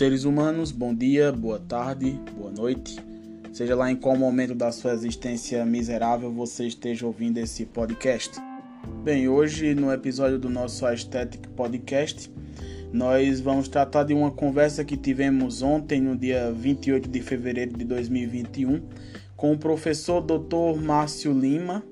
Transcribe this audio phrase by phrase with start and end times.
[0.00, 2.98] Seres humanos, bom dia, boa tarde, boa noite.
[3.52, 8.40] Seja lá em qual momento da sua existência miserável você esteja ouvindo esse podcast.
[9.04, 12.32] Bem, hoje no episódio do nosso Aesthetic Podcast,
[12.90, 17.84] nós vamos tratar de uma conversa que tivemos ontem, no dia 28 de fevereiro de
[17.84, 18.80] 2021,
[19.36, 20.80] com o professor Dr.
[20.82, 21.84] Márcio Lima.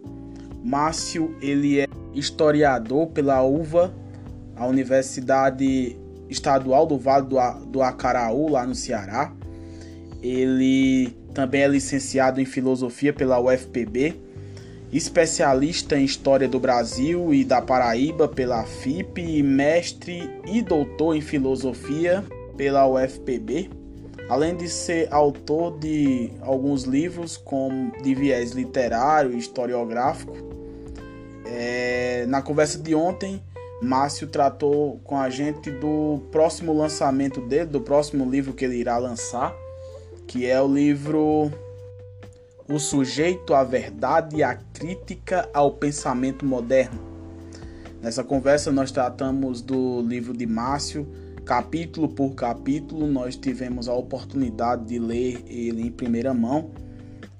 [0.65, 3.93] Márcio, ele é historiador pela UVA,
[4.57, 9.33] a Universidade Estadual do Vale do, do Acaraú, lá no Ceará.
[10.23, 14.17] Ele também é licenciado em Filosofia pela UFPB,
[14.93, 21.21] especialista em História do Brasil e da Paraíba pela FIP e mestre e doutor em
[21.21, 22.25] Filosofia
[22.57, 23.71] pela UFPB,
[24.29, 30.37] além de ser autor de alguns livros com de viés literário e historiográfico.
[31.47, 33.41] É, na conversa de ontem,
[33.81, 38.99] Márcio tratou com a gente do próximo lançamento dele, do próximo livro que ele irá
[38.99, 39.55] lançar,
[40.27, 41.51] que é o livro
[42.69, 46.99] O Sujeito, a Verdade e a Crítica ao Pensamento Moderno.
[48.03, 51.07] Nessa conversa nós tratamos do livro de Márcio,
[51.45, 56.71] capítulo por capítulo, nós tivemos a oportunidade de ler ele em primeira mão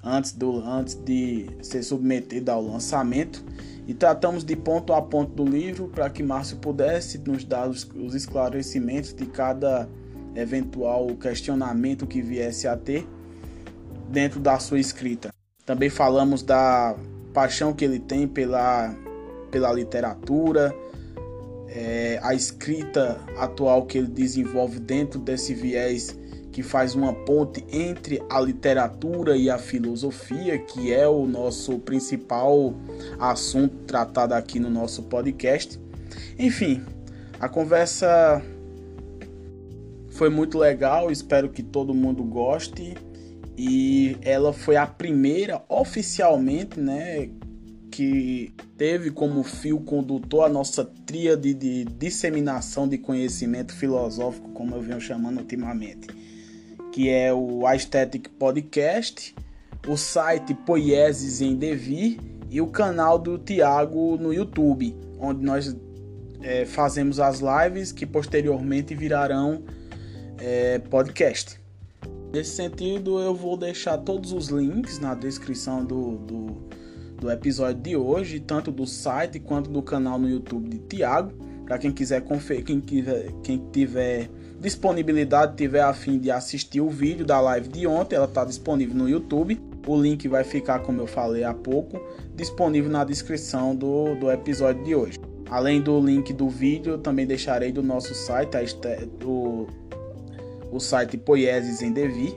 [0.03, 3.43] antes, do, antes de ser submetido ao lançamento
[3.89, 7.89] e tratamos de ponto a ponto do livro para que Márcio pudesse nos dar os,
[7.95, 9.89] os esclarecimentos de cada
[10.35, 13.07] eventual questionamento que viesse a ter
[14.07, 15.33] dentro da sua escrita.
[15.65, 16.95] Também falamos da
[17.33, 18.95] paixão que ele tem pela,
[19.49, 20.71] pela literatura,
[21.67, 26.15] é, a escrita atual que ele desenvolve dentro desse viés
[26.59, 32.73] que faz uma ponte entre a literatura e a filosofia, que é o nosso principal
[33.17, 35.79] assunto tratado aqui no nosso podcast.
[36.37, 36.83] Enfim,
[37.39, 38.43] a conversa
[40.09, 42.93] foi muito legal, espero que todo mundo goste.
[43.57, 47.29] E ela foi a primeira oficialmente, né,
[47.89, 54.81] que teve como fio condutor a nossa tríade de disseminação de conhecimento filosófico, como eu
[54.81, 56.18] venho chamando ultimamente
[56.91, 59.35] que é o Aesthetic Podcast,
[59.87, 62.19] o site Poieses em Devir
[62.49, 65.75] e o canal do Tiago no YouTube, onde nós
[66.41, 69.63] é, fazemos as lives que posteriormente virarão
[70.37, 71.59] é, podcast.
[72.33, 76.45] Nesse sentido, eu vou deixar todos os links na descrição do, do,
[77.19, 81.33] do episódio de hoje, tanto do site quanto do canal no YouTube de Tiago,
[81.65, 82.81] para quem quiser conferir, quem,
[83.43, 88.25] quem tiver disponibilidade, tiver a fim de assistir o vídeo da live de ontem, ela
[88.25, 89.59] está disponível no YouTube.
[89.87, 91.99] O link vai ficar, como eu falei há pouco,
[92.35, 95.17] disponível na descrição do, do episódio de hoje.
[95.49, 98.51] Além do link do vídeo, eu também deixarei do nosso site,
[99.19, 99.67] do,
[100.71, 102.35] o site Poieses em Devi,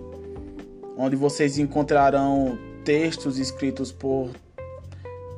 [0.96, 4.30] onde vocês encontrarão textos escritos por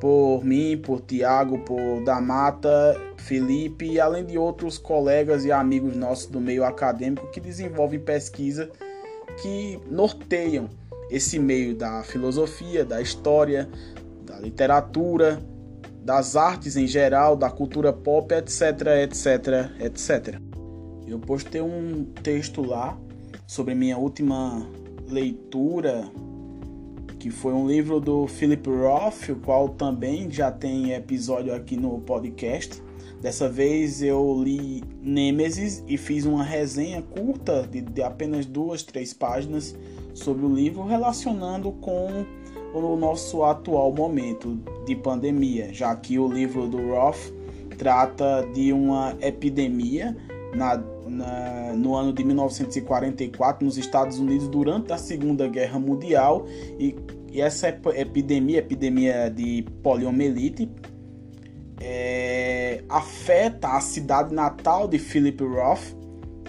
[0.01, 6.27] por mim, por Tiago, por Damata, Felipe e além de outros colegas e amigos nossos
[6.27, 8.71] do meio acadêmico que desenvolvem pesquisa
[9.41, 10.69] que norteiam
[11.11, 13.69] esse meio da filosofia, da história,
[14.25, 15.43] da literatura,
[16.03, 18.61] das artes em geral, da cultura pop, etc,
[19.03, 20.41] etc, etc.
[21.07, 22.99] Eu postei um texto lá
[23.47, 24.67] sobre minha última
[25.09, 26.11] leitura
[27.25, 31.99] que foi um livro do Philip Roth, o qual também já tem episódio aqui no
[32.01, 32.83] podcast.
[33.19, 39.15] Dessa vez eu li Nêmesis e fiz uma resenha curta de, de apenas duas, três
[39.15, 39.75] páginas
[40.13, 42.27] sobre o livro, relacionando com
[42.75, 47.33] o nosso atual momento de pandemia, já que o livro do Roth
[47.79, 50.15] trata de uma epidemia
[50.55, 50.77] na,
[51.09, 56.47] na, no ano de 1944 nos Estados Unidos durante a Segunda Guerra Mundial
[56.79, 56.97] e,
[57.31, 60.71] e essa epidemia, epidemia de poliomielite,
[61.81, 65.95] é, afeta a cidade natal de Philip Roth,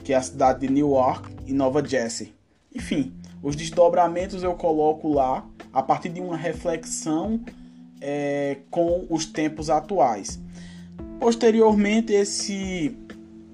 [0.03, 2.33] que é a cidade de Newark e Nova Jersey.
[2.73, 7.41] Enfim, os desdobramentos eu coloco lá a partir de uma reflexão
[7.99, 10.39] é, com os tempos atuais.
[11.19, 12.97] Posteriormente, esse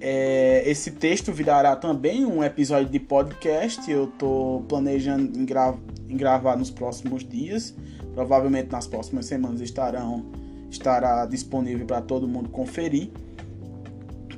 [0.01, 3.89] é, esse texto virará também um episódio de podcast.
[3.89, 5.75] Eu estou planejando em, gra
[6.09, 7.75] em, gravar nos próximos dias.
[8.15, 10.25] Provavelmente nas próximas semanas estarão,
[10.71, 13.11] estará disponível para todo mundo conferir.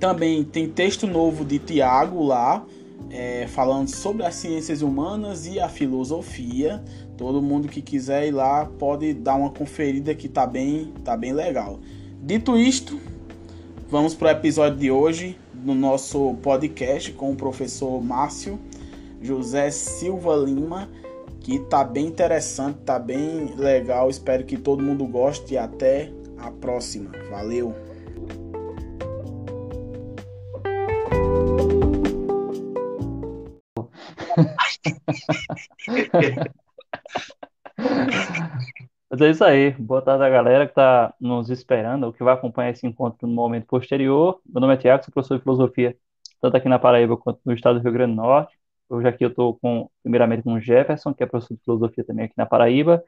[0.02, 2.66] Também tem texto novo de Tiago lá,
[3.10, 6.84] é, falando sobre as ciências humanas e a filosofia.
[7.16, 11.32] Todo mundo que quiser ir lá pode dar uma conferida que tá bem, tá bem
[11.32, 11.80] legal.
[12.22, 13.00] Dito isto,
[13.90, 18.60] vamos para o episódio de hoje no nosso podcast com o professor Márcio
[19.22, 20.90] José Silva Lima,
[21.40, 24.10] que tá bem interessante, tá bem legal.
[24.10, 27.12] Espero que todo mundo goste e até a próxima.
[27.30, 27.74] Valeu!
[39.14, 39.72] Mas é isso aí.
[39.74, 43.34] Boa tarde a galera que está nos esperando, ou que vai acompanhar esse encontro no
[43.36, 44.42] momento posterior.
[44.44, 45.96] Meu nome é Tiago, sou professor de filosofia,
[46.42, 48.58] tanto aqui na Paraíba quanto no estado do Rio Grande do Norte.
[48.90, 52.26] Hoje aqui eu estou com, primeiramente com o Jefferson, que é professor de filosofia também
[52.26, 53.04] aqui na Paraíba,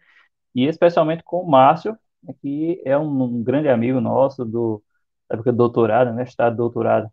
[0.53, 1.97] e especialmente com o Márcio,
[2.39, 4.83] que é um, um grande amigo nosso do,
[5.27, 7.09] da época do doutorado, né, estado de doutorado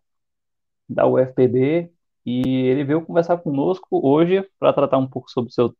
[0.87, 1.91] da UFPB,
[2.25, 5.75] e ele veio conversar conosco hoje para tratar um pouco sobre o seu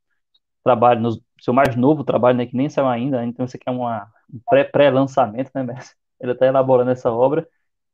[0.63, 1.11] trabalho, no
[1.43, 4.39] seu mais novo trabalho, né, que nem saiu ainda, então isso aqui é uma, um
[4.71, 7.45] pré-lançamento, né, mas ele está elaborando essa obra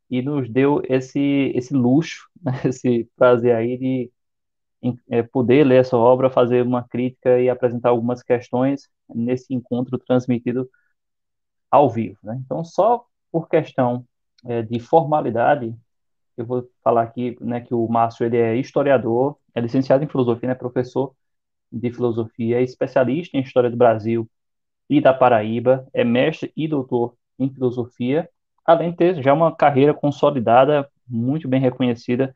[0.08, 4.12] e nos deu esse, esse luxo, né, esse prazer aí de
[5.10, 10.70] é, poder ler essa obra, fazer uma crítica e apresentar algumas questões nesse encontro transmitido
[11.72, 12.18] ao vivo.
[12.24, 12.40] Né?
[12.46, 14.06] Então, só por questão
[14.46, 15.76] é, de formalidade,
[16.38, 20.50] eu vou falar aqui né, que o Márcio ele é historiador, é licenciado em filosofia,
[20.50, 21.14] né, professor
[21.72, 24.30] de filosofia, é especialista em história do Brasil
[24.90, 28.30] e da Paraíba, é mestre e doutor em filosofia,
[28.66, 32.34] além de ter já uma carreira consolidada, muito bem reconhecida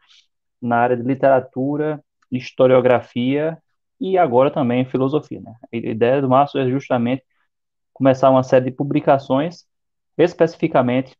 [0.61, 3.57] na área de literatura, historiografia
[3.99, 5.41] e agora também em filosofia.
[5.41, 5.53] Né?
[5.71, 7.23] A ideia do Márcio é justamente
[7.93, 9.65] começar uma série de publicações
[10.17, 11.15] especificamente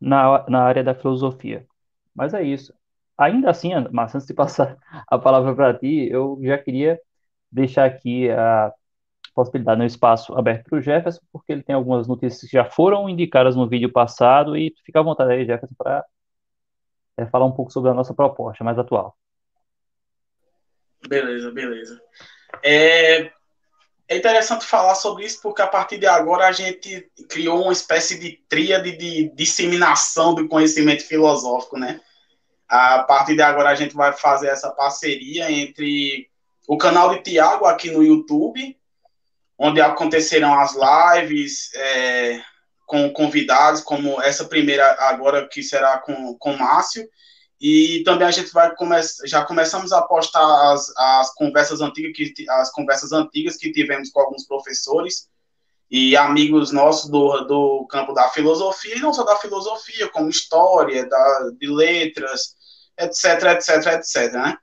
[0.00, 1.66] na, na área da filosofia.
[2.14, 2.72] Mas é isso.
[3.18, 4.76] Ainda assim, Márcio, antes de passar
[5.08, 7.00] a palavra para ti, eu já queria
[7.50, 8.72] deixar aqui a
[9.34, 13.08] possibilidade no espaço aberto para o Jefferson, porque ele tem algumas notícias que já foram
[13.08, 16.04] indicadas no vídeo passado e fica à vontade aí, Jefferson, para
[17.16, 19.16] é, falar um pouco sobre a nossa proposta mais atual.
[21.08, 22.00] Beleza, beleza.
[22.62, 23.30] É,
[24.08, 28.18] é interessante falar sobre isso porque a partir de agora a gente criou uma espécie
[28.18, 32.00] de tríade de disseminação do conhecimento filosófico, né?
[32.68, 36.29] A partir de agora a gente vai fazer essa parceria entre
[36.70, 38.78] o canal de Tiago aqui no YouTube,
[39.58, 42.40] onde acontecerão as lives é,
[42.86, 47.08] com convidados, como essa primeira agora que será com, com Márcio,
[47.60, 52.48] e também a gente vai começar, já começamos a postar as, as conversas antigas que
[52.48, 55.28] as conversas antigas que tivemos com alguns professores
[55.90, 61.04] e amigos nossos do, do campo da filosofia, e não só da filosofia, como história,
[61.04, 62.54] da, de letras,
[62.96, 64.56] etc, etc, etc, né?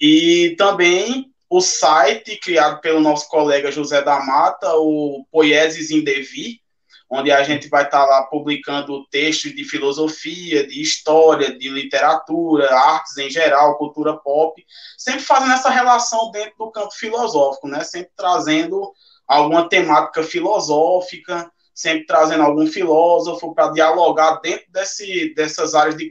[0.00, 6.60] E também o site criado pelo nosso colega José da Mata, o Poieses em Devi,
[7.08, 13.16] onde a gente vai estar lá publicando textos de filosofia, de história, de literatura, artes
[13.18, 14.60] em geral, cultura pop,
[14.98, 17.84] sempre fazendo essa relação dentro do campo filosófico, né?
[17.84, 18.92] Sempre trazendo
[19.24, 26.10] alguma temática filosófica, sempre trazendo algum filósofo para dialogar dentro desse, dessas áreas de,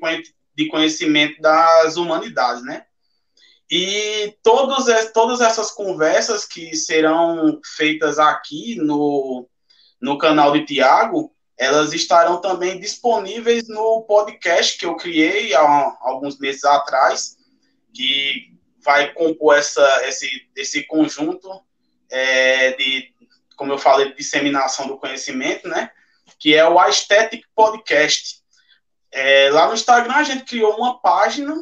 [0.55, 2.85] de conhecimento das humanidades, né?
[3.75, 9.49] E todos, todas essas conversas que serão feitas aqui no,
[9.99, 16.37] no canal de Tiago, elas estarão também disponíveis no podcast que eu criei há alguns
[16.37, 17.35] meses atrás,
[17.91, 21.49] que vai compor essa, esse, esse conjunto
[22.11, 23.11] é, de,
[23.55, 25.89] como eu falei, de disseminação do conhecimento, né?
[26.37, 28.39] Que é o Aesthetic Podcast.
[29.11, 31.55] É, lá no Instagram a gente criou uma página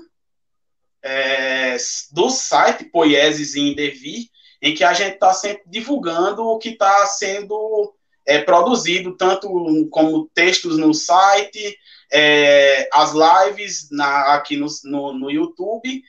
[1.03, 1.75] é,
[2.11, 4.27] do site Poieses em Devir,
[4.61, 7.93] em que a gente está sempre divulgando o que está sendo
[8.25, 9.49] é, produzido, tanto
[9.89, 11.77] como textos no site,
[12.11, 16.03] é, as lives na, aqui no, no, no, YouTube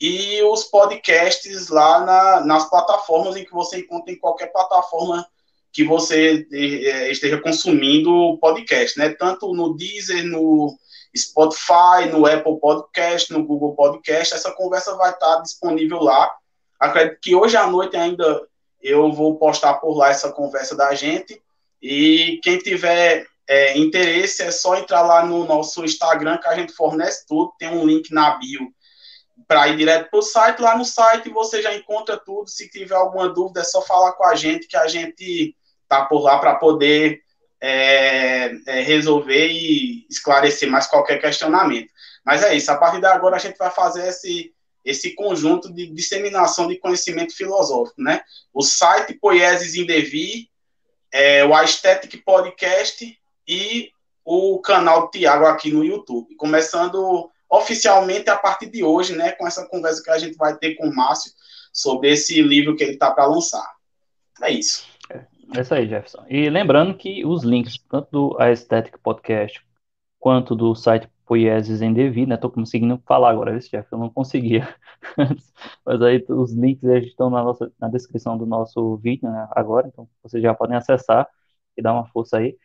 [0.00, 5.26] e os podcasts lá na, nas plataformas em que você encontra em qualquer plataforma
[5.72, 9.10] que você é, esteja consumindo podcast, né?
[9.10, 10.76] Tanto no Deezer, no
[11.16, 14.34] Spotify, no Apple Podcast, no Google Podcast.
[14.34, 16.30] Essa conversa vai estar disponível lá.
[16.78, 18.46] Acredito que hoje à noite ainda
[18.80, 21.42] eu vou postar por lá essa conversa da gente.
[21.82, 26.72] E quem tiver é, interesse é só entrar lá no nosso Instagram que a gente
[26.72, 27.52] fornece tudo.
[27.58, 28.68] Tem um link na bio
[29.46, 30.60] para ir direto para o site.
[30.60, 32.48] Lá no site você já encontra tudo.
[32.48, 35.56] Se tiver alguma dúvida, é só falar com a gente que a gente
[35.88, 37.22] tá por lá para poder
[37.60, 41.90] é, é, resolver e esclarecer mais qualquer questionamento.
[42.24, 44.52] Mas é isso, a partir de agora a gente vai fazer esse,
[44.84, 48.20] esse conjunto de disseminação de conhecimento filosófico, né?
[48.52, 50.48] O site Poieses em Devi,
[51.12, 53.90] é, o Aesthetic Podcast e
[54.24, 56.34] o canal Tiago aqui no YouTube.
[56.36, 60.74] Começando oficialmente a partir de hoje, né, com essa conversa que a gente vai ter
[60.74, 61.32] com o Márcio
[61.72, 63.66] sobre esse livro que ele está para lançar.
[64.42, 64.86] É isso.
[65.56, 66.24] É isso aí, Jefferson.
[66.28, 69.64] E lembrando que os links, tanto do Aesthetic Podcast
[70.18, 72.36] quanto do site Poieses em Devi, né?
[72.36, 74.68] Tô conseguindo falar agora, esse Jeff, eu não conseguia.
[75.84, 80.08] Mas aí os links estão na, nossa, na descrição do nosso vídeo, né, agora, então
[80.22, 81.28] vocês já podem acessar
[81.76, 82.56] e dar uma força aí.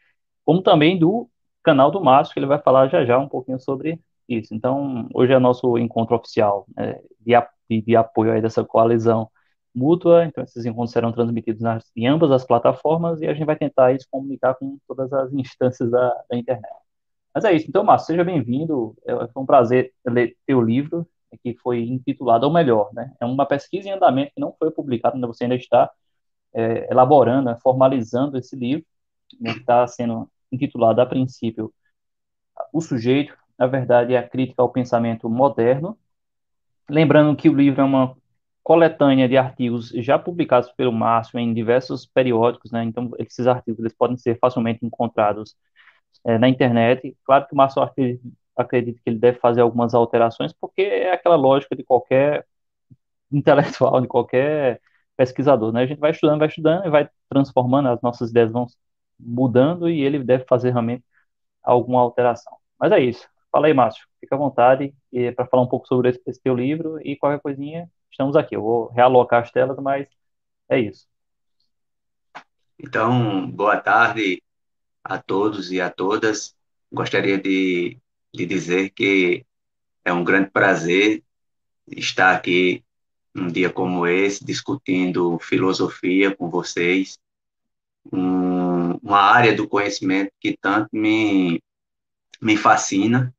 [0.45, 1.29] Como também do
[1.63, 4.53] canal do Márcio, que ele vai falar já já um pouquinho sobre isso.
[4.55, 7.33] Então, hoje é nosso encontro oficial né, de,
[7.69, 9.29] de, de apoio aí dessa coalizão
[9.75, 13.55] mútua, então esses encontros serão transmitidos nas, em ambas as plataformas e a gente vai
[13.55, 16.73] tentar se comunicar com todas as instâncias da, da internet.
[17.33, 21.07] Mas é isso, então, Márcio, seja bem-vindo, é, foi um prazer ler teu livro,
[21.41, 25.15] que foi intitulado, ou melhor, né, é uma pesquisa em andamento que não foi publicada,
[25.15, 25.89] ainda você ainda está
[26.53, 28.85] é, elaborando, né, formalizando esse livro,
[29.39, 31.73] né, que está sendo intitulado, a princípio,
[32.71, 35.97] O Sujeito, na verdade, é a crítica ao pensamento moderno,
[36.89, 38.15] lembrando que o livro é uma
[38.63, 42.84] coletânea de artigos já publicados pelo Márcio em diversos periódicos, né?
[42.84, 45.55] Então, esses artigos eles podem ser facilmente encontrados
[46.25, 47.17] é, na internet.
[47.25, 51.75] Claro que o Márcio acredita, que ele deve fazer algumas alterações, porque é aquela lógica
[51.75, 52.46] de qualquer
[53.32, 54.82] intelectual, de qualquer
[55.17, 55.84] pesquisador, né?
[55.84, 58.67] A gente vai estudando, vai estudando e vai transformando, as nossas ideias vão
[59.20, 61.03] mudando e ele deve fazer realmente
[61.63, 62.58] alguma alteração.
[62.79, 63.27] Mas é isso.
[63.51, 64.08] Fala aí, Márcio.
[64.20, 64.93] Fica à vontade
[65.36, 68.55] para falar um pouco sobre esse, esse teu livro e qualquer coisinha estamos aqui.
[68.55, 70.08] Eu vou realocar as telas, mas
[70.70, 71.08] é isso.
[72.79, 74.41] Então, boa tarde
[75.03, 76.55] a todos e a todas.
[76.91, 77.98] Gostaria de,
[78.34, 79.46] de dizer que
[80.05, 81.24] é um grande prazer
[81.88, 82.84] estar aqui
[83.36, 87.17] um dia como esse, discutindo filosofia com vocês,
[88.12, 91.60] um, uma área do conhecimento que tanto me,
[92.39, 93.34] me fascina,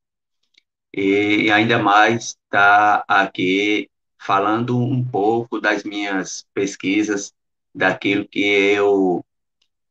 [0.93, 3.89] e ainda mais estar aqui
[4.25, 7.35] falando um pouco das minhas pesquisas,
[7.75, 9.23] daquilo que eu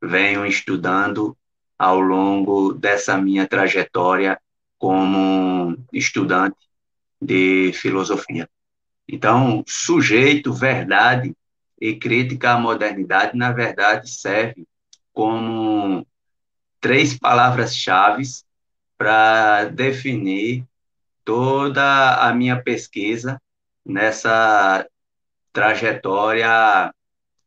[0.02, 1.36] venho estudando
[1.78, 4.40] ao longo dessa minha trajetória
[4.76, 6.56] como estudante
[7.22, 8.50] de filosofia.
[9.06, 11.32] Então, sujeito, verdade
[11.80, 14.66] e crítica à modernidade, na verdade, serve
[15.12, 16.04] como
[16.80, 18.24] três palavras-chave
[18.98, 20.64] para definir
[21.24, 23.40] toda a minha pesquisa
[23.84, 24.86] nessa
[25.52, 26.92] trajetória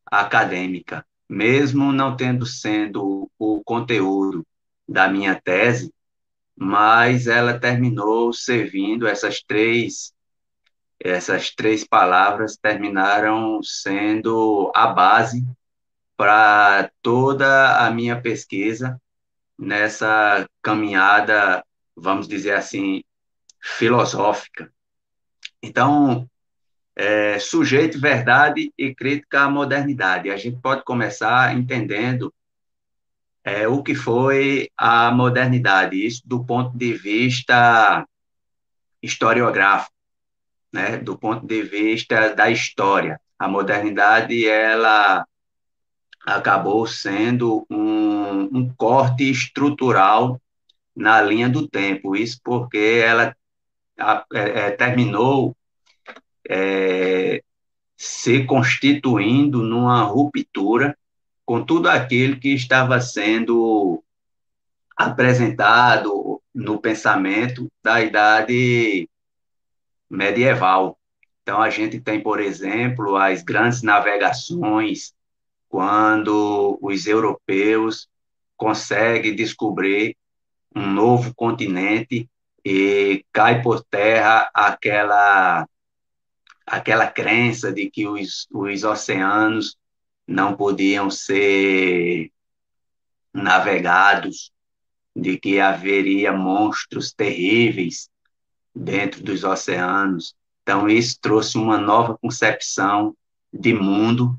[0.06, 4.46] acadêmica, mesmo não tendo sendo o conteúdo
[4.88, 5.94] da minha tese,
[6.56, 10.13] mas ela terminou servindo essas três
[11.00, 15.46] essas três palavras terminaram sendo a base
[16.15, 19.00] para toda a minha pesquisa
[19.56, 21.63] nessa caminhada,
[21.96, 23.03] vamos dizer assim,
[23.62, 24.74] filosófica
[25.67, 26.27] então,
[26.95, 30.31] é, sujeito, verdade e crítica à modernidade.
[30.31, 32.33] A gente pode começar entendendo
[33.43, 38.05] é, o que foi a modernidade, isso do ponto de vista
[39.01, 39.93] historiográfico,
[40.74, 43.19] né, do ponto de vista da história.
[43.38, 45.25] A modernidade, ela
[46.25, 50.41] acabou sendo um, um corte estrutural
[50.95, 53.36] na linha do tempo, isso porque ela
[53.99, 55.55] é, é, terminou
[56.49, 57.43] é,
[57.95, 60.97] se constituindo numa ruptura
[61.45, 64.03] com tudo aquilo que estava sendo
[64.95, 69.09] apresentado no pensamento da idade
[70.09, 70.97] medieval.
[71.41, 75.13] Então, a gente tem, por exemplo, as grandes navegações,
[75.69, 78.07] quando os europeus
[78.55, 80.15] conseguem descobrir
[80.75, 82.29] um novo continente
[82.69, 85.65] e cai por terra aquela
[86.65, 89.77] aquela crença de que os, os oceanos
[90.27, 92.29] não podiam ser
[93.33, 94.51] navegados,
[95.15, 98.09] de que haveria monstros terríveis
[98.75, 100.36] dentro dos oceanos.
[100.62, 103.15] Então, isso trouxe uma nova concepção
[103.53, 104.38] de mundo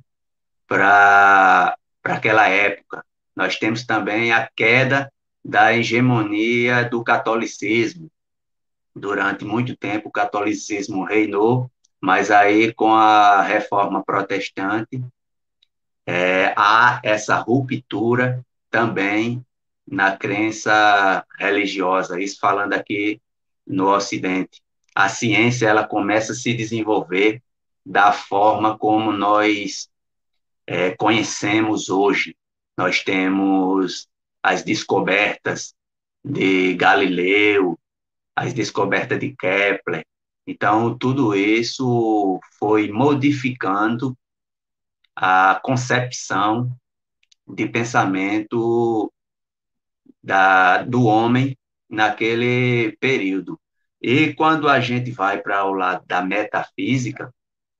[0.66, 3.02] para aquela época.
[3.34, 5.10] Nós temos também a queda
[5.42, 8.10] da hegemonia do catolicismo,
[8.98, 15.02] durante muito tempo o catolicismo reinou, mas aí com a reforma protestante
[16.06, 19.44] é, há essa ruptura também
[19.86, 23.20] na crença religiosa, isso falando aqui
[23.66, 24.62] no Ocidente.
[24.94, 27.42] A ciência ela começa a se desenvolver
[27.84, 29.88] da forma como nós
[30.66, 32.36] é, conhecemos hoje.
[32.76, 34.06] Nós temos
[34.42, 35.74] as descobertas
[36.24, 37.67] de Galileu,
[38.38, 40.04] as descobertas de Kepler.
[40.46, 44.16] Então, tudo isso foi modificando
[45.14, 46.72] a concepção
[47.46, 49.12] de pensamento
[50.22, 51.58] da, do homem
[51.90, 53.60] naquele período.
[54.00, 57.34] E quando a gente vai para o lado da metafísica,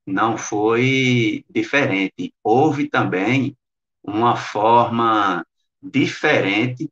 [0.05, 2.35] não foi diferente.
[2.43, 3.57] Houve também
[4.03, 5.47] uma forma
[5.81, 6.91] diferente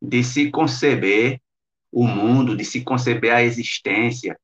[0.00, 1.42] de se conceber
[1.92, 4.38] o mundo, de se conceber a existência,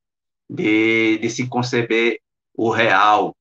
[0.49, 2.21] de, de se conceber
[2.53, 3.35] o real.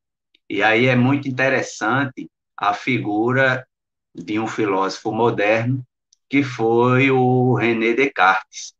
[0.48, 3.66] E aí é muito interessante a figura
[4.14, 5.84] de um filósofo moderno
[6.28, 8.74] que foi o René Descartes.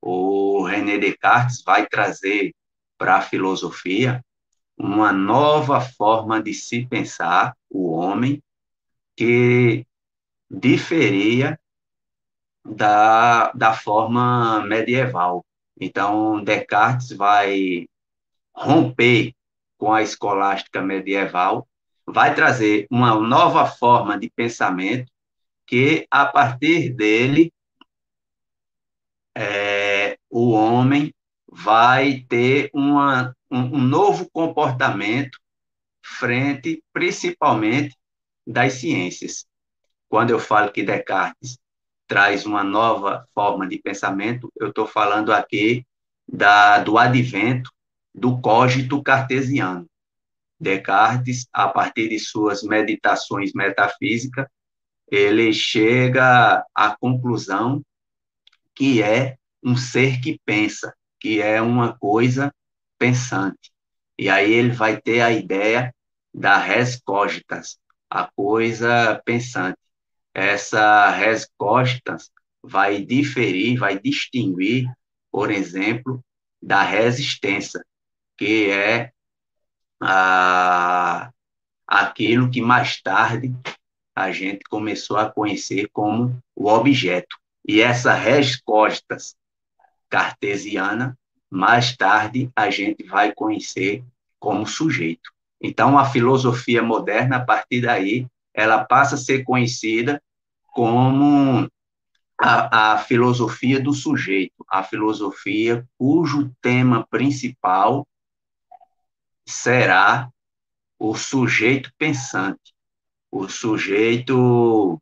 [0.00, 2.54] O René Descartes vai trazer
[2.98, 4.24] para a filosofia
[4.76, 8.42] uma nova forma de se pensar o homem
[9.16, 9.86] que
[10.50, 11.58] diferia
[12.74, 15.44] da, da forma medieval.
[15.80, 17.86] Então, Descartes vai
[18.54, 19.34] romper
[19.78, 21.68] com a escolástica medieval,
[22.06, 25.10] vai trazer uma nova forma de pensamento
[25.66, 27.52] que, a partir dele,
[29.36, 31.12] é, o homem
[31.46, 35.38] vai ter uma, um, um novo comportamento
[36.02, 37.96] frente, principalmente,
[38.46, 39.44] das ciências.
[40.08, 41.58] Quando eu falo que Descartes
[42.06, 45.84] traz uma nova forma de pensamento, eu estou falando aqui
[46.28, 47.70] da, do advento
[48.14, 49.86] do cogito cartesiano.
[50.58, 54.46] Descartes, a partir de suas meditações metafísicas,
[55.10, 57.82] ele chega à conclusão
[58.74, 62.52] que é um ser que pensa, que é uma coisa
[62.98, 63.72] pensante.
[64.18, 65.94] E aí ele vai ter a ideia
[66.32, 67.78] da res cogitas,
[68.10, 69.78] a coisa pensante.
[70.38, 72.30] Essa res cogitas
[72.62, 74.86] vai diferir, vai distinguir,
[75.32, 76.22] por exemplo,
[76.62, 77.82] da resistência,
[78.36, 79.12] que é
[79.98, 81.30] a,
[81.86, 83.50] aquilo que mais tarde
[84.14, 87.34] a gente começou a conhecer como o objeto.
[87.66, 89.16] E essa resposta
[90.10, 91.18] cartesiana,
[91.48, 94.04] mais tarde a gente vai conhecer
[94.38, 95.32] como sujeito.
[95.58, 100.22] Então, a filosofia moderna, a partir daí, ela passa a ser conhecida
[100.76, 101.66] como
[102.38, 108.06] a, a filosofia do sujeito, a filosofia cujo tema principal
[109.46, 110.28] será
[110.98, 112.76] o sujeito pensante
[113.36, 115.00] o sujeito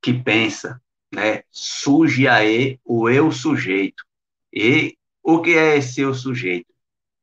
[0.00, 0.80] que pensa,
[1.12, 1.42] né?
[1.50, 4.04] Surge aí o eu sujeito.
[4.52, 6.72] E o que é esse eu sujeito?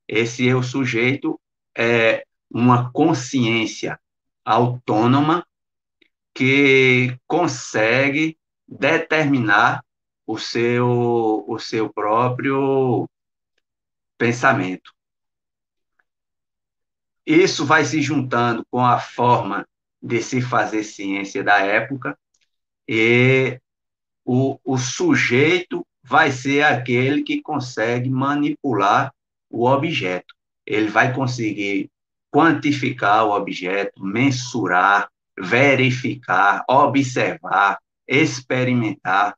[0.07, 1.39] Esse eu sujeito
[1.75, 3.97] é uma consciência
[4.43, 5.46] autônoma
[6.37, 9.83] que consegue determinar
[10.23, 13.09] o seu, o seu próprio
[14.19, 14.93] pensamento.
[17.25, 19.67] Isso vai se juntando com a forma
[19.99, 22.15] de se fazer ciência da época,
[22.87, 23.59] e
[24.23, 29.11] o, o sujeito vai ser aquele que consegue manipular
[29.49, 30.35] o objeto.
[30.67, 31.89] Ele vai conseguir
[32.29, 39.35] quantificar o objeto, mensurar, verificar, observar, experimentar.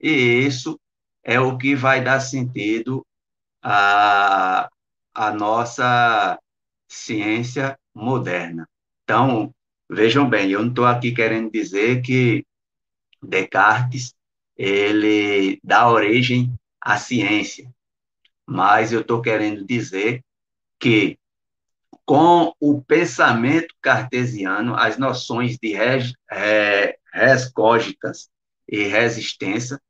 [0.00, 0.78] E isso
[1.22, 3.06] é o que vai dar sentido
[3.62, 4.68] à,
[5.14, 6.38] à nossa
[6.88, 8.68] ciência moderna.
[9.04, 9.54] Então,
[9.88, 12.44] vejam bem, eu não estou aqui querendo dizer que
[13.22, 14.14] Descartes
[14.56, 17.72] ele dá origem à ciência,
[18.46, 20.22] mas eu estou querendo dizer
[20.78, 21.16] que
[22.12, 28.28] com o pensamento cartesiano, as noções de res, é, res cógitas
[28.68, 29.80] e resistência,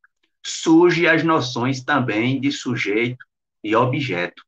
[0.40, 3.26] surgem as noções também de sujeito
[3.64, 4.40] e objeto.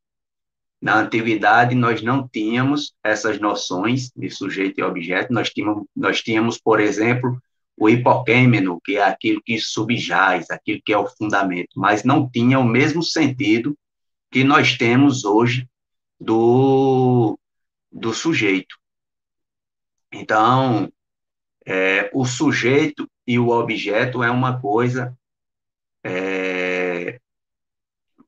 [0.81, 6.57] Na antiguidade, nós não tínhamos essas noções de sujeito e objeto, nós tínhamos, nós tínhamos
[6.57, 7.37] por exemplo,
[7.75, 12.57] o hipoquêmeno, que é aquilo que subjaz, aquilo que é o fundamento, mas não tinha
[12.57, 13.77] o mesmo sentido
[14.31, 15.67] que nós temos hoje
[16.17, 17.37] do,
[17.95, 18.75] do sujeito.
[20.11, 20.91] Então,
[21.65, 25.17] é, o sujeito e o objeto é uma coisa
[26.03, 27.19] é,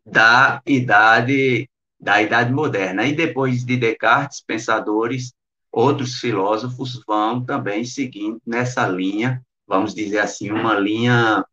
[0.05, 3.05] da idade da Idade Moderna.
[3.05, 5.33] E depois de Descartes, pensadores,
[5.71, 11.43] outros filósofos vão também seguindo nessa linha, vamos dizer assim, uma linha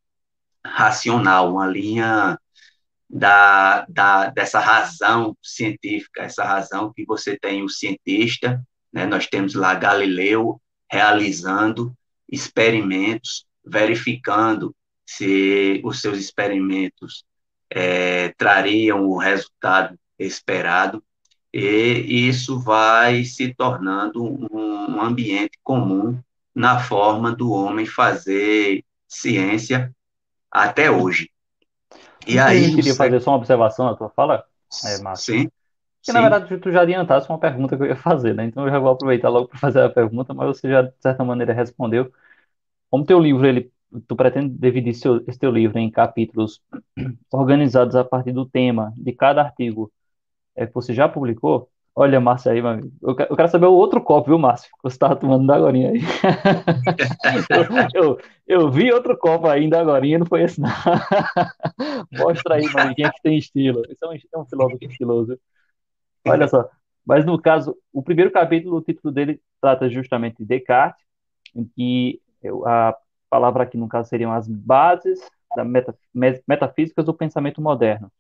[0.65, 2.39] racional, uma linha
[3.15, 8.61] da, da, dessa razão científica, essa razão que você tem o cientista,
[8.93, 9.07] né?
[9.07, 11.97] nós temos lá Galileu realizando
[12.29, 14.75] experimentos, verificando
[15.07, 17.25] se os seus experimentos
[17.71, 21.01] é, trariam o resultado esperado,
[21.53, 26.19] e isso vai se tornando um ambiente comum
[26.53, 29.95] na forma do homem fazer ciência
[30.51, 31.31] até hoje.
[32.27, 34.45] E aí, eu queria fazer só uma observação na tua fala,
[34.85, 35.35] é, Márcio.
[35.35, 35.51] Sim.
[36.03, 38.45] Que na verdade tu já adiantasse uma pergunta que eu ia fazer, né?
[38.45, 41.25] Então eu já vou aproveitar logo para fazer a pergunta, mas você já de certa
[41.25, 42.13] maneira respondeu.
[42.91, 43.73] Como teu livro ele
[44.07, 46.61] tu pretende dividir seu, esse teu livro em capítulos
[47.33, 49.91] organizados a partir do tema de cada artigo
[50.55, 51.71] é, que você já publicou?
[51.97, 52.93] Olha, Márcio aí, amigo.
[53.01, 54.69] Eu, quero saber o outro copo, viu, Márcio?
[54.69, 56.01] Que você estava tomando da agora aí.
[57.95, 60.69] eu, eu, eu, vi outro copo ainda agora, não foi esse não.
[62.13, 63.83] Mostra aí, mano, quem é que tem estilo.
[63.89, 65.39] Esse é um, é um filósofo estiloso.
[66.27, 66.69] Olha só.
[67.07, 71.05] Mas no caso, o primeiro capítulo, o título dele trata justamente de Descartes,
[71.55, 72.21] em que
[72.67, 72.97] a
[73.31, 75.21] palavra aqui no caso seriam as bases
[75.55, 75.97] da meta,
[76.47, 78.11] metafísicas do pensamento moderno.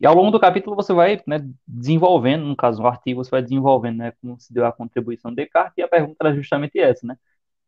[0.00, 3.42] E ao longo do capítulo você vai né, desenvolvendo, no caso, um artigo, você vai
[3.42, 7.06] desenvolvendo né, como se deu a contribuição de Descartes, e a pergunta era justamente essa,
[7.06, 7.16] né?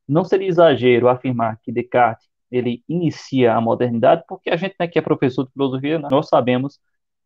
[0.09, 4.99] Não seria exagero afirmar que Descartes ele inicia a modernidade, porque a gente né, que
[4.99, 6.81] é professor de filosofia, né, nós sabemos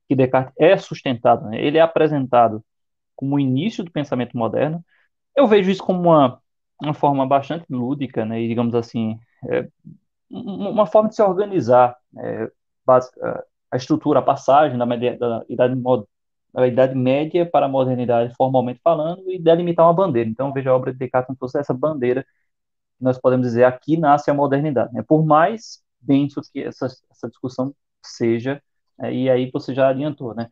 [0.08, 2.64] que Descartes é sustentado, né, ele é apresentado
[3.16, 4.84] como o início do pensamento moderno.
[5.36, 6.40] Eu vejo isso como uma,
[6.82, 9.18] uma forma bastante lúdica, né, e digamos assim,
[9.50, 9.68] é,
[10.30, 12.50] uma forma de se organizar, é,
[12.84, 15.74] básica, a estrutura, a passagem da, da, idade,
[16.52, 20.30] da idade média para a modernidade, formalmente falando, e delimitar uma bandeira.
[20.30, 23.96] Então, veja a obra de Descartes como fosse essa bandeira que nós podemos dizer aqui
[23.96, 24.94] nasce a modernidade.
[24.94, 25.02] Né?
[25.02, 28.62] Por mais denso que essa, essa discussão seja,
[29.00, 30.50] é, e aí você já adiantou, né?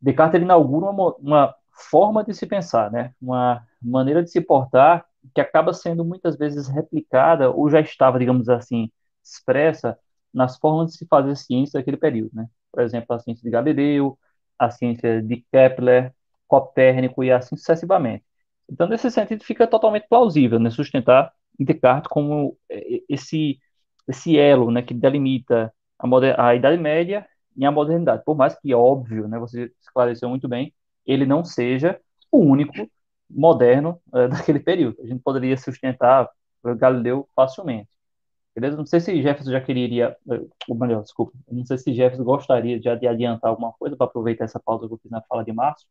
[0.00, 1.54] Descartes ele inaugura uma, uma
[1.90, 3.12] forma de se pensar, né?
[3.20, 8.48] Uma maneira de se portar que acaba sendo muitas vezes replicada ou já estava, digamos
[8.48, 8.90] assim,
[9.24, 9.98] expressa
[10.34, 12.46] nas formas de se fazer ciência daquele período, né?
[12.72, 14.18] Por exemplo, a ciência de Galileu,
[14.58, 16.12] a ciência de Kepler,
[16.48, 18.24] Copérnico e assim sucessivamente.
[18.70, 23.58] Então, nesse sentido, fica totalmente plausível, né, sustentar Descartes como é, esse
[24.08, 28.22] esse elo, né, que delimita a, a Idade Média e a modernidade.
[28.24, 30.74] Por mais que óbvio, né, você esclareceu muito bem,
[31.06, 31.98] ele não seja
[32.30, 32.72] o único
[33.30, 35.00] moderno é, daquele período.
[35.02, 36.28] A gente poderia sustentar
[36.76, 37.88] Galileu facilmente.
[38.54, 38.76] Beleza?
[38.76, 42.80] Não sei se Jefferson já queria, eh, ou melhor, desculpa, não sei se Jefferson gostaria
[42.80, 45.52] já de adiantar alguma coisa para aproveitar essa pausa que eu fiz na fala de
[45.52, 45.86] Márcio.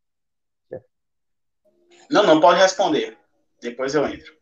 [2.09, 3.17] Não, não pode responder.
[3.61, 4.33] Depois eu entro.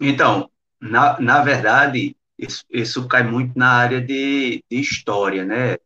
[0.00, 5.76] Então, na, na verdade, isso, isso cai muito na área de, de história, né?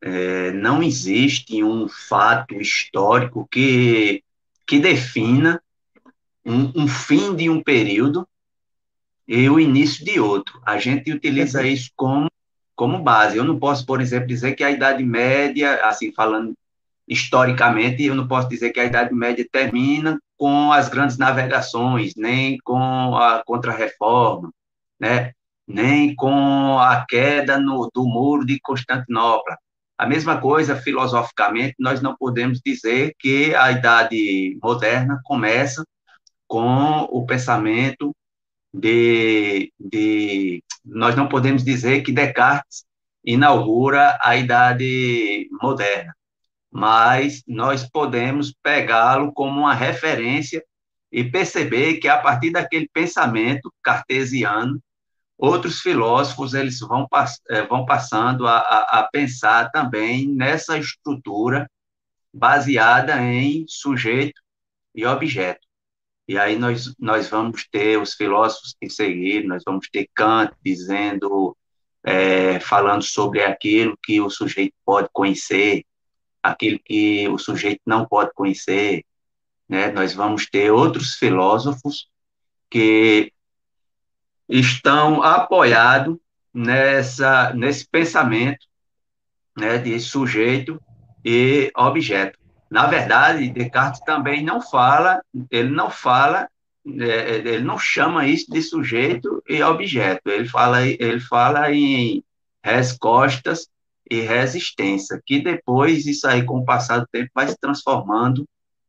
[0.00, 4.22] É, não existe um fato histórico que,
[4.66, 5.62] que defina
[6.44, 8.28] um, um fim de um período
[9.26, 10.60] e o início de outro.
[10.64, 12.28] A gente utiliza isso como,
[12.74, 13.36] como base.
[13.36, 16.54] Eu não posso, por exemplo, dizer que a Idade Média, assim, falando
[17.08, 22.58] historicamente, eu não posso dizer que a Idade Média termina com as grandes navegações, nem
[22.64, 24.50] com a Contra-Reforma,
[24.98, 25.32] né?
[25.66, 29.56] nem com a queda no, do muro de Constantinopla.
[29.96, 35.84] A mesma coisa, filosoficamente, nós não podemos dizer que a Idade Moderna começa
[36.46, 38.14] com o pensamento
[38.74, 42.84] de, de nós não podemos dizer que Descartes
[43.24, 46.14] inaugura a idade moderna,
[46.70, 50.62] mas nós podemos pegá-lo como uma referência
[51.10, 54.82] e perceber que a partir daquele pensamento cartesiano,
[55.38, 57.06] outros filósofos eles vão,
[57.50, 61.70] eh, vão passando a, a, a pensar também nessa estrutura
[62.32, 64.40] baseada em sujeito
[64.94, 65.63] e objeto.
[66.26, 71.56] E aí nós, nós vamos ter os filósofos que seguir, nós vamos ter Kant dizendo,
[72.02, 75.84] é, falando sobre aquilo que o sujeito pode conhecer,
[76.42, 79.04] aquilo que o sujeito não pode conhecer.
[79.68, 79.90] Né?
[79.90, 82.08] Nós vamos ter outros filósofos
[82.70, 83.32] que
[84.48, 86.16] estão apoiados
[86.52, 88.66] nessa, nesse pensamento
[89.56, 90.80] né, de sujeito
[91.24, 92.38] e objeto.
[92.70, 96.48] Na verdade, Descartes também não fala, ele não fala,
[96.86, 100.28] é, ele não chama isso de sujeito e objeto.
[100.28, 102.22] Ele fala, ele fala em
[102.62, 103.68] respostas
[104.10, 108.46] e resistência, que depois isso aí, com o passar do tempo, vai se transformando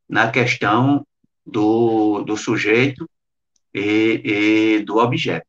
[0.08, 1.06] na questão
[1.46, 3.10] do, do sujeito
[3.74, 5.48] e, e do objeto.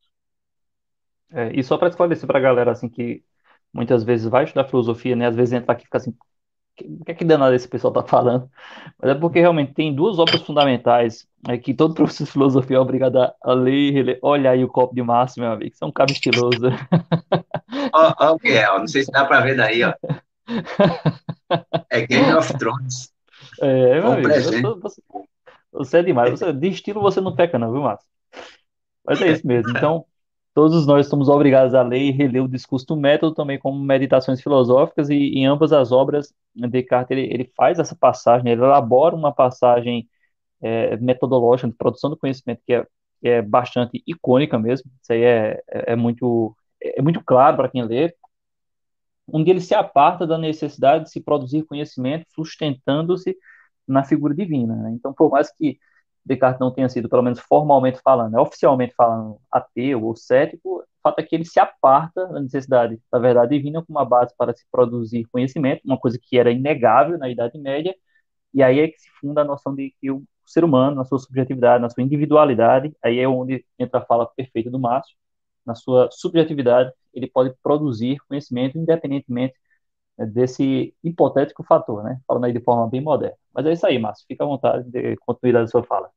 [1.30, 3.22] É, e só para esclarecer para a galera assim que
[3.72, 5.26] muitas vezes vai estudar filosofia, né?
[5.26, 6.14] Às vezes entra aqui e fica assim,
[6.84, 8.50] o que é que danado esse pessoal tá falando?
[9.00, 12.80] Mas é porque realmente tem duas obras fundamentais é, que todo professor de filosofia é
[12.80, 14.18] obrigado a ler e reler.
[14.22, 16.66] Olha aí o copo de Márcio, meu amigo, você é um cara estiloso.
[17.92, 19.94] ó, o que é, ó, não sei se dá para ver daí, ó.
[21.90, 23.12] É Game of Thrones.
[23.60, 25.02] É, meu amigo, você,
[25.72, 26.30] você, é demais.
[26.30, 28.06] Você, de estilo você não peca, não, viu, Márcio?
[29.04, 29.70] Mas é isso mesmo.
[29.70, 30.04] Então,
[30.56, 34.40] todos nós somos obrigados a ler e reler o discurso do método também como meditações
[34.40, 39.34] filosóficas, e em ambas as obras, Descartes ele, ele faz essa passagem, ele elabora uma
[39.34, 40.08] passagem
[40.62, 42.86] é, metodológica de produção do conhecimento que é,
[43.20, 44.90] que é bastante icônica mesmo.
[45.02, 48.14] Isso aí é, é, é muito, é muito claro para quem lê,
[49.28, 53.36] onde ele se aparta da necessidade de se produzir conhecimento sustentando-se
[53.86, 54.74] na figura divina.
[54.74, 54.92] Né?
[54.92, 55.78] Então, por mais que
[56.26, 60.84] Descartes não tenha sido, pelo menos formalmente falando, né, oficialmente falando, ateu ou cético, o
[61.02, 64.52] fato é que ele se aparta da necessidade da verdade divina como uma base para
[64.52, 67.94] se produzir conhecimento, uma coisa que era inegável na Idade Média,
[68.52, 71.18] e aí é que se funda a noção de que o ser humano, na sua
[71.18, 75.16] subjetividade, na sua individualidade, aí é onde entra a fala perfeita do Márcio,
[75.64, 79.54] na sua subjetividade, ele pode produzir conhecimento independentemente
[80.24, 82.20] desse hipotético fator, né?
[82.26, 83.36] Falando aí de forma bem moderna.
[83.52, 84.24] Mas é isso aí, Márcio.
[84.26, 86.10] Fica à vontade de continuidade da sua fala.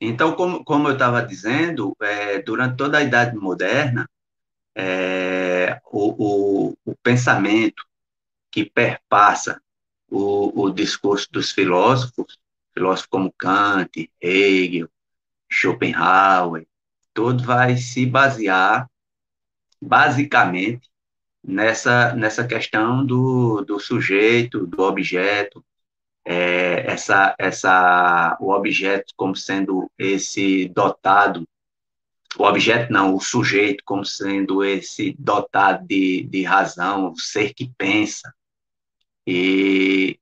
[0.00, 4.08] Então, como, como eu estava dizendo, é, durante toda a Idade Moderna,
[4.74, 7.84] é, o, o, o, pensamento
[8.50, 9.60] que perpassa
[10.08, 12.38] o, o discurso dos filósofos,
[12.72, 14.88] filósofos como Kant, Hegel,
[15.50, 16.66] Schopenhauer,
[17.12, 18.88] todo vai se basear
[19.82, 20.88] basicamente
[21.42, 25.64] nessa, nessa questão do, do sujeito, do objeto,
[26.24, 31.48] é, essa, essa, o objeto como sendo esse dotado,
[32.36, 37.72] o objeto não, o sujeito como sendo esse dotado de, de razão, o ser que
[37.76, 38.32] pensa.
[39.26, 40.18] E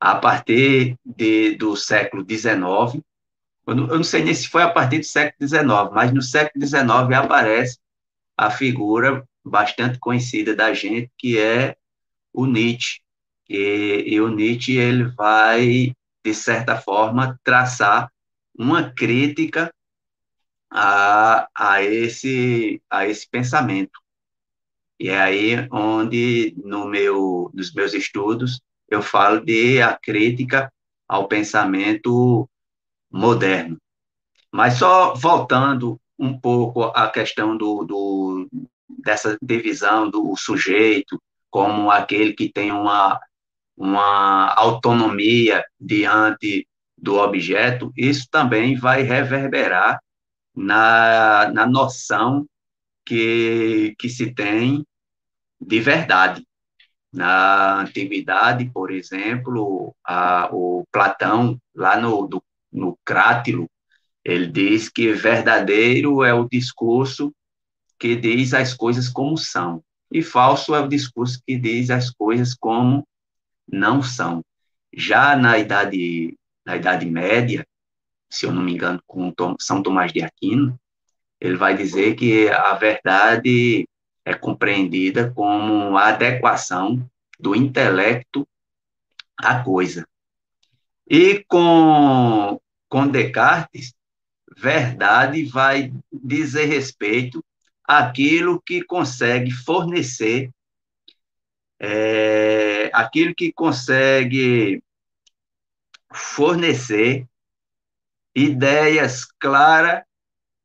[0.00, 3.02] a partir de, do século XIX,
[3.66, 6.22] eu não, eu não sei nem se foi a partir do século XIX, mas no
[6.22, 6.82] século XIX
[7.14, 7.78] aparece
[8.36, 11.76] a figura bastante conhecida da gente, que é
[12.32, 13.00] o Nietzsche.
[13.48, 15.92] E, e, o Nietzsche ele vai,
[16.24, 18.10] de certa forma, traçar
[18.56, 19.72] uma crítica
[20.70, 23.98] a, a, esse, a esse pensamento.
[24.98, 30.72] E é aí onde, no meu, nos meus estudos, eu falo de a crítica
[31.08, 32.48] ao pensamento
[33.10, 33.78] moderno.
[34.52, 38.39] Mas só voltando um pouco à questão do, do,
[38.98, 43.20] dessa divisão do sujeito como aquele que tem uma,
[43.76, 50.00] uma autonomia diante do objeto, isso também vai reverberar
[50.54, 52.46] na, na noção
[53.04, 54.86] que, que se tem
[55.60, 56.46] de verdade.
[57.12, 63.68] Na antiguidade, por exemplo, a, o Platão, lá no, do, no Crátilo,
[64.24, 67.32] ele diz que verdadeiro é o discurso
[68.00, 72.54] que diz as coisas como são, e falso é o discurso que diz as coisas
[72.54, 73.06] como
[73.70, 74.42] não são.
[74.92, 77.64] Já na idade, na idade média,
[78.28, 80.80] se eu não me engano, com São Tomás de Aquino,
[81.38, 83.86] ele vai dizer que a verdade
[84.24, 87.06] é compreendida como a adequação
[87.38, 88.48] do intelecto
[89.36, 90.06] à coisa.
[91.08, 93.94] E com, com Descartes,
[94.56, 97.44] verdade vai dizer respeito
[97.90, 100.48] àquilo que consegue fornecer,
[101.80, 104.80] é, aquilo que consegue
[106.12, 107.26] fornecer
[108.32, 110.04] ideias claras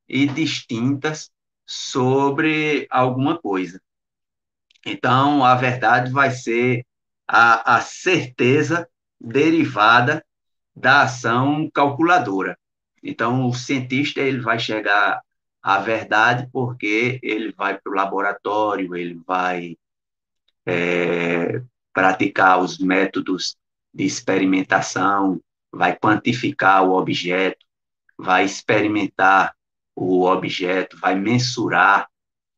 [0.07, 1.31] e distintas
[1.65, 3.81] sobre alguma coisa.
[4.85, 6.85] Então, a verdade vai ser
[7.27, 8.87] a, a certeza
[9.19, 10.23] derivada
[10.75, 12.55] da ação calculadora.
[13.01, 15.24] Então, o cientista ele vai chegar
[15.65, 19.75] à verdade porque ele vai para o laboratório, ele vai
[20.63, 21.59] é,
[21.91, 23.57] praticar os métodos
[23.91, 27.65] de experimentação, vai quantificar o objeto,
[28.15, 29.55] vai experimentar
[29.95, 32.07] o objeto, vai mensurar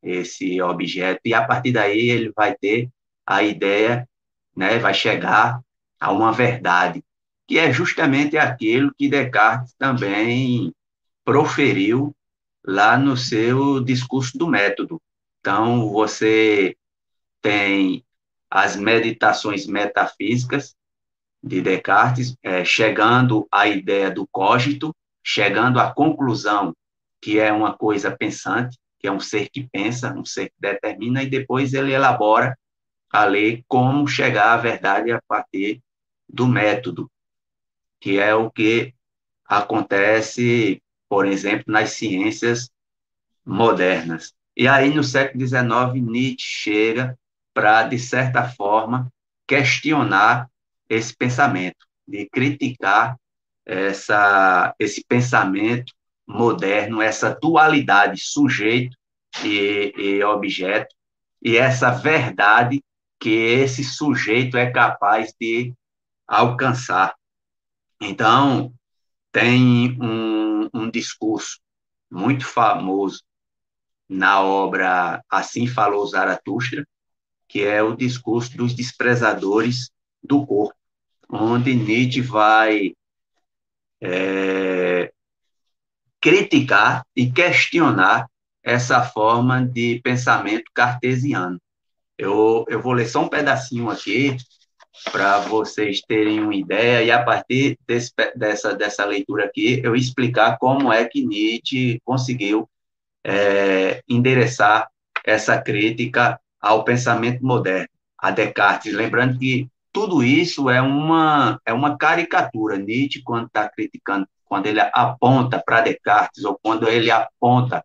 [0.04, 2.89] esse objeto e a partir daí ele vai ter
[3.26, 4.06] a ideia,
[4.54, 5.62] né, vai chegar
[5.98, 7.02] a uma verdade
[7.48, 10.74] que é justamente aquilo que Descartes também
[11.24, 12.13] proferiu
[12.67, 15.01] lá no seu discurso do método.
[15.39, 16.75] Então, você
[17.41, 18.03] tem
[18.49, 20.75] as meditações metafísicas
[21.41, 26.75] de Descartes, é, chegando à ideia do cogito, chegando à conclusão
[27.21, 31.23] que é uma coisa pensante, que é um ser que pensa, um ser que determina,
[31.23, 32.58] e depois ele elabora
[33.12, 35.82] a lei como chegar à verdade a partir
[36.27, 37.10] do método
[37.99, 38.93] que é o que
[39.45, 42.70] acontece, por exemplo, nas ciências
[43.46, 44.34] modernas.
[44.56, 45.62] E aí, no século XIX,
[46.02, 47.17] Nietzsche chega
[47.54, 49.12] para, de certa forma,
[49.48, 50.50] questionar
[50.89, 53.17] esse pensamento, de criticar
[53.65, 55.93] essa, esse pensamento
[56.26, 58.98] moderno, essa dualidade sujeito
[59.43, 60.93] e, e objeto,
[61.41, 62.84] e essa verdade
[63.20, 65.74] que esse sujeito é capaz de
[66.28, 67.15] alcançar.
[68.00, 68.74] Então,
[69.38, 71.60] tem um, um discurso
[72.10, 73.21] muito famoso
[74.10, 76.88] na obra Assim Falou Zaratustra,
[77.47, 79.91] que é o discurso dos desprezadores
[80.23, 80.76] do corpo,
[81.30, 82.95] onde Nietzsche vai
[84.02, 85.13] é,
[86.19, 88.28] criticar e questionar
[88.63, 91.62] essa forma de pensamento cartesiano.
[92.17, 94.36] Eu, eu vou ler só um pedacinho aqui
[95.12, 100.58] para vocês terem uma ideia e a partir desse, dessa, dessa leitura aqui eu explicar
[100.58, 102.70] como é que Nietzsche conseguiu
[103.24, 104.90] é, endereçar
[105.24, 108.94] essa crítica ao pensamento moderno, a Descartes.
[108.94, 112.78] Lembrando que tudo isso é uma, é uma caricatura.
[112.78, 117.84] Nietzsche, quando está criticando, quando ele aponta para Descartes ou quando ele aponta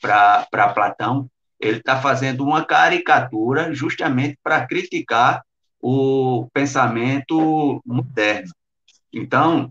[0.00, 1.28] para Platão,
[1.60, 5.42] ele está fazendo uma caricatura justamente para criticar
[5.82, 8.52] o pensamento moderno.
[9.12, 9.70] Então,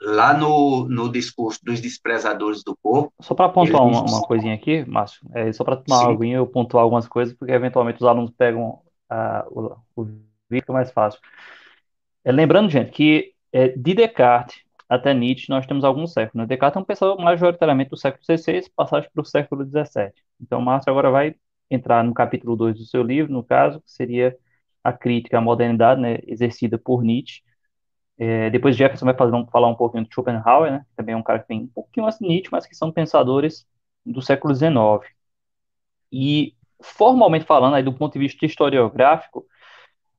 [0.00, 3.12] lá no, no discurso dos desprezadores do corpo.
[3.20, 6.84] Só para pontuar uma, uma, coisinha aqui, Márcio, é, só para tomar algo eu pontuar
[6.84, 10.04] algumas coisas, porque eventualmente os alunos pegam uh, o, o
[10.48, 11.20] vídeo, é mais fácil.
[12.22, 16.34] É, lembrando, gente, que é, de Descartes até Nietzsche nós temos alguns séculos.
[16.42, 16.46] Né?
[16.46, 20.12] Descartes é um pensador majoritariamente do século XVI, passagem para o século XVII.
[20.40, 21.34] Então, Márcio agora vai
[21.70, 24.36] entrar no capítulo 2 do seu livro, no caso, que seria
[24.84, 27.42] a crítica à modernidade, né, exercida por Nietzsche,
[28.16, 30.86] é, depois Jefferson vai fazer falar um pouquinho de Schopenhauer, né?
[30.96, 33.66] Também é um cara que tem um pouquinho mais Nietzsche, mas que são pensadores
[34.06, 35.04] do século XIX.
[36.12, 39.46] E, formalmente falando, aí, do ponto de vista historiográfico,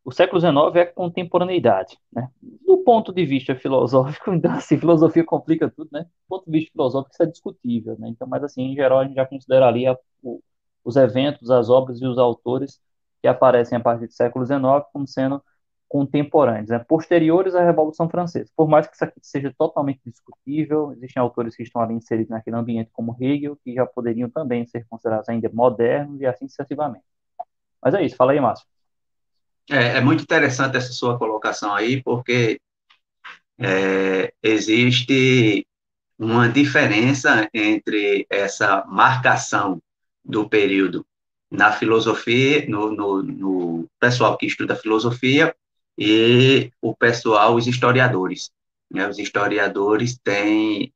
[0.03, 2.29] o século XIX é contemporaneidade, né?
[2.41, 6.01] Do ponto de vista filosófico, então, assim, filosofia complica tudo, né?
[6.03, 8.09] Do ponto de vista filosófico, isso é discutível, né?
[8.09, 10.41] Então, mas, assim, em geral, a gente já considera ali a, o,
[10.83, 12.79] os eventos, as obras e os autores
[13.25, 14.61] que aparecem a partir do século XIX
[14.93, 15.41] como sendo
[15.87, 18.51] contemporâneos, né, posteriores à Revolução Francesa.
[18.55, 22.55] Por mais que isso aqui seja totalmente discutível, existem autores que estão ali inseridos naquele
[22.55, 27.03] ambiente como Hegel, que já poderiam também ser considerados ainda modernos e assim sucessivamente.
[27.81, 28.67] Mas é isso, fala aí, Márcio.
[29.71, 32.59] É, é muito interessante essa sua colocação aí, porque
[33.57, 35.65] é, existe
[36.19, 39.81] uma diferença entre essa marcação
[40.23, 41.05] do período
[41.51, 45.55] na filosofia, no, no, no, pessoal que estuda filosofia,
[45.97, 48.51] e o pessoal, os historiadores.
[48.91, 49.07] Né?
[49.07, 50.93] Os historiadores têm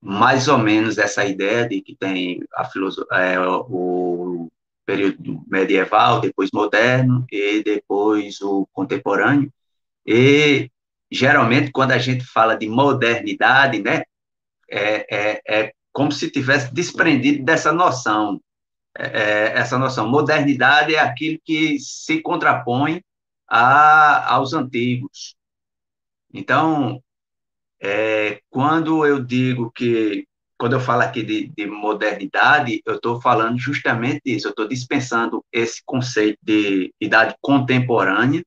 [0.00, 2.68] mais ou menos essa ideia de que tem a
[3.12, 4.50] é, o
[4.84, 9.50] período medieval, depois moderno e depois o contemporâneo.
[10.06, 10.70] E
[11.10, 14.02] geralmente quando a gente fala de modernidade, né,
[14.70, 18.40] é, é, é como se tivesse desprendido dessa noção.
[18.96, 23.02] É, é essa noção modernidade é aquilo que se contrapõe
[23.48, 25.36] a, aos antigos.
[26.32, 27.02] Então,
[27.80, 30.26] é, quando eu digo que,
[30.58, 35.44] quando eu falo aqui de, de modernidade, eu estou falando justamente isso, eu estou dispensando
[35.52, 38.44] esse conceito de idade contemporânea,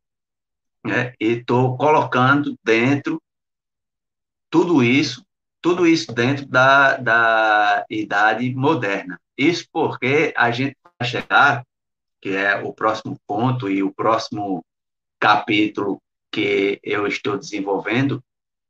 [0.85, 3.21] né, e estou colocando dentro
[4.49, 5.23] tudo isso,
[5.61, 9.19] tudo isso dentro da, da idade moderna.
[9.37, 11.63] Isso porque a gente vai chegar,
[12.19, 14.65] que é o próximo ponto e o próximo
[15.19, 18.23] capítulo que eu estou desenvolvendo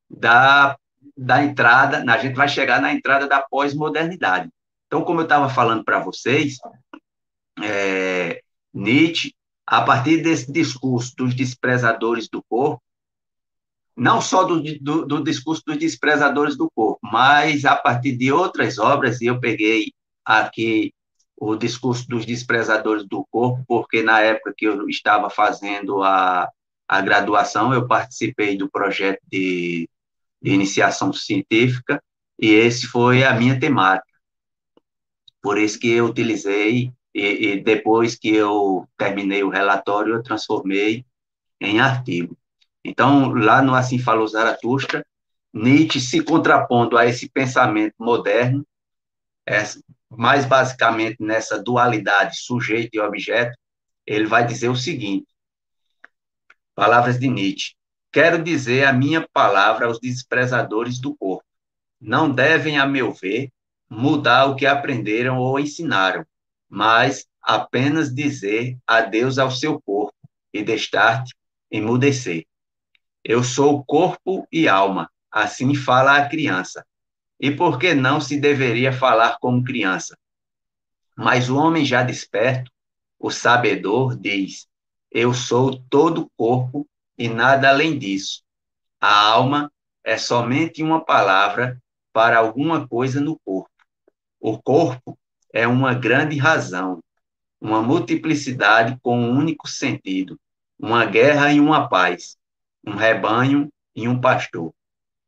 [0.10, 0.78] da,
[1.16, 4.50] da entrada, a gente vai chegar na entrada da pós-modernidade.
[4.88, 6.58] Então, como eu estava falando para vocês,
[7.62, 8.42] é,
[8.74, 9.34] Nietzsche,
[9.66, 12.82] a partir desse discurso dos desprezadores do corpo,
[13.96, 18.78] não só do, do, do, discurso dos desprezadores do corpo, mas a partir de outras
[18.78, 19.92] obras, e eu peguei
[20.28, 20.94] aqui
[21.40, 26.50] o discurso dos desprezadores do corpo, porque na época que eu estava fazendo a,
[26.88, 29.88] a graduação, eu participei do projeto de,
[30.42, 32.04] de iniciação científica,
[32.40, 34.18] e esse foi a minha temática.
[35.42, 41.06] Por isso que eu utilizei, e, e depois que eu terminei o relatório, eu transformei
[41.62, 42.36] em artigo.
[42.84, 45.06] Então, lá no Assim Falou Zaratustra,
[45.54, 48.66] Nietzsche se contrapondo a esse pensamento moderno,
[50.10, 53.58] mais basicamente nessa dualidade sujeito e objeto,
[54.06, 55.28] ele vai dizer o seguinte:
[56.74, 57.76] palavras de Nietzsche.
[58.12, 61.44] Quero dizer a minha palavra aos desprezadores do corpo.
[62.00, 63.52] Não devem, a meu ver,
[63.90, 66.26] mudar o que aprenderam ou ensinaram,
[66.70, 70.14] mas apenas dizer adeus ao seu corpo
[70.54, 71.36] e deixar-te
[71.70, 72.46] emudecer.
[73.24, 76.86] Eu sou corpo e alma, assim fala a criança.
[77.40, 80.18] E por que não se deveria falar como criança?
[81.16, 82.72] Mas o homem já desperto,
[83.20, 84.68] o sabedor, diz:
[85.12, 88.44] Eu sou todo corpo e nada além disso.
[89.00, 89.72] A alma
[90.04, 91.82] é somente uma palavra
[92.12, 93.70] para alguma coisa no corpo.
[94.40, 95.18] O corpo
[95.54, 97.04] é uma grande razão,
[97.60, 100.40] uma multiplicidade com um único sentido,
[100.80, 102.38] uma guerra e uma paz,
[102.86, 104.74] um rebanho e um pastor.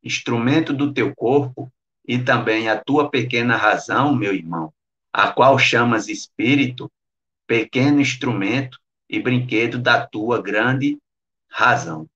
[0.03, 1.71] Instrumento do teu corpo
[2.09, 4.73] e também a tua pequena razão, meu irmão,
[5.13, 6.91] a qual chamas espírito,
[7.45, 10.97] pequeno instrumento e brinquedo da tua grande
[11.47, 12.09] razão.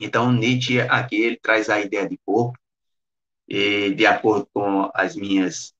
[0.00, 2.58] Então, Nietzsche aqui ele traz a ideia de corpo,
[3.46, 5.74] e de acordo com as minhas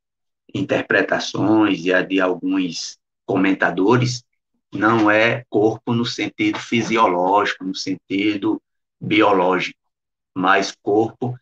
[0.52, 4.22] interpretações e a de alguns comentadores,
[4.70, 8.60] não é corpo no sentido fisiológico, no sentido
[9.00, 9.80] biológico,
[10.34, 11.34] mas corpo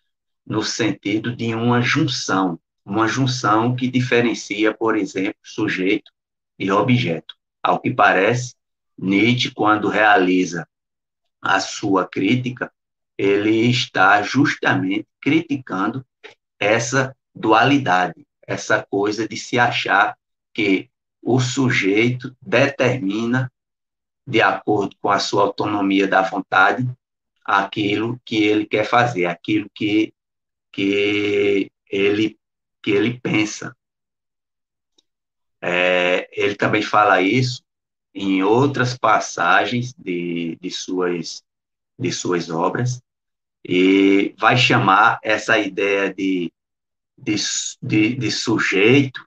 [0.50, 6.10] no sentido de uma junção, uma junção que diferencia, por exemplo, sujeito
[6.58, 7.36] e objeto.
[7.62, 8.56] Ao que parece,
[8.98, 10.66] Nietzsche, quando realiza
[11.40, 12.72] a sua crítica,
[13.16, 16.04] ele está justamente criticando
[16.58, 20.18] essa dualidade, essa coisa de se achar
[20.52, 20.90] que
[21.22, 23.52] o sujeito determina,
[24.26, 26.90] de acordo com a sua autonomia da vontade,
[27.44, 30.12] aquilo que ele quer fazer, aquilo que,
[30.72, 32.38] que, ele,
[32.82, 33.76] que ele pensa.
[35.62, 37.62] É, ele também fala isso
[38.14, 41.44] em outras passagens de, de, suas,
[41.98, 43.00] de suas obras,
[43.64, 46.52] e vai chamar essa ideia de,
[47.16, 47.36] de,
[47.82, 49.24] de, de sujeito,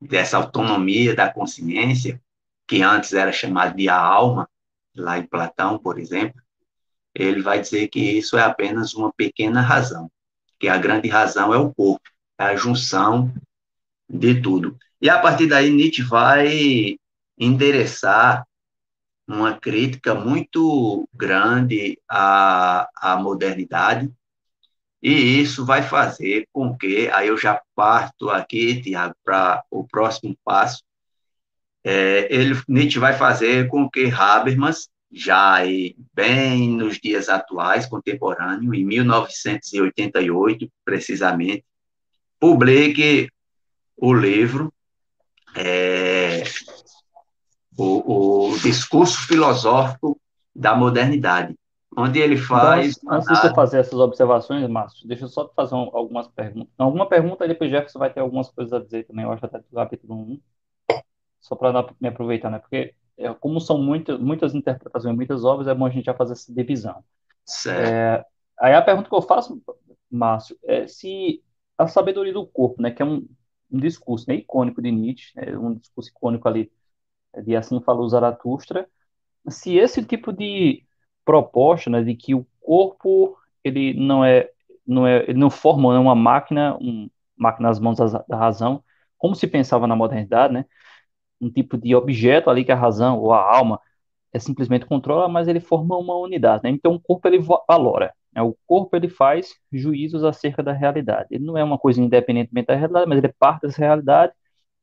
[0.00, 2.20] dessa autonomia da consciência,
[2.66, 4.48] que antes era chamada de a alma,
[4.94, 6.40] lá em Platão, por exemplo,
[7.14, 10.10] ele vai dizer que isso é apenas uma pequena razão,
[10.58, 12.00] que a grande razão é o corpo,
[12.38, 13.32] é a junção
[14.08, 14.76] de tudo.
[15.00, 16.96] E a partir daí Nietzsche vai
[17.38, 18.46] endereçar
[19.26, 24.12] uma crítica muito grande à, à modernidade,
[25.02, 30.34] e isso vai fazer com que, aí eu já parto aqui, Tiago, para o próximo
[30.42, 30.82] passo,
[31.84, 35.58] é, ele, Nietzsche vai fazer com que Habermas, já
[36.12, 41.64] bem nos dias atuais, contemporâneo, em 1988, precisamente,
[42.40, 43.28] publique
[43.96, 44.72] o livro
[45.56, 46.42] é,
[47.76, 50.20] o, o discurso filosófico
[50.54, 51.56] da modernidade,
[51.96, 52.98] onde ele faz.
[52.98, 56.72] Então, antes de eu fazer essas observações, Márcio, deixa eu só fazer um, algumas perguntas.
[56.76, 59.64] Alguma pergunta, depois Jefferson vai ter algumas coisas a dizer também, eu acho até do
[59.72, 60.40] capítulo 1,
[61.40, 62.58] só para me aproveitar, né?
[62.58, 66.32] Porque, é, como são muitas, muitas interpretações, muitas obras, é bom a gente já fazer
[66.32, 67.04] essa divisão.
[67.44, 67.80] Certo.
[67.80, 68.24] É,
[68.60, 69.62] aí a pergunta que eu faço,
[70.10, 71.42] Márcio, é se
[71.76, 73.26] a sabedoria do corpo, né, que é um,
[73.70, 76.70] um discurso né, icônico de Nietzsche, né, um discurso icônico ali
[77.42, 78.88] de Assim Falou Zaratustra,
[79.48, 80.84] se esse tipo de
[81.24, 84.50] proposta, né, de que o corpo ele não é,
[84.86, 88.82] não é, ele não forma né, uma máquina, um, máquina nas mãos da, da razão,
[89.18, 90.64] como se pensava na modernidade, né,
[91.40, 93.80] um tipo de objeto ali que a razão ou a alma
[94.32, 96.70] é simplesmente controla, mas ele forma uma unidade, né?
[96.70, 98.42] Então o corpo ele valora, né?
[98.42, 101.28] O corpo ele faz juízos acerca da realidade.
[101.30, 104.32] Ele não é uma coisa independentemente da realidade, mas ele é parte dessa realidade.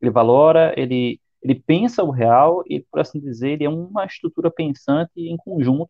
[0.01, 4.51] Ele valora, ele ele pensa o real e, por assim dizer, ele é uma estrutura
[4.51, 5.89] pensante em conjunto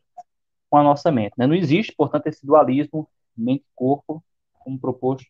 [0.70, 1.34] com a nossa mente.
[1.38, 1.46] Né?
[1.46, 4.24] Não existe, portanto, esse dualismo mente-corpo,
[4.60, 5.26] como proposto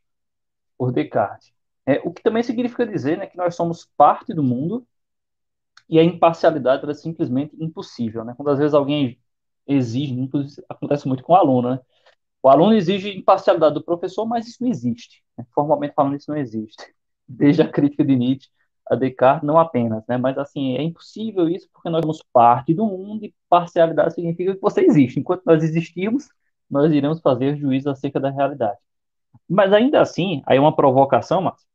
[0.77, 1.51] por Descartes.
[1.85, 4.85] É, o que também significa dizer né, que nós somos parte do mundo
[5.91, 8.23] e a imparcialidade é simplesmente impossível.
[8.23, 8.33] Né?
[8.37, 9.19] Quando às vezes alguém
[9.67, 10.15] exige,
[10.69, 11.79] acontece muito com o aluno, né?
[12.41, 15.21] O aluno exige imparcialidade do professor, mas isso não existe.
[15.37, 15.45] Né?
[15.53, 16.81] Formalmente falando, isso não existe.
[17.27, 18.49] Desde a crítica de Nietzsche
[18.89, 20.17] a Descartes, não apenas, né?
[20.17, 24.61] Mas assim, é impossível isso porque nós somos parte do mundo e parcialidade significa que
[24.61, 25.19] você existe.
[25.19, 26.27] Enquanto nós existirmos,
[26.69, 28.79] nós iremos fazer juízo acerca da realidade.
[29.47, 31.65] Mas ainda assim, aí uma provocação, mas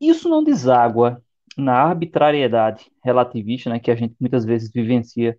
[0.00, 1.22] isso não deságua
[1.60, 5.38] na arbitrariedade relativista, né, que a gente muitas vezes vivencia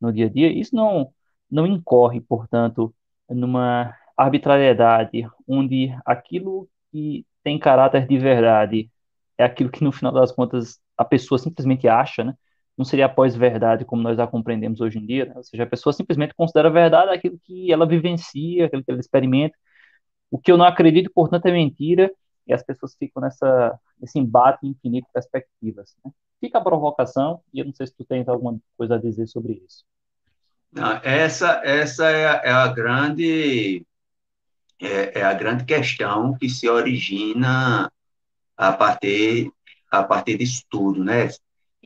[0.00, 0.52] no dia a dia.
[0.52, 1.12] Isso não
[1.50, 2.94] não incorre, portanto,
[3.28, 8.90] numa arbitrariedade onde aquilo que tem caráter de verdade
[9.38, 12.34] é aquilo que no final das contas a pessoa simplesmente acha, né?
[12.76, 15.34] Não seria a pós-verdade como nós a compreendemos hoje em dia, né?
[15.36, 19.56] ou seja, a pessoa simplesmente considera verdade aquilo que ela vivencia, aquilo que ela experimenta.
[20.30, 22.10] O que eu não acredito, portanto, é mentira,
[22.46, 25.96] e as pessoas ficam nessa, nesse embate infinito de perspectivas.
[26.04, 26.12] Né?
[26.40, 29.62] fica a provocação, e eu não sei se tu tens alguma coisa a dizer sobre
[29.66, 29.84] isso.
[30.72, 33.86] Não, essa essa é, a, é a grande
[34.80, 37.90] é, é, a grande questão que se origina
[38.56, 39.50] a partir
[39.90, 41.28] a partir disso tudo, né?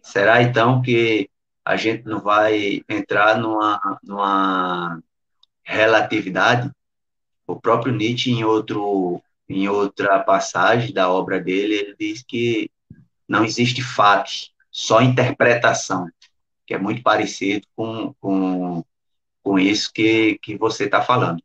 [0.03, 1.29] Será então que
[1.65, 5.01] a gente não vai entrar numa, numa
[5.63, 6.71] relatividade?
[7.47, 12.70] O próprio Nietzsche, em, outro, em outra passagem da obra dele, ele diz que
[13.28, 16.09] não existe fatos, só interpretação,
[16.64, 18.84] que é muito parecido com, com,
[19.42, 21.42] com isso que, que você está falando.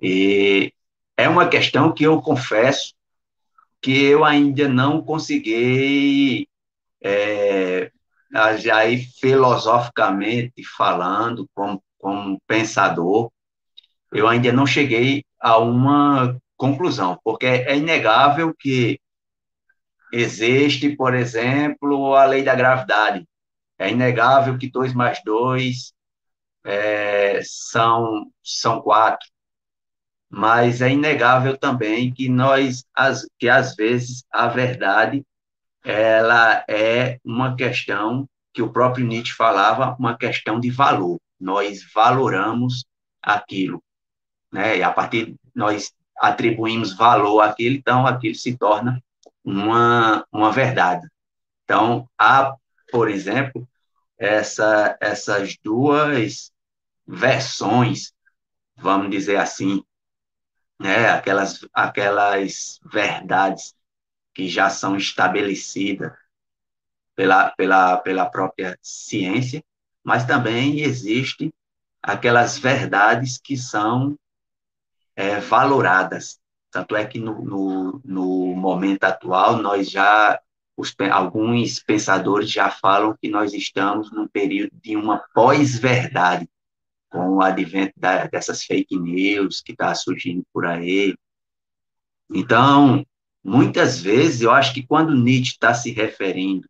[0.00, 0.72] E
[1.14, 2.94] é uma questão que eu confesso
[3.82, 6.48] que eu ainda não consegui,
[7.02, 7.92] é,
[8.72, 13.30] aí filosoficamente falando, como, como pensador,
[14.10, 19.00] eu ainda não cheguei a uma conclusão, porque é inegável que
[20.12, 23.26] existe, por exemplo, a lei da gravidade.
[23.78, 25.94] É inegável que 2 mais 2
[26.64, 29.26] é, são, são 4
[30.32, 35.24] mas é inegável também que nós, as, que às vezes a verdade,
[35.82, 41.18] ela é uma questão que o próprio Nietzsche falava, uma questão de valor.
[41.40, 42.84] Nós valoramos
[43.20, 43.82] aquilo,
[44.52, 44.78] né?
[44.78, 49.02] E a partir nós atribuímos valor àquilo, então aquilo se torna
[49.42, 51.08] uma, uma verdade.
[51.64, 52.54] Então, há,
[52.92, 53.66] por exemplo,
[54.18, 56.52] essa, essas duas
[57.06, 58.12] versões,
[58.76, 59.82] vamos dizer assim,
[60.78, 63.74] né, aquelas, aquelas verdades
[64.34, 66.12] que já são estabelecidas
[67.16, 69.64] pela, pela, pela própria ciência,
[70.04, 71.52] mas também existe
[72.02, 74.18] aquelas verdades que são
[75.20, 76.40] é, valoradas.
[76.70, 80.40] Tanto é que no, no, no momento atual nós já
[80.76, 86.48] os, alguns pensadores já falam que nós estamos num período de uma pós-verdade,
[87.10, 91.14] com o advento da, dessas fake news que está surgindo por aí.
[92.32, 93.04] Então,
[93.44, 96.66] muitas vezes, eu acho que quando Nietzsche está se referindo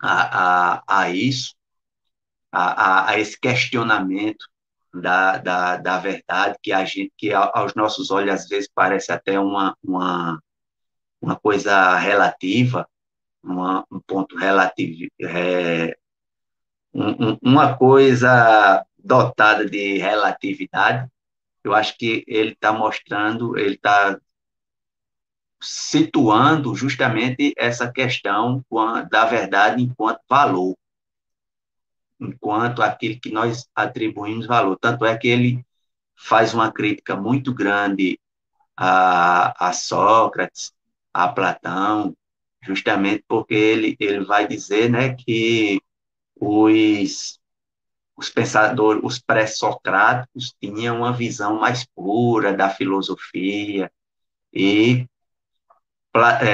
[0.00, 1.54] a, a, a isso,
[2.50, 4.46] a, a, esse questionamento
[4.92, 9.38] da, da, da verdade, que a gente, que aos nossos olhos às vezes parece até
[9.38, 10.42] uma, uma,
[11.20, 12.88] uma coisa relativa,
[13.42, 15.96] uma, um ponto relativo, é,
[16.92, 21.08] um, uma coisa dotada de relatividade,
[21.62, 24.18] eu acho que ele está mostrando, ele está
[25.60, 28.64] situando justamente essa questão
[29.10, 30.74] da verdade enquanto valor,
[32.20, 34.78] enquanto aquilo que nós atribuímos valor.
[34.80, 35.64] Tanto é que ele
[36.16, 38.18] faz uma crítica muito grande
[38.76, 40.72] a, a Sócrates,
[41.12, 42.14] a Platão,
[42.62, 45.80] justamente porque ele, ele vai dizer né, que
[46.36, 47.40] os
[48.20, 53.90] os pensadores, os pré-socráticos tinham uma visão mais pura da filosofia
[54.52, 55.06] e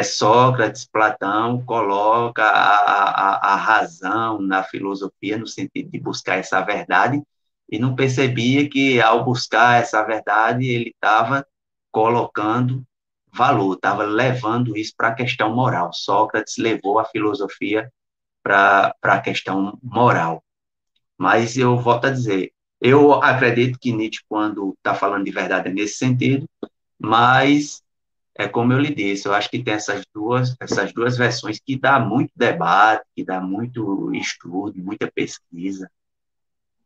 [0.04, 7.22] Sócrates, Platão coloca a, a, a razão na filosofia no sentido de buscar essa verdade
[7.70, 11.46] e não percebia que ao buscar essa verdade ele estava
[11.90, 12.84] colocando
[13.32, 15.92] valor, estava levando isso para a questão moral.
[15.92, 17.90] Sócrates levou a filosofia
[18.42, 20.42] para a questão moral.
[21.18, 25.72] Mas eu volto a dizer, eu acredito que Nietzsche, quando está falando de verdade, é
[25.72, 26.48] nesse sentido,
[26.98, 27.82] mas
[28.39, 31.78] é como eu lhe disse, eu acho que tem essas duas, essas duas versões que
[31.78, 35.91] dá muito debate, que dá muito estudo, muita pesquisa.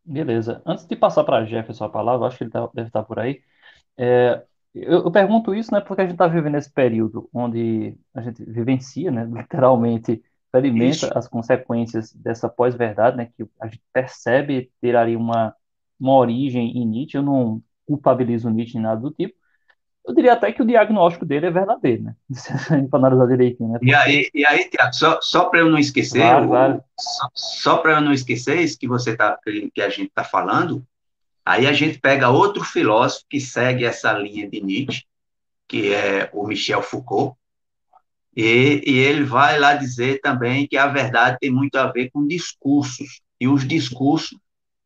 [0.04, 0.62] Beleza.
[0.64, 3.42] Antes de passar para Jefferson a palavra, acho que ele tá, deve estar por aí.
[3.96, 4.42] É,
[4.74, 8.44] eu, eu, pergunto isso, né, porque a gente está vivendo esse período onde a gente
[8.44, 11.18] vivencia, né, literalmente, experimenta Isso.
[11.18, 15.54] as consequências dessa pós-verdade, né, que a gente percebe ter ali uma,
[15.98, 19.34] uma origem em Nietzsche, eu não culpabilizo Nietzsche em nada do tipo,
[20.06, 22.14] eu diria até que o diagnóstico dele é verdadeiro, né?
[22.90, 23.78] para analisar direitinho, né?
[23.82, 26.84] E aí, e aí Tiago, só, só para eu não esquecer, claro, claro.
[26.98, 29.38] só, só para eu não esquecer isso que você tá,
[29.74, 30.84] que a gente está falando,
[31.44, 35.04] aí a gente pega outro filósofo que segue essa linha de Nietzsche,
[35.68, 37.36] que é o Michel Foucault,
[38.36, 42.26] e, e, ele vai lá dizer também que a verdade tem muito a ver com
[42.26, 44.38] discursos, e os discursos,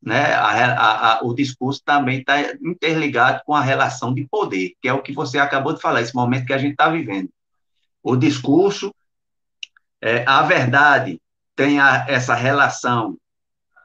[0.04, 4.86] né, a, a, a, o discurso também está interligado com a relação de poder, que
[4.86, 7.30] é o que você acabou de falar, esse momento que a gente está vivendo.
[8.02, 8.94] O discurso,
[10.02, 11.18] é, a verdade
[11.56, 13.16] tem essa relação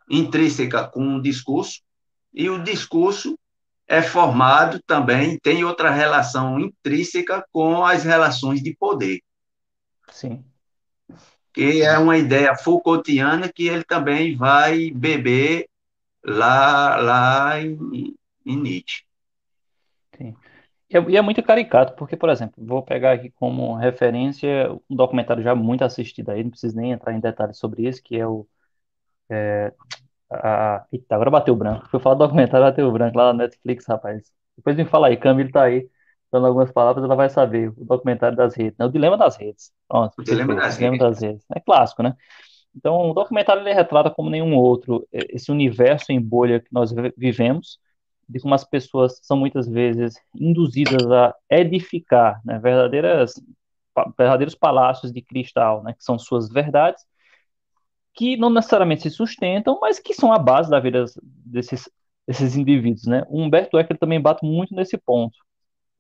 [0.10, 1.80] intrínseca com o discurso,
[2.34, 3.40] e o discurso
[3.88, 9.22] é formado também, tem outra relação intrínseca com as relações de poder.
[10.12, 10.44] Sim.
[11.54, 15.69] que é uma ideia Foucaultiana que ele também vai beber
[16.30, 18.16] lá, lá em,
[18.46, 19.04] em Nietzsche.
[20.18, 20.36] Sim.
[20.90, 24.96] E é, e é muito caricato, porque, por exemplo, vou pegar aqui como referência um
[24.96, 28.28] documentário já muito assistido aí, não preciso nem entrar em detalhes sobre isso, que é
[28.28, 28.48] o.
[29.30, 29.74] É,
[30.32, 31.88] a, eita, agora bateu branco.
[31.90, 34.32] Fui falar do documentário, bateu branco lá na Netflix, rapaz.
[34.58, 35.90] Depois me fala aí, Camilo tá aí
[36.32, 37.70] dando algumas palavras, ela vai saber.
[37.70, 38.86] O documentário das redes, né?
[38.86, 39.72] O Dilema das Redes.
[39.88, 41.10] Pronto, O Dilema das Dilema Redes.
[41.10, 41.46] das Redes.
[41.56, 42.16] É clássico, né?
[42.76, 46.92] Então, o documentário ele retrata como nenhum outro eh, esse universo em bolha que nós
[46.92, 47.80] vi- vivemos,
[48.28, 53.34] de como as pessoas são muitas vezes induzidas a edificar, né, verdadeiras,
[54.18, 57.04] verdadeiros palácios de cristal, né, que são suas verdades,
[58.14, 61.06] que não necessariamente se sustentam, mas que são a base da vida
[61.46, 61.90] desses,
[62.28, 63.24] desses indivíduos, né?
[63.30, 65.38] O Humberto Eco ele também bate muito nesse ponto,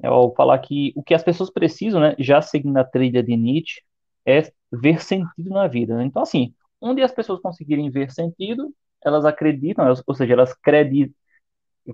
[0.03, 3.38] é ao falar que o que as pessoas precisam, né, já seguindo a trilha de
[3.38, 3.82] Nietzsche,
[4.28, 5.97] é ver sentido na vida.
[5.97, 6.05] né?
[6.05, 8.73] Então, assim, onde as pessoas conseguirem ver sentido,
[9.03, 11.13] elas acreditam, elas- ou seja, elas credi-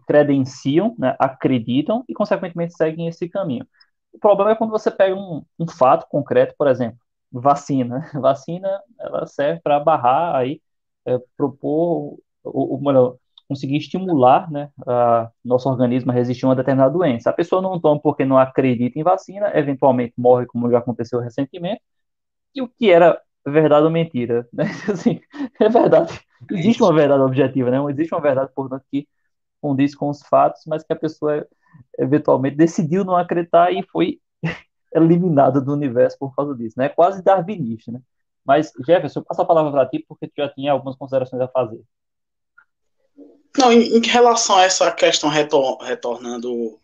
[0.08, 3.66] credenciam, né, acreditam e, consequentemente, seguem esse caminho.
[4.14, 6.98] O problema é quando você pega um, um fato concreto, por exemplo,
[7.32, 8.10] vacina.
[8.22, 10.62] Vacina, ela serve para barrar aí,
[11.06, 13.18] é, propor, ou, ou melhor,
[13.48, 17.30] conseguir estimular, né, a nosso organismo a resistir a uma determinada doença.
[17.30, 21.82] A pessoa não toma porque não acredita em vacina, eventualmente morre, como já aconteceu recentemente,
[22.54, 23.22] e o que era
[23.52, 24.66] verdade ou mentira, né?
[24.92, 25.22] Assim,
[25.60, 26.20] é verdade.
[26.52, 27.78] Existe uma verdade objetiva, né?
[27.92, 29.08] Existe uma verdade, portanto, que
[29.62, 31.48] condiz com os fatos, mas que a pessoa
[32.00, 34.20] eventualmente decidiu não acreditar e foi
[34.94, 36.90] eliminada do universo por causa disso, né?
[36.90, 38.02] Quase darwinista, né?
[38.46, 41.48] Mas, Jefferson, eu passo a palavra para ti porque tu já tinha algumas considerações a
[41.48, 41.82] fazer.
[43.58, 46.80] Não, em, em relação a essa questão retor- retornando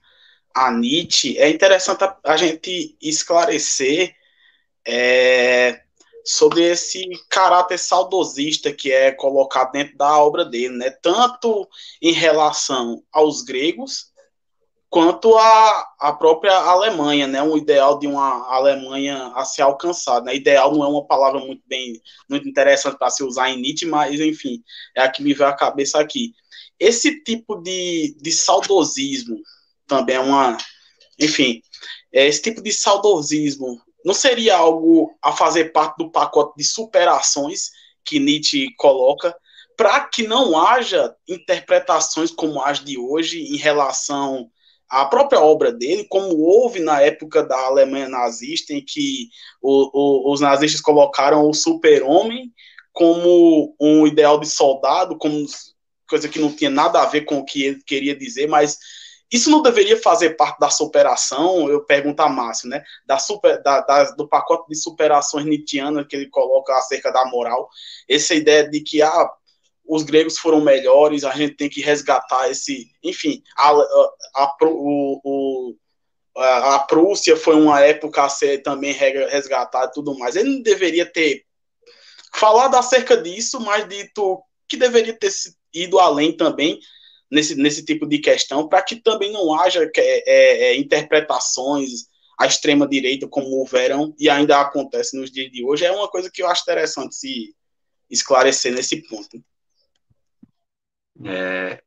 [0.56, 4.16] a Nietzsche, é interessante a, a gente esclarecer
[4.88, 5.82] é,
[6.26, 10.90] sobre esse caráter saudosista que é colocado dentro da obra dele, né?
[10.90, 11.68] Tanto
[12.02, 14.12] em relação aos gregos
[14.90, 17.42] quanto à, à própria Alemanha, né?
[17.42, 20.36] Um ideal de uma Alemanha a ser alcançado, né?
[20.36, 24.20] Ideal não é uma palavra muito bem, muito interessante para se usar em Nietzsche, mas
[24.20, 24.62] enfim,
[24.96, 26.34] é a que me veio à cabeça aqui.
[26.78, 29.40] Esse tipo de, de saudosismo
[29.88, 30.58] também é uma,
[31.18, 31.62] enfim,
[32.12, 37.70] é, esse tipo de saudosismo não seria algo a fazer parte do pacote de superações
[38.04, 39.36] que Nietzsche coloca,
[39.78, 44.50] para que não haja interpretações como as de hoje em relação
[44.90, 49.30] à própria obra dele, como houve na época da Alemanha nazista, em que
[49.62, 52.52] o, o, os nazistas colocaram o super-homem
[52.92, 55.46] como um ideal de soldado, como
[56.08, 58.78] coisa que não tinha nada a ver com o que ele queria dizer, mas
[59.32, 62.84] isso não deveria fazer parte da superação, eu pergunto a Márcio, né?
[63.06, 67.70] Da super, da, da, do pacote de superações nietzschianas que ele coloca acerca da moral.
[68.10, 69.32] Essa ideia de que ah,
[69.88, 72.92] os gregos foram melhores, a gente tem que resgatar esse.
[73.02, 75.76] Enfim, a, a, a, o, o,
[76.36, 80.36] a, Prússia foi uma época a ser também resgatada e tudo mais.
[80.36, 81.46] Ele não deveria ter
[82.34, 85.32] falado acerca disso, mas dito que deveria ter
[85.74, 86.80] ido além também
[87.32, 92.08] nesse, nesse tipo de questão, para que também não haja é, é, interpretações
[92.38, 96.30] à extrema direita como houveram e ainda acontece nos dias de hoje, é uma coisa
[96.30, 97.56] que eu acho interessante se
[98.10, 99.42] esclarecer nesse ponto.
[101.24, 101.82] É,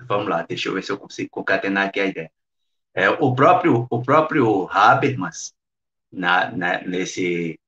[0.00, 2.32] vamos lá, deixa eu ver se eu consigo concatenar aqui a ideia.
[2.94, 5.54] É, o próprio o próprio Habermas
[6.10, 7.60] na, na, nesse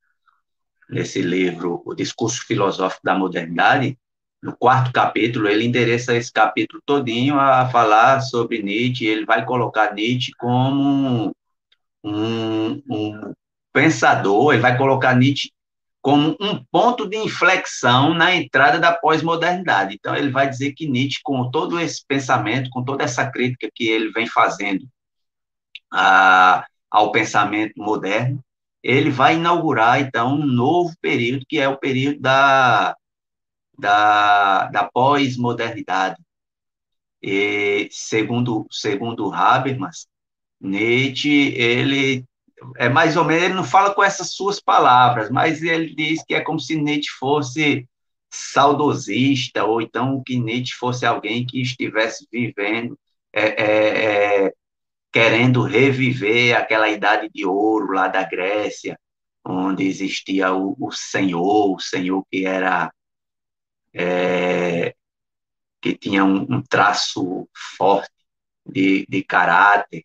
[0.88, 3.96] nesse livro O Discurso Filosófico da Modernidade
[4.42, 9.94] no quarto capítulo, ele endereça esse capítulo todinho a falar sobre Nietzsche, ele vai colocar
[9.94, 11.34] Nietzsche como
[12.02, 13.32] um, um
[13.72, 15.50] pensador, ele vai colocar Nietzsche
[16.02, 19.94] como um ponto de inflexão na entrada da pós-modernidade.
[19.94, 23.88] Então, ele vai dizer que Nietzsche, com todo esse pensamento, com toda essa crítica que
[23.88, 24.86] ele vem fazendo
[25.92, 28.42] a, ao pensamento moderno,
[28.82, 32.96] ele vai inaugurar, então, um novo período, que é o período da,
[33.80, 36.16] da, da pós-modernidade.
[37.22, 40.06] E, segundo, segundo Habermas,
[40.60, 42.24] Nietzsche, ele
[42.76, 46.34] é mais ou menos, ele não fala com essas suas palavras, mas ele diz que
[46.34, 47.88] é como se Nietzsche fosse
[48.30, 52.98] saudosista, ou então que Nietzsche fosse alguém que estivesse vivendo,
[53.32, 54.52] é, é, é,
[55.12, 58.98] querendo reviver aquela idade de ouro lá da Grécia,
[59.44, 62.92] onde existia o, o senhor, o senhor que era
[63.94, 64.94] é,
[65.80, 68.10] que tinha um, um, traço forte
[68.66, 70.04] de, de caráter.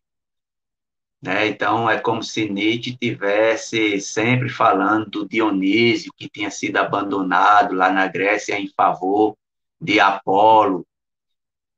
[1.22, 1.48] Né?
[1.48, 7.92] Então, é como se Nietzsche tivesse sempre falando do Dionísio, que tinha sido abandonado lá
[7.92, 9.36] na Grécia em favor
[9.80, 10.86] de Apolo.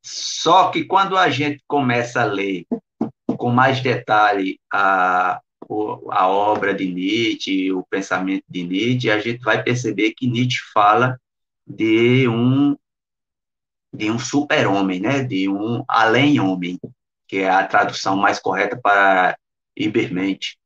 [0.02, 2.66] Só que quando a gente começa a ler
[3.38, 5.42] com mais detalhe a,
[6.12, 11.20] a obra de Nietzsche, o pensamento de Nietzsche, a gente vai perceber que Nietzsche fala
[11.68, 12.76] de um
[13.94, 15.24] de um super-homem, né?
[15.24, 16.78] de um além-homem,
[17.28, 19.38] que é a tradução mais correta para
[19.76, 20.58] Ibermente.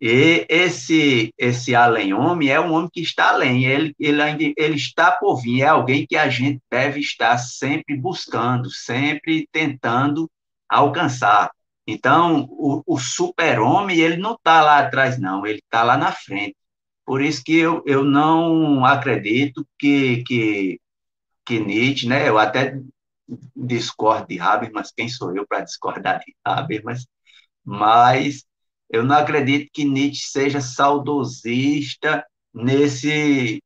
[0.00, 5.36] E esse esse além-homem é um homem que está além, ele, ele, ele está por
[5.42, 10.30] vir, é alguém que a gente deve estar sempre buscando, sempre tentando
[10.68, 11.50] alcançar.
[11.86, 16.56] Então, o, o super-homem, ele não está lá atrás, não, ele está lá na frente.
[17.10, 20.80] Por isso que eu, eu não acredito que, que,
[21.44, 22.78] que Nietzsche, né, eu até
[23.56, 27.04] discordo de Habermas, quem sou eu para discordar de Habermas,
[27.64, 28.44] mas
[28.88, 33.60] eu não acredito que Nietzsche seja saudosista nesse,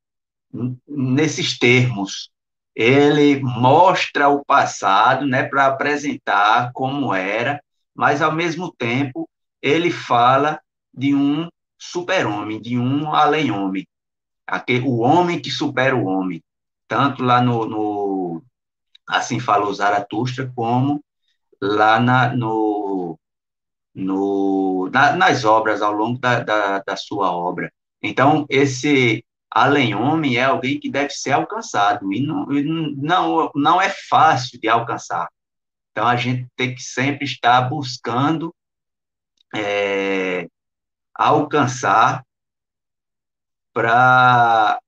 [0.89, 2.31] nesses termos.
[2.75, 7.63] Ele mostra o passado né, para apresentar como era,
[7.95, 9.29] mas, ao mesmo tempo,
[9.61, 10.59] ele fala
[10.95, 11.47] de um
[11.79, 13.87] super-homem, de um além-homem,
[14.85, 16.43] o homem que supera o homem,
[16.87, 18.43] tanto lá no, no
[19.07, 21.03] Assim Falou Zaratustra, como
[21.61, 23.19] lá na, no,
[23.95, 27.73] no, na, nas obras, ao longo da, da, da sua obra.
[28.03, 32.47] Então, esse além-homem é alguém que deve ser alcançado, e não,
[32.97, 35.29] não, não é fácil de alcançar.
[35.91, 38.55] Então, a gente tem que sempre estar buscando
[39.55, 40.49] é,
[41.15, 42.25] alcançar
[43.73, 44.79] para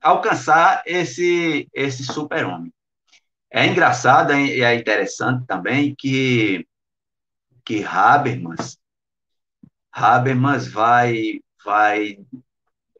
[0.00, 2.72] alcançar esse, esse super-homem.
[3.50, 6.66] É engraçado e é interessante também que,
[7.64, 8.78] que Habermas,
[9.92, 12.18] Habermas vai, vai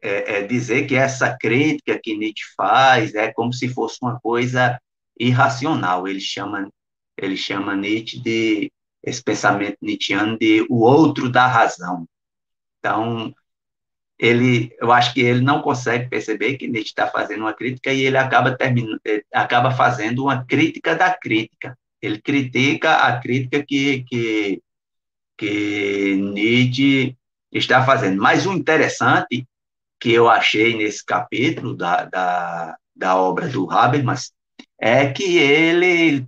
[0.01, 4.79] é, é dizer que essa crítica que Nietzsche faz é como se fosse uma coisa
[5.19, 6.07] irracional.
[6.07, 6.69] Ele chama
[7.17, 8.71] ele chama Nietzsche de
[9.03, 12.07] esse pensamento nietzschiano de o outro da razão.
[12.83, 13.33] Então,
[14.19, 18.01] ele, eu acho que ele não consegue perceber que Nietzsche está fazendo uma crítica e
[18.01, 21.77] ele acaba terminando, eh, acaba fazendo uma crítica da crítica.
[22.01, 24.61] Ele critica a crítica que, que,
[25.37, 27.15] que Nietzsche
[27.53, 28.21] está fazendo.
[28.21, 29.47] Mas o interessante
[29.99, 34.33] que eu achei nesse capítulo da, da, da obra do Habermas
[34.77, 36.27] é que ele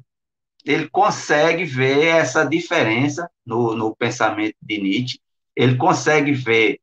[0.65, 5.19] ele consegue ver essa diferença no, no pensamento de Nietzsche,
[5.55, 6.79] ele consegue ver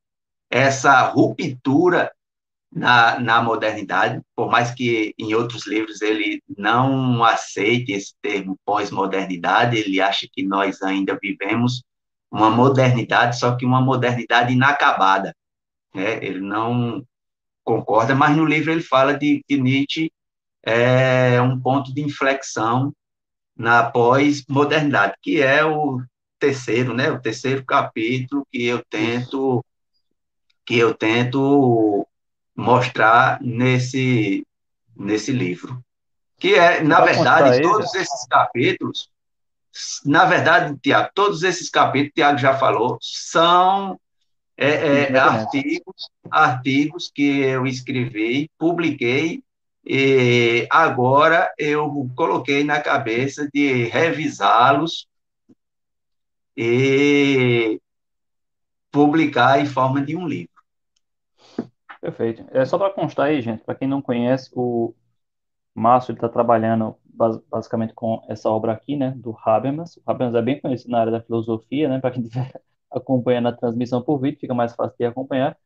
[0.51, 2.11] essa ruptura
[2.75, 9.77] na, na modernidade, por mais que em outros livros ele não aceite esse termo pós-modernidade,
[9.77, 11.83] ele acha que nós ainda vivemos
[12.31, 15.37] uma modernidade, só que uma modernidade inacabada.
[15.95, 16.25] Né?
[16.25, 17.05] Ele não
[17.63, 20.11] concorda, mas no livro ele fala de que Nietzsche
[20.65, 22.93] é um ponto de inflexão
[23.55, 26.01] na pós-modernidade, que é o
[26.43, 29.65] terceiro, né, o terceiro capítulo que eu tento
[30.67, 32.05] que eu tento
[32.57, 34.45] mostrar nesse
[34.97, 35.83] nesse livro,
[36.39, 39.09] que é, na verdade, todos esses capítulos,
[40.05, 43.99] na verdade, Tiago, todos esses capítulos, Tiago já falou, são
[44.57, 49.43] é, é, artigos, artigos que eu escrevi, publiquei
[49.85, 55.07] e agora eu coloquei na cabeça de revisá-los
[56.57, 57.81] e
[58.91, 60.53] publicar em forma de um livro.
[62.01, 62.45] Perfeito.
[62.51, 64.95] É só para constar aí, gente, para quem não conhece, o
[65.75, 66.97] Márcio está trabalhando
[67.51, 69.97] basicamente com essa obra aqui, né, do Habermas.
[69.99, 72.53] O Habermas é bem conhecido na área da filosofia, né, para quem estiver
[72.91, 75.57] acompanhando a transmissão por vídeo, fica mais fácil de acompanhar,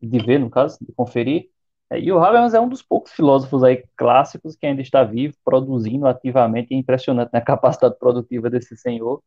[0.00, 1.50] de ver, no caso, de conferir.
[1.90, 5.34] É, e o Habermas é um dos poucos filósofos aí clássicos que ainda está vivo,
[5.44, 9.22] produzindo ativamente, é impressionante né, a capacidade produtiva desse senhor.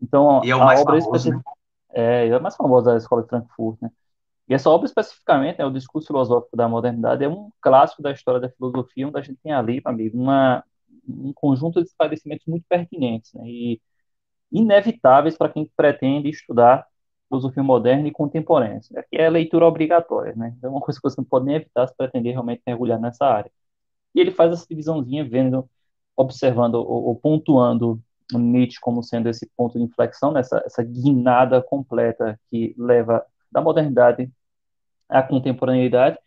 [0.00, 1.40] Então, e é o a mais obra famoso, né?
[1.92, 3.90] é, é a mais famosa da Escola de Frankfurt, né?
[4.48, 8.40] E essa obra especificamente, né, o Discurso Filosófico da Modernidade, é um clássico da história
[8.40, 10.62] da filosofia, onde a gente tem ali, amigo, uma,
[11.08, 13.80] um conjunto de esclarecimentos muito pertinentes né, e
[14.52, 16.86] inevitáveis para quem pretende estudar
[17.28, 18.80] filosofia moderna e contemporânea.
[18.96, 20.54] Aqui é leitura obrigatória, né?
[20.56, 23.24] Então é uma coisa que você não pode nem evitar se pretender realmente mergulhar nessa
[23.26, 23.50] área.
[24.14, 25.68] E ele faz essa divisãozinha, vendo,
[26.16, 28.00] observando ou, ou pontuando
[28.32, 34.30] Nietzsche como sendo esse ponto de inflexão, nessa essa guinada completa que leva da modernidade
[35.08, 36.18] à contemporaneidade.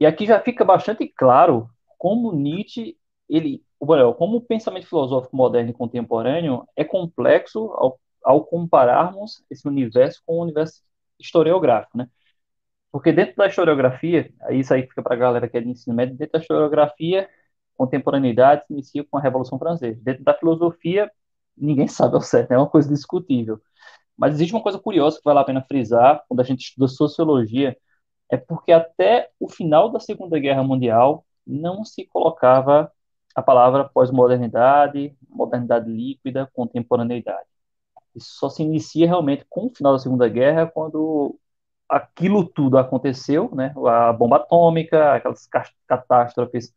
[0.00, 1.68] E aqui já fica bastante claro
[1.98, 2.96] como Nietzsche,
[3.28, 10.22] ele, como o pensamento filosófico moderno e contemporâneo é complexo ao ao compararmos esse universo
[10.24, 10.82] com o universo
[11.18, 12.08] historiográfico, né?
[12.90, 16.16] Porque dentro da historiografia, isso aí fica para a galera que é de ensino médio,
[16.16, 17.28] dentro da historiografia,
[17.74, 19.98] contemporaneidade se inicia com a Revolução Francesa.
[20.02, 21.10] Dentro da filosofia,
[21.56, 23.60] ninguém sabe ao certo, é uma coisa discutível.
[24.16, 27.76] Mas existe uma coisa curiosa que vale a pena frisar quando a gente estuda sociologia,
[28.30, 32.90] é porque até o final da Segunda Guerra Mundial não se colocava
[33.34, 37.48] a palavra pós-modernidade, modernidade líquida, contemporaneidade.
[38.14, 41.38] Isso só se inicia realmente com o final da Segunda Guerra, quando
[41.88, 43.74] aquilo tudo aconteceu, né?
[43.86, 45.48] A bomba atômica, aquelas
[45.86, 46.74] catástrofes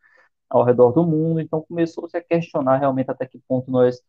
[0.49, 4.01] ao redor do mundo, então começou-se a questionar realmente até que ponto nós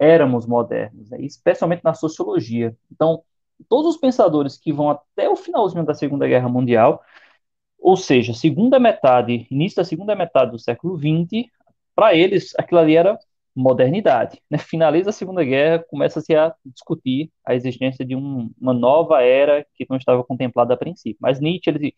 [0.00, 1.20] éramos modernos, né?
[1.20, 2.74] especialmente na sociologia.
[2.90, 3.22] Então,
[3.68, 7.02] todos os pensadores que vão até o finalzinho da Segunda Guerra Mundial,
[7.78, 11.48] ou seja, segunda metade, início da segunda metade do século XX,
[11.94, 13.18] para eles aquilo ali era
[13.54, 14.40] modernidade.
[14.50, 14.58] Né?
[14.58, 19.86] Finaliza a Segunda Guerra, começa-se a discutir a existência de um, uma nova era que
[19.88, 21.18] não estava contemplada a princípio.
[21.20, 21.94] Mas Nietzsche, ele,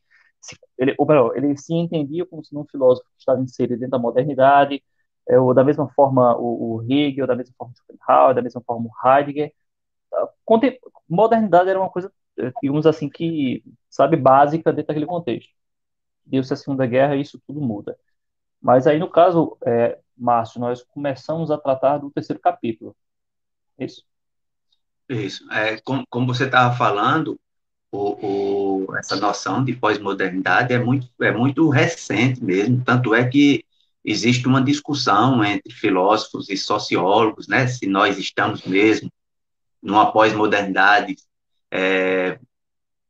[0.79, 3.99] ele, ou melhor, ele se entendia como se um filósofo que estava inserido dentro da
[3.99, 4.83] modernidade,
[5.29, 9.09] ou da mesma forma o, o Hegel, da mesma forma Schopenhauer, da mesma forma o
[9.09, 9.53] Heidegger.
[10.45, 15.51] Contem modernidade era uma coisa, é, digamos assim, que, sabe, básica dentro daquele contexto.
[16.25, 17.97] Deu-se a Segunda Guerra isso tudo muda.
[18.61, 22.95] Mas aí, no caso, é, Márcio, nós começamos a tratar do terceiro capítulo.
[23.79, 24.05] É isso?
[25.09, 25.51] Isso.
[25.53, 27.39] É, como, como você estava falando,
[27.91, 33.65] o, o, essa noção de pós-modernidade é muito, é muito recente mesmo, tanto é que
[34.05, 39.11] existe uma discussão entre filósofos e sociólogos, né, se nós estamos mesmo
[39.83, 41.17] numa pós-modernidade.
[41.71, 42.39] É,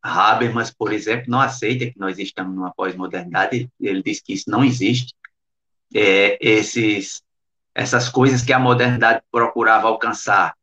[0.03, 4.65] Habermas, por exemplo, não aceita que nós estamos numa pós-modernidade, ele diz que isso não
[4.65, 5.15] existe,
[5.95, 7.23] é, esses,
[7.73, 10.55] essas coisas que a modernidade procurava alcançar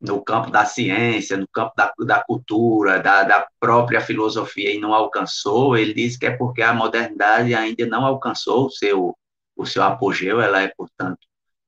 [0.00, 4.94] no campo da ciência, no campo da, da cultura, da, da própria filosofia, e não
[4.94, 9.16] alcançou, ele diz que é porque a modernidade ainda não alcançou o seu,
[9.60, 11.18] o seu apogeu, ela é, portanto,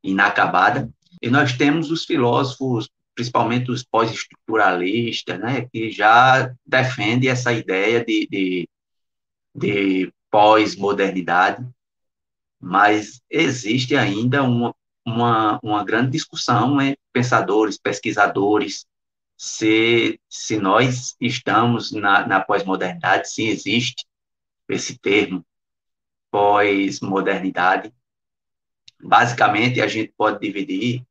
[0.02, 0.90] inacabada.
[1.20, 8.26] E nós temos os filósofos, principalmente os pós-estruturalistas, né, que já defendem essa ideia de,
[8.30, 8.68] de,
[9.54, 11.66] de pós-modernidade,
[12.58, 14.74] mas existe ainda uma,
[15.04, 18.86] uma, uma grande discussão entre pensadores, pesquisadores,
[19.36, 24.06] se, se nós estamos na, na pós-modernidade, se existe
[24.68, 25.44] esse termo
[26.32, 27.94] pós-modernidade.
[29.00, 31.04] Basicamente, a gente pode dividir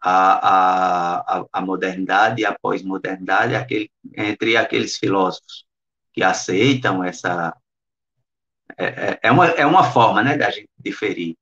[0.00, 5.66] a, a, a modernidade e a pós-modernidade aquele, entre aqueles filósofos
[6.12, 7.54] que aceitam essa,
[8.78, 11.36] é, é, é, uma, é uma forma né, da gente diferir.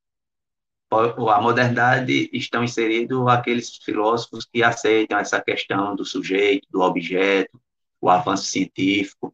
[0.90, 7.60] A modernidade estão inseridos aqueles filósofos que aceitam essa questão do sujeito, do objeto,
[8.00, 9.32] o avanço científico,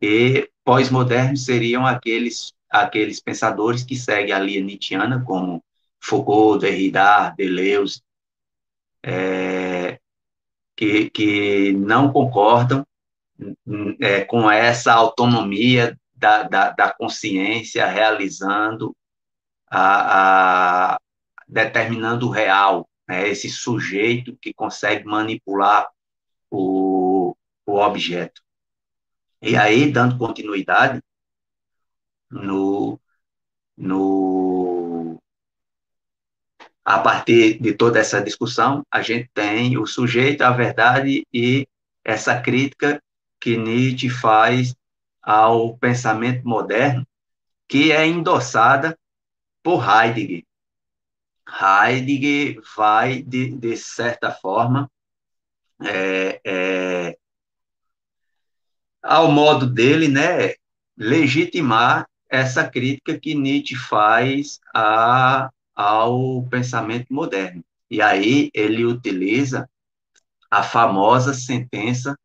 [0.00, 5.62] e pós-modernos seriam aqueles, aqueles pensadores que seguem a linha nietzschiana, como
[6.00, 8.02] Foucault, Derrida, Deleuze,
[9.02, 10.00] é,
[10.74, 12.86] que, que não concordam
[14.00, 18.96] é, com essa autonomia da, da, da consciência realizando,
[19.70, 21.00] a, a,
[21.46, 25.88] determinando o real, né, esse sujeito que consegue manipular
[26.50, 28.40] o, o objeto.
[29.42, 31.02] E aí, dando continuidade,
[32.32, 32.98] no,
[33.76, 35.22] no,
[36.84, 41.66] a partir de toda essa discussão, a gente tem o sujeito, a verdade e
[42.04, 43.00] essa crítica
[43.40, 44.74] que Nietzsche faz
[45.22, 47.06] ao pensamento moderno,
[47.68, 48.98] que é endossada
[49.62, 50.44] por Heidegger.
[51.48, 54.90] Heidegger vai, de, de certa forma,
[55.80, 57.18] é, é,
[59.02, 60.54] ao modo dele, né,
[60.96, 67.62] legitimar essa crítica que Nietzsche faz a, ao pensamento moderno.
[67.90, 69.68] E aí ele utiliza
[70.50, 72.18] a famosa sentença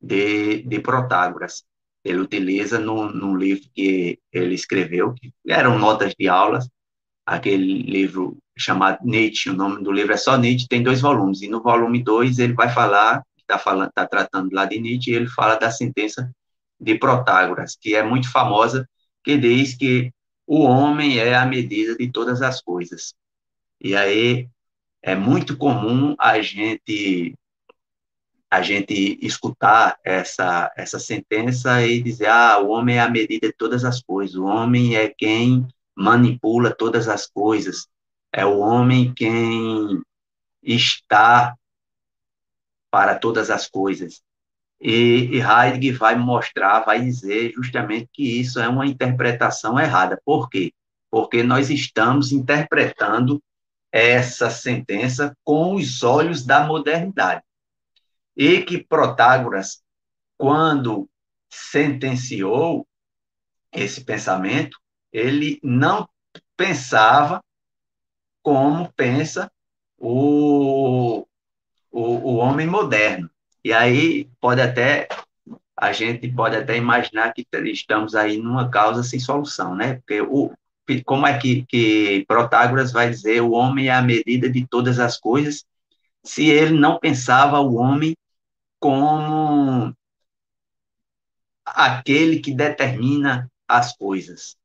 [0.00, 1.64] de, de Protágoras,
[2.04, 6.68] ele utiliza num, num livro que ele escreveu, que eram notas de aulas,
[7.24, 11.48] aquele livro chamado Nietzsche, o nome do livro é só Nietzsche, tem dois volumes, e
[11.48, 15.56] no volume 2 ele vai falar, está falando, tá tratando lá de Nietzsche, ele fala
[15.56, 16.30] da sentença
[16.78, 18.88] de Protágoras, que é muito famosa,
[19.22, 20.12] que diz que
[20.46, 23.14] o homem é a medida de todas as coisas.
[23.80, 24.48] E aí
[25.02, 27.34] é muito comum a gente
[28.50, 33.52] a gente escutar essa, essa sentença e dizer, ah, o homem é a medida de
[33.52, 37.86] todas as coisas, o homem é quem manipula todas as coisas,
[38.32, 40.02] é o homem quem
[40.60, 41.56] está
[42.90, 44.20] para todas as coisas.
[44.80, 50.20] E, e Heidegger vai mostrar, vai dizer justamente que isso é uma interpretação errada.
[50.24, 50.72] Por quê?
[51.10, 53.42] Porque nós estamos interpretando
[53.92, 57.42] essa sentença com os olhos da modernidade.
[58.36, 59.82] E que Protágoras,
[60.38, 61.10] quando
[61.50, 62.86] sentenciou
[63.72, 64.78] esse pensamento,
[65.12, 66.08] ele não
[66.56, 67.42] pensava
[68.42, 69.50] como pensa
[69.98, 71.26] o,
[71.90, 73.29] o, o homem moderno.
[73.64, 75.08] E aí pode até
[75.76, 79.94] a gente pode até imaginar que estamos aí numa causa sem solução, né?
[79.94, 80.52] Porque o,
[81.06, 85.18] como é que, que Protágoras vai dizer o homem é a medida de todas as
[85.18, 85.64] coisas,
[86.22, 88.14] se ele não pensava o homem
[88.78, 89.94] como
[91.64, 94.56] aquele que determina as coisas.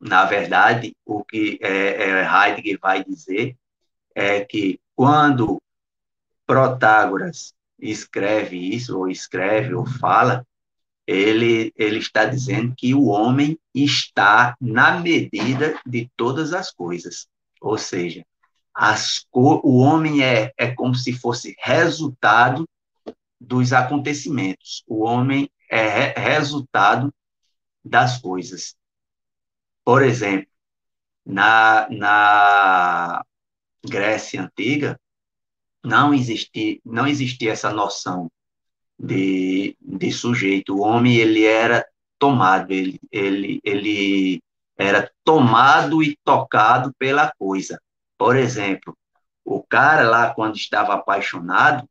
[0.00, 3.56] Na verdade, o que é, é, Heidegger vai dizer
[4.14, 5.60] é que quando
[6.46, 10.46] Protágoras escreve isso, ou escreve, ou fala,
[11.06, 17.28] ele, ele está dizendo que o homem está na medida de todas as coisas.
[17.60, 18.24] Ou seja,
[18.74, 22.68] as, o homem é, é como se fosse resultado
[23.40, 24.82] dos acontecimentos.
[24.86, 27.14] O homem é re, resultado
[27.84, 28.76] das coisas.
[29.84, 30.50] Por exemplo,
[31.24, 33.24] na, na
[33.84, 34.98] Grécia Antiga,
[35.86, 38.28] não existia, não existia essa noção
[38.98, 40.74] de, de sujeito.
[40.74, 41.86] O homem ele era
[42.18, 44.42] tomado, ele, ele, ele
[44.76, 47.80] era tomado e tocado pela coisa.
[48.18, 48.96] Por exemplo,
[49.44, 51.88] o cara lá, quando estava apaixonado,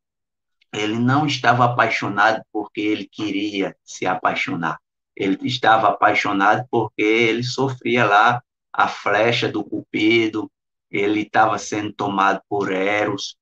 [0.74, 4.78] ele não estava apaixonado porque ele queria se apaixonar.
[5.16, 8.44] Ele estava apaixonado porque ele sofria lá
[8.74, 10.52] a flecha do cupido,
[10.92, 13.38] ele estava sendo tomado por Eros,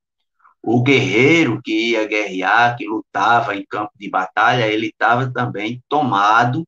[0.63, 6.65] o guerreiro que ia guerrear, que lutava em campo de batalha, ele estava também tomado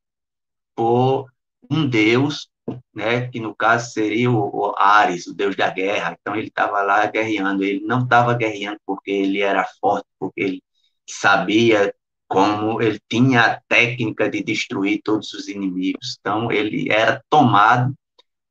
[0.76, 1.32] por
[1.72, 2.50] um deus,
[2.94, 6.18] né, que no caso seria o, o Ares, o deus da guerra.
[6.20, 7.64] Então ele estava lá guerreando.
[7.64, 10.64] Ele não estava guerreando porque ele era forte, porque ele
[11.10, 11.94] sabia
[12.28, 16.18] como ele tinha a técnica de destruir todos os inimigos.
[16.20, 17.94] Então ele era tomado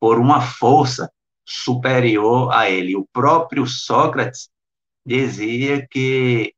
[0.00, 1.10] por uma força
[1.44, 2.96] superior a ele.
[2.96, 4.48] O próprio Sócrates
[5.04, 6.54] dizia que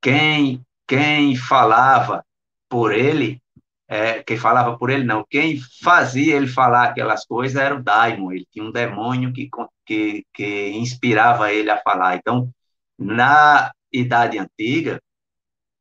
[0.00, 2.24] quem, quem falava
[2.68, 3.42] por ele,
[3.88, 8.32] é, quem falava por ele não, quem fazia ele falar aquelas coisas era o daimon,
[8.32, 9.48] ele tinha um demônio que,
[9.86, 12.16] que, que inspirava ele a falar.
[12.16, 12.52] Então,
[12.98, 15.00] na Idade Antiga,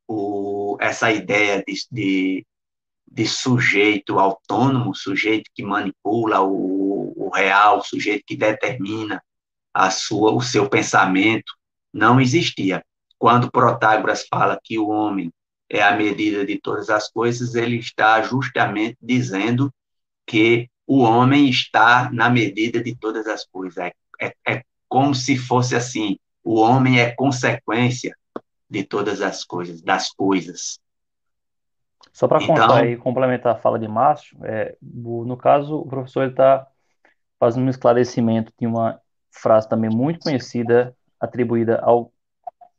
[0.08, 2.46] o, essa ideia de, de,
[3.06, 9.22] de, sujeito autônomo, sujeito que manipula o, o real, sujeito que determina
[9.74, 11.54] a sua, o seu pensamento,
[11.94, 12.84] não existia.
[13.18, 15.32] Quando Protágoras fala que o homem
[15.70, 19.74] é a medida de todas as coisas, ele está justamente dizendo
[20.26, 23.78] que o homem está na medida de todas as coisas.
[23.78, 28.16] É, é, é como se fosse assim: o homem é consequência
[28.70, 30.80] de todas as coisas, das coisas.
[32.14, 36.66] Só para então, e complementar a fala de Márcio, é, no caso, o professor está
[37.40, 42.12] fazendo um esclarecimento de uma frase também muito conhecida atribuída ao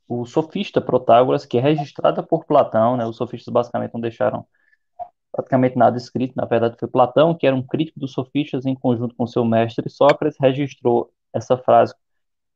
[0.09, 3.05] o sofista Protágoras, que é registrada por Platão, né?
[3.05, 4.47] Os sofistas basicamente não deixaram
[5.31, 9.15] praticamente nada escrito, na verdade foi Platão, que era um crítico dos sofistas em conjunto
[9.15, 11.95] com seu mestre Sócrates, registrou essa frase,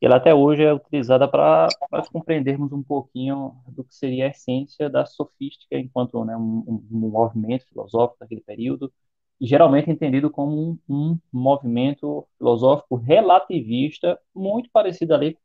[0.00, 1.68] que ela até hoje é utilizada para
[2.10, 7.66] compreendermos um pouquinho do que seria a essência da sofística enquanto né, um, um movimento
[7.68, 8.92] filosófico daquele período,
[9.40, 15.38] e geralmente entendido como um, um movimento filosófico relativista, muito parecido ali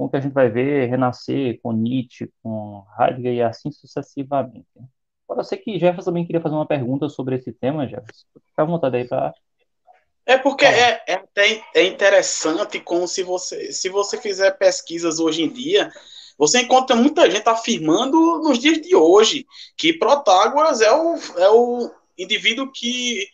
[0.00, 4.66] com o que a gente vai ver renascer com Nietzsche, com Heidegger e assim sucessivamente.
[5.28, 8.24] Agora, eu sei que Jefferson também queria fazer uma pergunta sobre esse tema, Jefferson.
[8.32, 9.34] Fica à vontade aí para.
[10.24, 15.42] É porque é, é, até é interessante como se você, se você fizer pesquisas hoje
[15.42, 15.92] em dia,
[16.38, 19.46] você encontra muita gente afirmando nos dias de hoje
[19.76, 23.28] que Protágoras é o, é o indivíduo que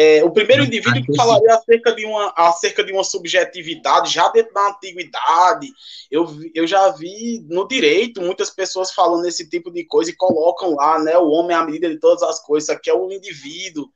[0.00, 4.54] é, o primeiro indivíduo que falaria acerca de, uma, acerca de uma subjetividade já dentro
[4.54, 5.72] da antiguidade.
[6.08, 6.24] Eu,
[6.54, 11.00] eu já vi no direito muitas pessoas falando esse tipo de coisa e colocam lá,
[11.00, 11.18] né?
[11.18, 13.88] O homem é a medida de todas as coisas, aqui é o indivíduo.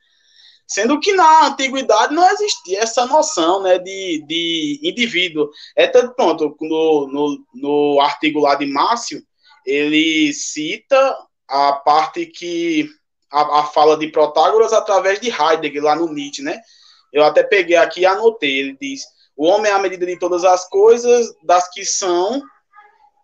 [0.67, 5.51] Sendo que na antiguidade não existia essa noção né, de, de indivíduo.
[5.77, 9.23] É tanto pronto, no, no, no artigo lá de Márcio,
[9.65, 12.91] ele cita a parte que
[13.33, 16.61] a, a fala de Protágoras através de Heidegger, lá no Nietzsche, né?
[17.13, 18.59] Eu até peguei aqui e anotei.
[18.59, 19.03] Ele diz:
[19.37, 22.43] O homem é a medida de todas as coisas, das que são,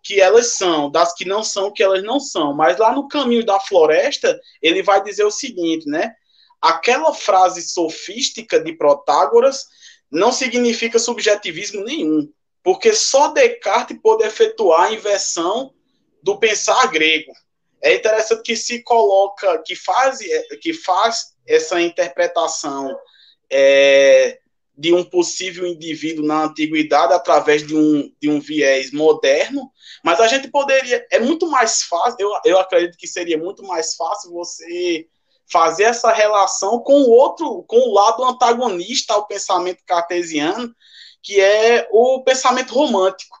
[0.03, 2.53] que elas são, das que não são, que elas não são.
[2.53, 6.13] Mas lá no caminho da floresta, ele vai dizer o seguinte, né?
[6.61, 9.67] Aquela frase sofística de Protágoras
[10.11, 12.29] não significa subjetivismo nenhum,
[12.63, 15.71] porque só Descartes pôde efetuar a inversão
[16.21, 17.31] do pensar grego.
[17.81, 20.19] É interessante que se coloca, que faz,
[20.61, 22.95] que faz essa interpretação
[23.49, 24.39] é,
[24.77, 29.71] de um possível indivíduo na antiguidade através de um, de um viés moderno,
[30.03, 33.95] mas a gente poderia, é muito mais fácil, eu, eu acredito que seria muito mais
[33.95, 35.07] fácil você
[35.51, 40.73] fazer essa relação com o outro, com o lado antagonista ao pensamento cartesiano,
[41.21, 43.37] que é o pensamento romântico.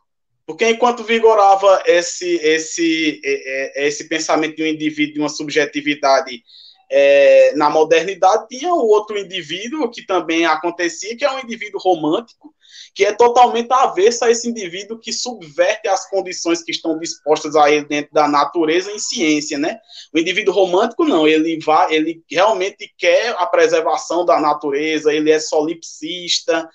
[0.49, 6.41] Porque enquanto vigorava esse, esse, é, é, esse pensamento de um indivíduo, de uma subjetividade
[6.89, 12.51] é, na modernidade, tinha o outro indivíduo que também acontecia, que é um indivíduo romântico,
[12.95, 17.69] que é totalmente avesso a esse indivíduo que subverte as condições que estão dispostas a
[17.69, 19.77] ele dentro da natureza em ciência, né?
[20.11, 25.39] O indivíduo romântico não, ele vai, ele realmente quer a preservação da natureza, ele é
[25.39, 26.67] solipsista,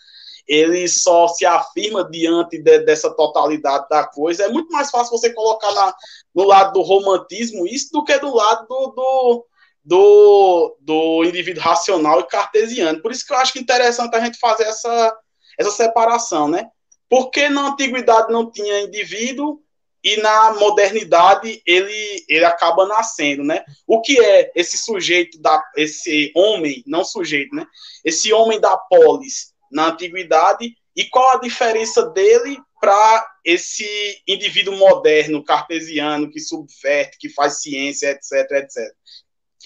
[0.47, 4.45] ele só se afirma diante de, dessa totalidade da coisa.
[4.45, 5.95] É muito mais fácil você colocar na,
[6.35, 9.47] no lado do romantismo isso do que do lado do, do
[9.85, 13.03] do, do indivíduo racional e cartesiano.
[13.03, 15.17] Por isso que eu acho interessante a gente fazer essa,
[15.59, 16.69] essa separação, né?
[17.09, 19.61] Porque na antiguidade não tinha indivíduo
[20.03, 23.63] e na modernidade ele, ele acaba nascendo, né?
[23.87, 27.67] O que é esse sujeito da esse homem, não sujeito, né?
[28.05, 35.43] Esse homem da polis na antiguidade e qual a diferença dele para esse indivíduo moderno,
[35.43, 38.95] cartesiano, que subverte, que faz ciência, etc, etc.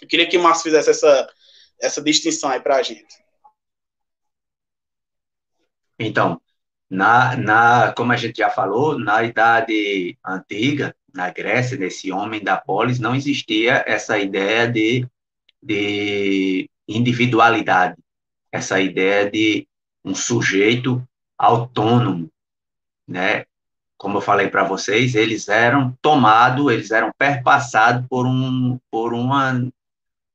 [0.01, 1.29] Eu queria que o Márcio fizesse essa,
[1.81, 3.15] essa distinção aí para a gente.
[5.99, 6.41] Então,
[6.89, 12.57] na, na, como a gente já falou, na Idade Antiga, na Grécia, nesse homem da
[12.57, 15.07] polis, não existia essa ideia de,
[15.61, 17.97] de individualidade,
[18.53, 19.67] essa ideia de
[20.05, 21.03] um sujeito
[21.37, 22.31] autônomo,
[23.07, 23.45] né?
[23.97, 29.69] Como eu falei para vocês, eles eram tomados, eles eram perpassados por um, por uma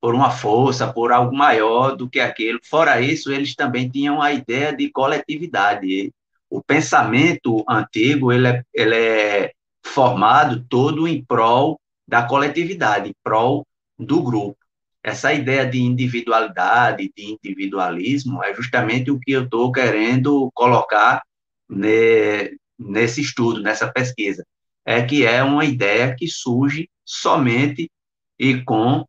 [0.01, 2.59] por uma força, por algo maior do que aquilo.
[2.61, 6.11] Fora isso, eles também tinham a ideia de coletividade.
[6.49, 13.65] O pensamento antigo ele é, ele é formado todo em prol da coletividade, em prol
[13.97, 14.57] do grupo.
[15.03, 21.21] Essa ideia de individualidade, de individualismo, é justamente o que eu estou querendo colocar
[21.69, 24.45] ne, nesse estudo, nessa pesquisa.
[24.85, 27.91] É que é uma ideia que surge somente
[28.39, 29.05] e com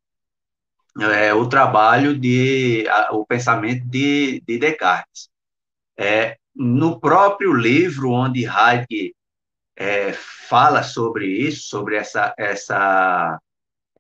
[1.01, 5.29] é, o trabalho de a, o pensamento de, de Descartes.
[5.97, 9.13] É, no próprio livro onde Heidegger
[9.77, 13.41] é, fala sobre isso, sobre essa essa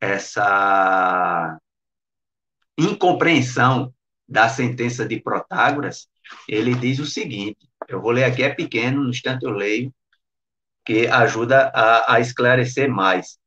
[0.01, 1.59] essa
[2.79, 3.93] incompreensão
[4.29, 6.09] da sentença de Protágoras,
[6.49, 9.93] ele diz o seguinte: eu vou ler aqui, é pequeno, no instante eu leio,
[10.85, 13.39] que ajuda a, a esclarecer mais.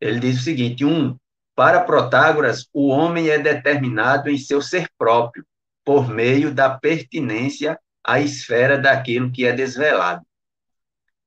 [0.00, 1.16] Ele diz o seguinte: um,
[1.54, 5.44] para Protágoras, o homem é determinado em seu ser próprio,
[5.84, 10.24] por meio da pertinência à esfera daquilo que é desvelado.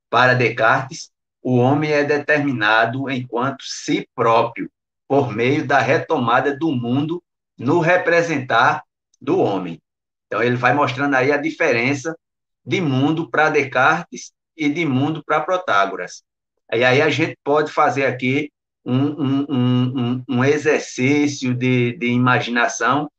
[0.09, 1.11] Para Descartes,
[1.41, 4.69] o homem é determinado enquanto si próprio,
[5.07, 7.21] por meio da retomada do mundo
[7.65, 8.83] no representar
[9.19, 9.81] do homem.
[10.27, 12.17] Então, ele vai mostrando aí a diferença
[12.65, 16.23] de mundo para Descartes e de mundo para Protágoras.
[16.71, 18.51] E aí a gente pode fazer aqui
[18.83, 23.11] um, um, um, um exercício de, de imaginação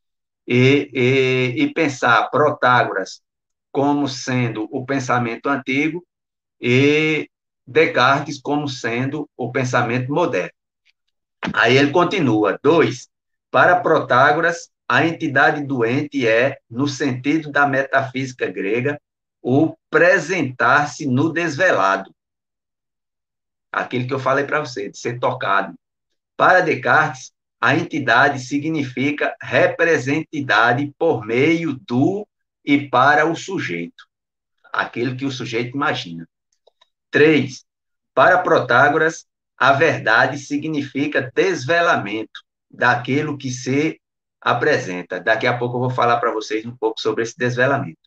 [0.47, 3.21] e, e, e pensar Protágoras
[3.71, 6.05] como sendo o pensamento antigo
[6.61, 7.29] e
[7.67, 10.51] Descartes como sendo o pensamento moderno.
[11.53, 12.59] Aí ele continua.
[12.63, 13.09] Dois,
[13.53, 18.99] para Protágoras, a entidade doente é, no sentido da metafísica grega,
[19.43, 22.11] o presentar-se no desvelado,
[23.71, 25.75] aquilo que eu falei para você, de ser tocado.
[26.35, 27.31] Para Descartes,
[27.61, 32.27] a entidade significa representidade por meio do
[32.65, 34.07] e para o sujeito,
[34.73, 36.27] aquilo que o sujeito imagina.
[37.11, 37.67] Três,
[38.15, 39.27] para Protágoras,
[39.59, 42.41] a verdade significa desvelamento
[42.73, 44.01] daquilo que se
[44.41, 45.21] apresenta.
[45.21, 48.01] Daqui a pouco eu vou falar para vocês um pouco sobre esse desvelamento.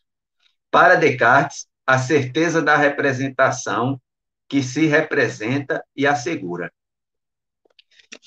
[0.70, 4.00] Para Descartes, a certeza da representação
[4.48, 6.72] que se representa e assegura.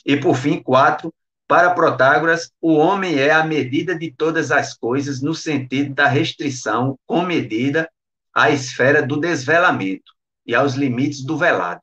[0.05, 1.13] E, por fim, quatro,
[1.47, 6.97] para Protágoras, o homem é a medida de todas as coisas no sentido da restrição
[7.05, 7.89] com medida
[8.33, 10.13] à esfera do desvelamento
[10.45, 11.81] e aos limites do velado.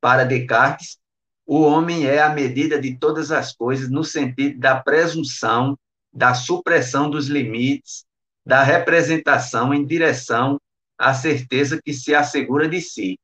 [0.00, 0.98] para Descartes,
[1.46, 5.78] o homem é a medida de todas as coisas no sentido da presunção,
[6.12, 8.04] da supressão dos limites,
[8.46, 10.60] da representação em direção
[10.98, 13.18] à certeza que se assegura de si.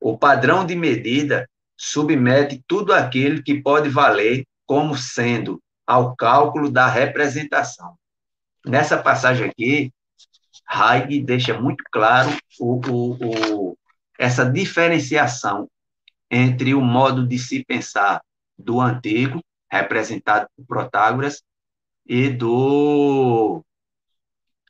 [0.00, 6.86] O padrão de medida submete tudo aquilo que pode valer como sendo ao cálculo da
[6.86, 7.96] representação.
[8.64, 9.90] Nessa passagem aqui,
[10.70, 12.30] Heidegger deixa muito claro
[12.60, 13.78] o, o, o,
[14.18, 15.68] essa diferenciação
[16.30, 18.22] entre o modo de se pensar
[18.56, 21.42] do antigo, representado por Protágoras,
[22.08, 23.62] e do,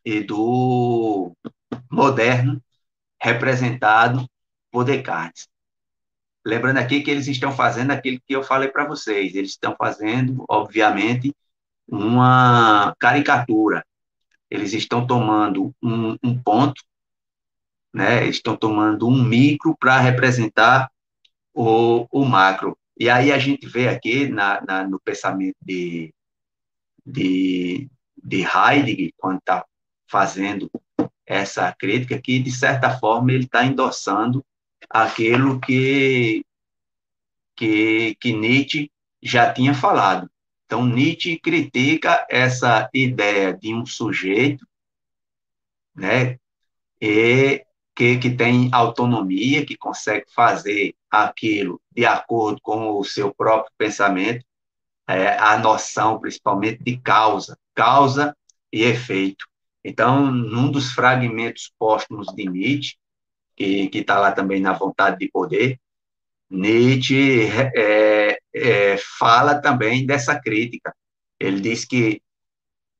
[0.04, 1.32] e do
[1.90, 2.60] moderno,
[3.20, 4.28] representado
[4.72, 5.48] por Descartes.
[6.44, 10.44] Lembrando aqui que eles estão fazendo aquilo que eu falei para vocês, eles estão fazendo,
[10.48, 11.34] obviamente,
[11.86, 13.84] uma caricatura.
[14.50, 16.82] Eles estão tomando um, um ponto,
[17.92, 18.26] né?
[18.26, 20.90] estão tomando um micro para representar
[21.58, 22.78] o, o macro.
[22.96, 26.14] E aí a gente vê aqui na, na no pensamento de,
[27.04, 29.64] de, de Heidegger, quando está
[30.06, 30.70] fazendo
[31.26, 34.44] essa crítica, que, de certa forma, ele está endossando
[34.88, 36.44] aquilo que,
[37.56, 38.88] que, que Nietzsche
[39.20, 40.30] já tinha falado.
[40.64, 44.64] Então, Nietzsche critica essa ideia de um sujeito
[45.92, 46.38] né,
[47.00, 47.64] e
[47.96, 54.44] que, que tem autonomia, que consegue fazer aquilo de acordo com o seu próprio pensamento,
[55.08, 58.36] é, a noção principalmente de causa, causa
[58.72, 59.46] e efeito.
[59.84, 62.96] Então, num dos fragmentos póstumos de Nietzsche,
[63.56, 65.80] que está lá também na Vontade de Poder,
[66.50, 70.94] Nietzsche é, é, fala também dessa crítica.
[71.40, 72.22] Ele diz que,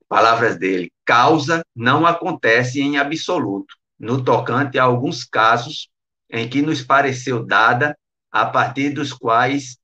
[0.09, 5.89] palavras dele, causa não acontece em absoluto, no tocante a alguns casos
[6.31, 7.97] em que nos pareceu dada
[8.31, 9.79] a partir dos quais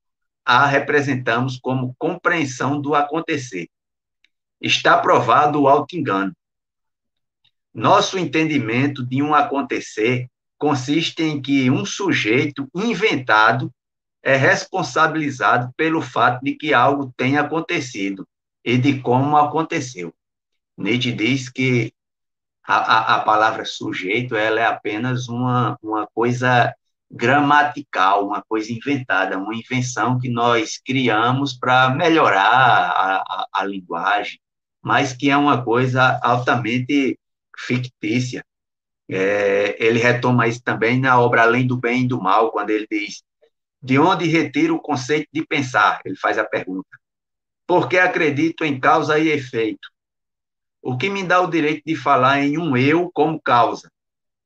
[0.45, 3.69] a representamos como compreensão do acontecer.
[4.61, 6.35] Está provado o auto-engano.
[7.73, 13.73] Nosso entendimento de um acontecer consiste em que um sujeito inventado
[14.23, 18.27] é responsabilizado pelo fato de que algo tenha acontecido
[18.65, 20.15] e de como aconteceu.
[20.77, 21.93] Nietzsche diz que
[22.67, 26.75] a, a, a, palavra sujeito ela é apenas uma, uma coisa
[27.11, 34.41] gramatical, uma coisa inventada, uma invenção que nós criamos para melhorar a, a, a, linguagem,
[34.83, 37.19] mas que é uma coisa altamente
[37.57, 38.45] fictícia.
[39.09, 42.87] É, ele retoma isso também na obra Além do Bem e do Mal, quando ele
[42.91, 43.23] diz:
[43.83, 46.01] De onde retiro o conceito de pensar?
[46.05, 46.89] Ele faz a pergunta.
[47.67, 49.94] Porque acredito em causa e efeito
[50.85, 53.91] o que me dá o direito de falar em um eu como causa,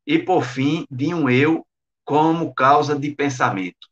[0.07, 1.67] e, por fim, de um eu
[2.05, 3.89] como causa de pensamento.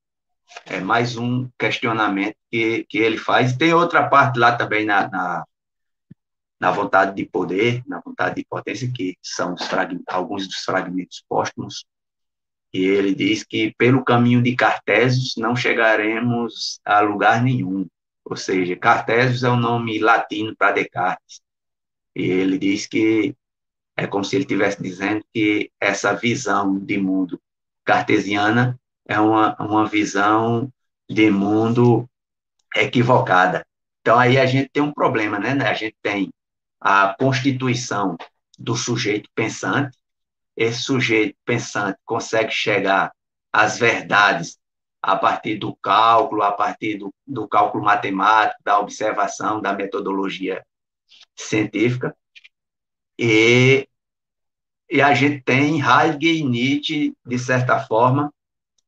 [0.65, 3.57] É mais um questionamento que, que ele faz.
[3.57, 5.45] Tem outra parte lá também na, na,
[6.61, 9.57] na vontade de poder, na vontade de potência, que são
[10.07, 11.85] alguns dos fragmentos póstumos,
[12.73, 17.89] e ele diz que pelo caminho de Cartésios não chegaremos a lugar nenhum.
[18.25, 21.41] Ou seja, Cartésios é o nome latino para Descartes.
[22.17, 23.37] E ele diz que
[23.95, 27.39] é como se ele estivesse dizendo que essa visão de mundo
[27.85, 30.73] cartesiana é uma, uma visão
[31.07, 32.09] de mundo
[32.75, 33.67] equivocada.
[34.01, 35.53] Então, aí a gente tem um problema, né?
[35.69, 36.31] A gente tem
[36.81, 38.17] a constituição
[38.59, 39.99] do sujeito pensante,
[40.57, 43.13] esse sujeito pensante consegue chegar
[43.53, 44.59] às verdades
[45.03, 50.65] a partir do cálculo, a partir do, do cálculo matemático, da observação, da metodologia
[51.37, 52.17] científica,
[53.19, 53.89] e,
[54.91, 58.33] e a gente tem Heidegger e Nietzsche, de certa forma,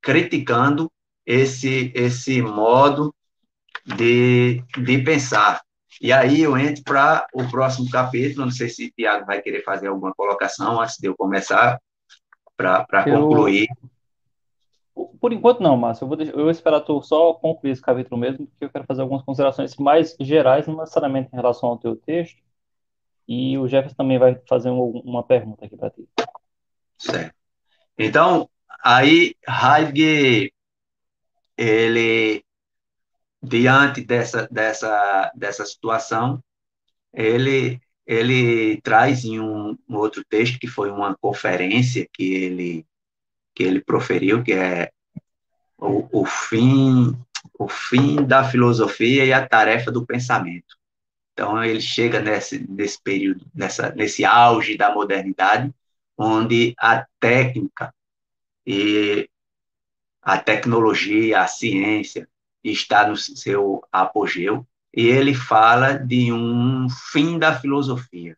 [0.00, 0.90] criticando
[1.24, 3.14] esse, esse modo
[3.84, 5.60] de, de pensar.
[6.00, 9.64] E aí eu entro para o próximo capítulo, não sei se o Tiago vai querer
[9.64, 11.80] fazer alguma colocação antes de eu começar,
[12.56, 13.68] para concluir.
[15.20, 16.04] Por enquanto não, Márcio.
[16.04, 18.86] Eu vou, deixar, eu vou esperar tu só concluir esse capítulo mesmo, porque eu quero
[18.86, 22.42] fazer algumas considerações mais gerais, não necessariamente em relação ao teu texto.
[23.26, 26.08] E o Jefferson também vai fazer um, uma pergunta aqui para ti.
[26.96, 27.34] Certo.
[27.96, 28.48] Então,
[28.82, 30.50] aí Heidegger,
[31.56, 32.44] ele,
[33.42, 36.42] diante dessa, dessa, dessa situação,
[37.12, 42.86] ele, ele traz em um, um outro texto, que foi uma conferência que ele
[43.58, 44.92] que ele proferiu, que é
[45.76, 47.18] o, o, fim,
[47.58, 50.78] o fim da filosofia e a tarefa do pensamento.
[51.32, 55.74] Então, ele chega nesse, nesse período, nessa, nesse auge da modernidade,
[56.16, 57.92] onde a técnica
[58.64, 59.28] e
[60.22, 62.28] a tecnologia, a ciência
[62.62, 64.64] está no seu apogeu,
[64.94, 68.36] e ele fala de um fim da filosofia.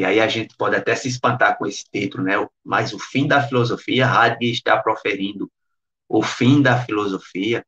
[0.00, 2.32] E aí a gente pode até se espantar com esse título, né?
[2.64, 5.52] Mas o fim da filosofia, Heidegger está proferindo
[6.08, 7.62] o fim da filosofia.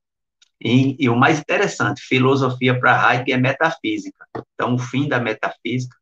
[0.59, 4.27] E, e o mais interessante, filosofia para Heidegger é metafísica.
[4.55, 5.95] Então, o fim da metafísica,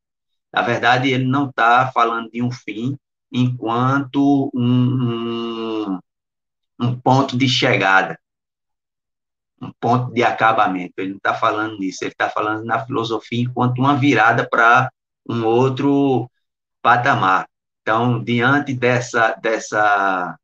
[0.52, 2.97] na verdade, ele não está falando de um fim
[3.32, 5.98] enquanto um, um,
[6.78, 8.16] um ponto de chegada,
[9.61, 10.94] um ponto de acabamento.
[10.98, 14.93] Ele não está falando nisso, ele está falando na filosofia enquanto uma virada para
[15.28, 16.30] um outro
[16.82, 17.48] patamar.
[17.82, 20.38] Então, diante dessa, dessa,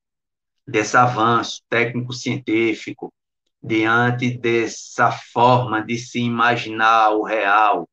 [0.67, 3.13] desse avanço técnico-científico,
[3.63, 7.89] diante dessa forma de se imaginar o real,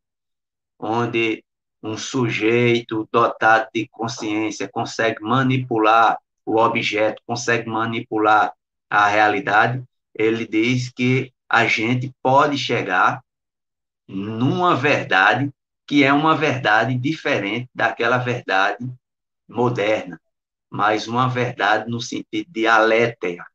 [0.80, 1.44] onde
[1.82, 8.54] um sujeito dotado de consciência consegue manipular o objeto, consegue manipular
[8.90, 9.84] a realidade,
[10.14, 13.22] ele diz que a gente pode chegar
[14.08, 15.52] numa verdade
[15.86, 18.86] que é uma verdade diferente daquela verdade
[19.48, 20.20] moderna,
[20.70, 23.46] mas uma verdade no sentido de alétea,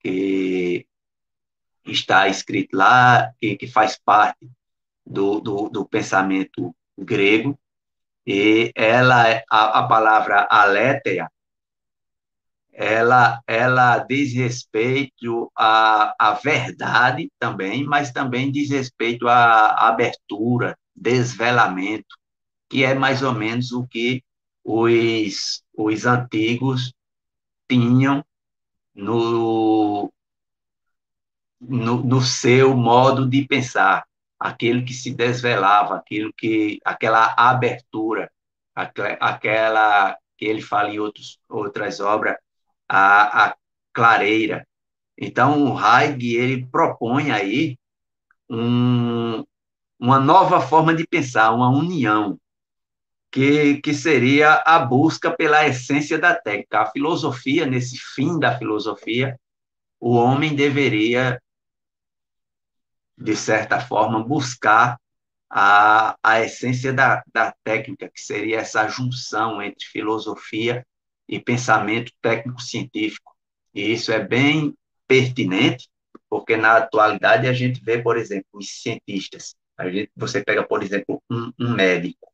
[0.00, 0.86] que
[1.84, 4.48] está escrito lá, que, que faz parte
[5.04, 7.58] do, do, do pensamento grego,
[8.26, 11.30] e ela, a, a palavra alétea,
[12.72, 22.16] ela, ela diz respeito à, à verdade também, mas também diz respeito à abertura, desvelamento,
[22.68, 24.22] que é mais ou menos o que
[24.64, 26.92] os, os antigos
[27.68, 28.24] tinham
[28.94, 30.12] no,
[31.60, 34.04] no, no seu modo de pensar,
[34.38, 38.30] aquele que se desvelava, aquilo que, aquela abertura,
[38.74, 42.36] aquela que ele fala em outros, outras obras,
[42.88, 43.56] a, a
[43.92, 44.66] clareira.
[45.18, 47.78] Então, o Heidegger, ele propõe aí
[48.50, 49.42] um,
[49.98, 52.38] uma nova forma de pensar, uma união,
[53.30, 56.80] que, que seria a busca pela essência da técnica.
[56.80, 59.38] A filosofia, nesse fim da filosofia,
[60.00, 61.40] o homem deveria,
[63.16, 64.98] de certa forma, buscar
[65.50, 70.86] a, a essência da, da técnica, que seria essa junção entre filosofia
[71.28, 73.34] e pensamento técnico-científico.
[73.74, 74.74] E isso é bem
[75.06, 75.88] pertinente,
[76.28, 79.54] porque na atualidade a gente vê, por exemplo, os cientistas
[80.16, 82.32] você pega, por exemplo, um, um médico.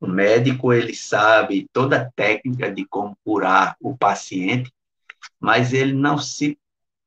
[0.00, 4.72] O médico, ele sabe toda a técnica de como curar o paciente,
[5.40, 6.58] mas ele não se,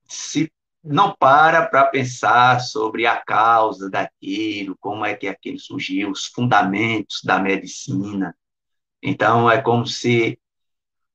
[0.08, 0.52] se
[0.84, 7.22] não para para pensar sobre a causa daquilo, como é que aquilo surgiu, os fundamentos
[7.24, 8.36] da medicina.
[9.02, 10.40] Então, é como se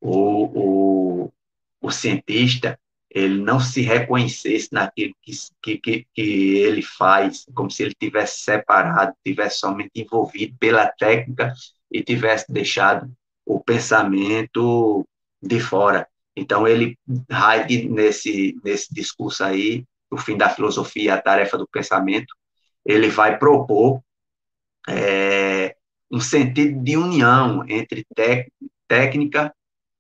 [0.01, 1.33] o, o,
[1.81, 2.79] o cientista
[3.17, 9.15] ele não se reconhecesse naquilo que, que, que ele faz, como se ele tivesse separado,
[9.25, 11.55] tivesse somente envolvido pela técnica
[11.91, 13.11] e tivesse deixado
[13.47, 15.03] o pensamento
[15.43, 16.07] de fora.
[16.37, 16.99] Então, ele,
[17.31, 22.35] Heidegger, nesse, nesse discurso aí, o fim da filosofia, a tarefa do pensamento,
[22.85, 24.03] ele vai propor
[24.87, 25.75] é,
[26.11, 28.07] um sentido de união entre
[28.87, 29.56] técnica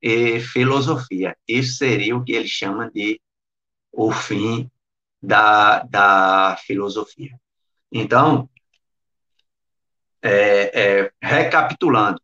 [0.06, 1.36] e filosofia.
[1.48, 3.20] Isso seria o que ele chama de
[3.92, 4.70] o fim
[5.20, 7.36] da, da filosofia.
[7.90, 8.48] Então,
[10.22, 12.20] é, é, recapitulando,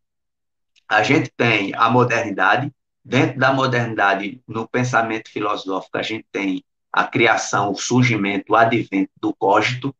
[0.87, 2.71] a gente tem a modernidade,
[3.03, 9.11] dentro da modernidade, no pensamento filosófico, a gente tem a criação, o surgimento, o advento
[9.19, 9.93] do cogito.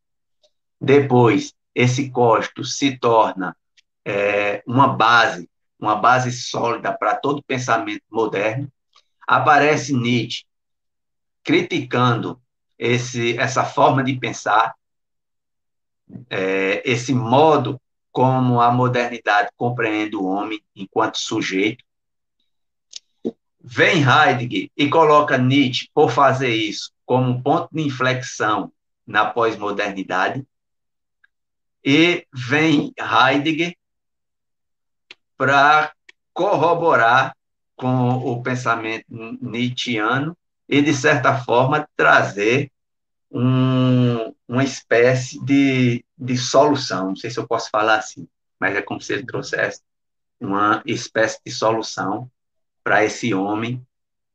[0.80, 3.54] Depois, esse cogito se torna
[4.06, 5.50] é, uma base
[5.84, 8.70] uma base sólida para todo pensamento moderno.
[9.26, 10.44] Aparece Nietzsche
[11.42, 12.40] criticando
[12.78, 14.74] esse, essa forma de pensar,
[16.30, 17.80] é, esse modo
[18.10, 21.84] como a modernidade compreende o homem enquanto sujeito.
[23.60, 28.72] Vem Heidegger e coloca Nietzsche, por fazer isso, como um ponto de inflexão
[29.06, 30.46] na pós-modernidade.
[31.84, 33.76] E vem Heidegger
[35.36, 35.92] para
[36.32, 37.36] corroborar
[37.76, 40.36] com o pensamento nietzschiano
[40.68, 42.70] e, de certa forma, trazer
[43.30, 47.08] um, uma espécie de, de solução.
[47.08, 48.28] Não sei se eu posso falar assim,
[48.60, 49.82] mas é como se ele trouxesse
[50.40, 52.30] uma espécie de solução
[52.82, 53.84] para esse homem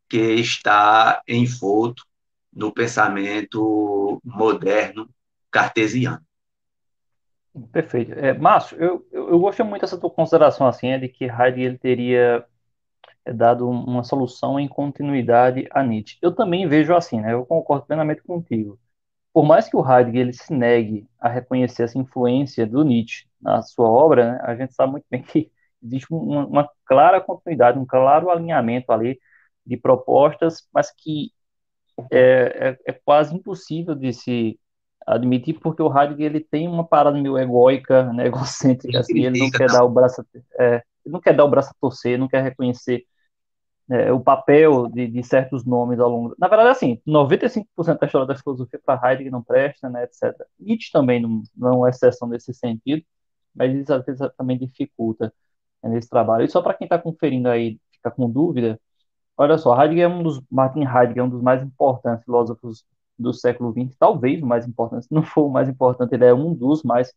[0.08, 2.04] que está envolto
[2.52, 5.10] no pensamento moderno
[5.52, 6.26] cartesiano.
[7.72, 8.14] Perfeito.
[8.14, 11.66] É, Márcio, eu, eu, eu gostei muito dessa tua consideração assim, é de que Heidegger
[11.66, 12.46] ele teria
[13.26, 16.18] é dado uma solução em continuidade a Nietzsche.
[16.22, 17.34] Eu também vejo assim, né?
[17.34, 18.80] Eu concordo plenamente contigo.
[19.34, 23.62] Por mais que o Heidegger ele se negue a reconhecer essa influência do Nietzsche na
[23.62, 25.52] sua obra, né, a gente sabe muito bem que
[25.84, 29.20] existe uma, uma, clara continuidade, um claro alinhamento ali
[29.66, 31.32] de propostas, mas que
[32.12, 34.60] é, é, é quase impossível de se
[35.06, 39.52] admitir, porque o Heidegger ele tem uma parada meio egóica, né, egocêntrica, assim, ele não
[39.52, 40.26] quer dar o braço,
[40.60, 43.06] é, não quer dar o braço a torcer, não quer reconhecer
[43.90, 46.36] é, o papel de, de, certos nomes ao longo.
[46.38, 50.36] Na verdade, assim, 95% da história da filosofia para Heidegger não presta, né, etc.
[50.60, 53.04] Nietzsche também não, não é exceção nesse sentido,
[53.56, 55.34] mas isso às vezes também dificulta
[55.84, 56.46] né, nesse trabalho.
[56.46, 58.80] E só para quem está conferindo aí, fica com dúvida,
[59.38, 62.86] olha só, Heidegger é um dos, Martin Heidegger é um dos mais importantes filósofos
[63.20, 66.34] do século XX, talvez o mais importante, se não for o mais importante, ele é
[66.34, 67.14] um dos mais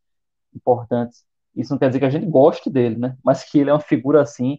[0.54, 1.24] importantes.
[1.54, 3.16] Isso não quer dizer que a gente goste dele, né?
[3.24, 4.58] Mas que ele é uma figura assim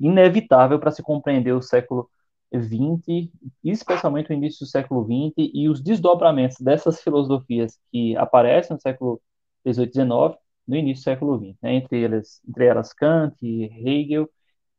[0.00, 2.10] inevitável para se compreender o século
[2.54, 3.30] XX,
[3.64, 9.20] especialmente o início do século XX e os desdobramentos dessas filosofias que aparecem no século
[9.66, 11.74] XVIII e XIX no início do século XX, né?
[11.74, 14.28] entre, elas, entre elas Kant, Hegel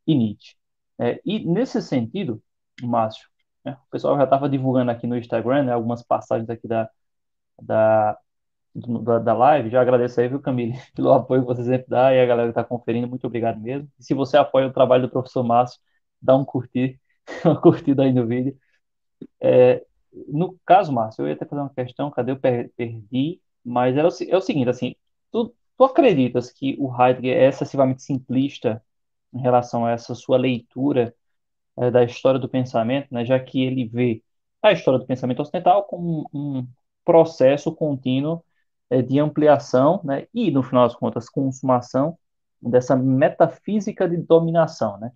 [0.07, 0.55] e Nietzsche.
[0.99, 2.41] É, e nesse sentido,
[2.81, 3.27] Márcio,
[3.63, 6.89] né, o pessoal já estava divulgando aqui no Instagram né, algumas passagens aqui da,
[7.61, 8.17] da,
[8.75, 9.69] da, da, live.
[9.69, 12.59] Já agradeço aí, viu, Camille, pelo apoio que você sempre dá e a galera que
[12.59, 13.07] está conferindo.
[13.07, 13.89] Muito obrigado mesmo.
[13.99, 15.79] E se você apoia o trabalho do professor Márcio,
[16.21, 16.99] dá um curtir,
[17.45, 18.57] uma curtida aí no vídeo.
[19.41, 19.85] É,
[20.27, 23.41] no caso, Márcio, eu ia até fazer uma questão, cadê eu perdi?
[23.63, 24.95] Mas era o, é o seguinte, assim,
[25.31, 28.83] tu, tu acreditas que o Heidegger é excessivamente simplista
[29.33, 31.15] em relação a essa sua leitura
[31.77, 34.23] é, da história do pensamento, né, já que ele vê
[34.61, 36.67] a história do pensamento ocidental como um
[37.03, 38.43] processo contínuo
[38.89, 42.17] é, de ampliação né, e, no final das contas, consumação
[42.61, 44.97] dessa metafísica de dominação.
[44.99, 45.11] Né?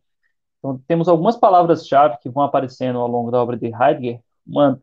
[0.60, 4.20] Então, temos algumas palavras-chave que vão aparecendo ao longo da obra de Heidegger.
[4.46, 4.82] Uma,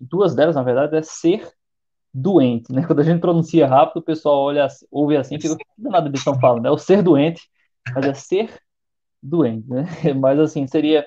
[0.00, 1.50] duas delas, na verdade, é ser
[2.12, 2.72] doente.
[2.72, 2.84] Né?
[2.86, 6.66] Quando a gente pronuncia rápido, o pessoal olha, ouve assim, fica, nada eles estão falando?
[6.66, 7.42] É o ser doente,
[7.94, 8.60] mas é ser
[9.26, 9.68] doente.
[9.68, 9.84] Né?
[10.14, 11.06] Mas, assim, seria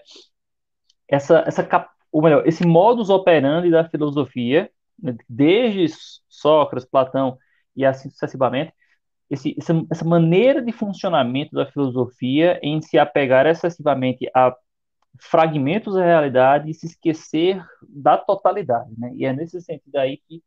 [1.07, 1.63] essa, essa
[2.11, 4.69] ou melhor, esse modus operandi da filosofia
[5.27, 5.95] desde
[6.27, 7.37] Sócrates, Platão
[7.75, 8.73] e assim sucessivamente,
[9.29, 14.55] esse, essa, essa maneira de funcionamento da filosofia em se apegar excessivamente a
[15.21, 19.11] fragmentos da realidade e se esquecer da totalidade, né?
[19.15, 20.43] E é nesse sentido aí que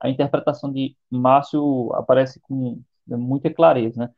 [0.00, 4.10] a interpretação de Márcio aparece com muita clareza, né?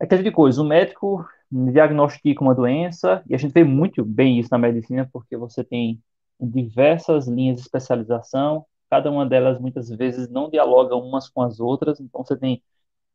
[0.00, 4.38] É aquele de coisa, o médico diagnostica uma doença, e a gente vê muito bem
[4.38, 6.02] isso na medicina, porque você tem
[6.40, 12.00] diversas linhas de especialização, cada uma delas muitas vezes não dialoga umas com as outras,
[12.00, 12.62] então você tem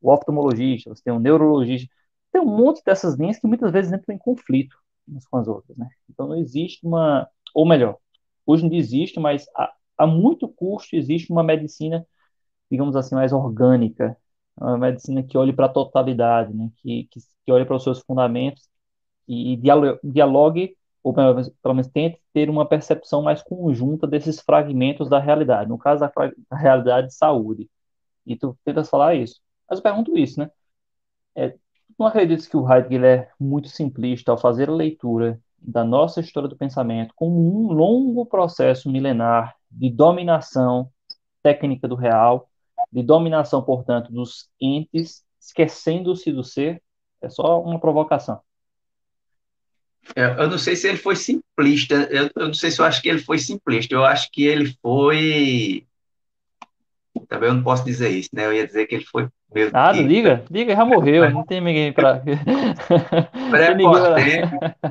[0.02, 1.94] o oftalmologista, você tem o neurologista,
[2.32, 4.76] tem um monte dessas linhas que muitas vezes entram em conflito
[5.08, 5.90] umas com as outras, né?
[6.10, 7.98] Então não existe uma, ou melhor,
[8.46, 12.06] hoje não existe, mas a, a muito custo existe uma medicina,
[12.70, 14.18] digamos assim, mais orgânica,
[14.62, 16.70] uma medicina que olhe para a totalidade, né?
[16.78, 18.70] Que, que, que olhe para os seus fundamentos
[19.28, 19.62] e, e
[20.04, 25.20] dialogue ou pelo menos, pelo menos tente ter uma percepção mais conjunta desses fragmentos da
[25.20, 26.12] realidade, no caso da,
[26.50, 27.70] da realidade de saúde.
[28.26, 29.42] E tu tentas falar isso.
[29.70, 30.52] Mas eu pergunto isso, né?
[31.36, 31.56] É,
[31.98, 36.50] não acreditas que o Heidegger é muito simplista ao fazer a leitura da nossa história
[36.50, 40.90] do pensamento como um longo processo milenar de dominação
[41.42, 42.50] técnica do real,
[42.92, 46.82] de dominação, portanto, dos entes, esquecendo-se do ser?
[47.22, 48.42] É só uma provocação.
[50.16, 53.08] Eu não sei se ele foi simplista, eu, eu, não sei se eu acho que
[53.08, 55.86] ele foi simplista, eu acho que ele foi.
[57.28, 58.46] Também eu não posso dizer isso, né?
[58.46, 59.30] Eu ia dizer que ele foi.
[59.54, 62.22] Meu Nada, ah, diga, diga, já morreu, não tem ninguém para.
[63.52, 64.50] Prepotente,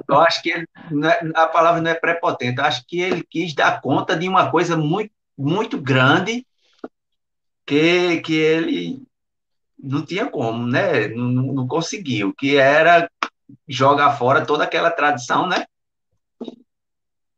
[0.09, 0.67] eu acho que ele,
[1.07, 4.51] é, a palavra não é prepotente, eu acho que ele quis dar conta de uma
[4.51, 6.47] coisa muito, muito grande
[7.71, 9.07] que, que ele
[9.79, 11.07] não tinha como, né?
[11.07, 13.09] Não, não conseguiu, que era
[13.69, 15.65] jogar fora toda aquela tradição, né?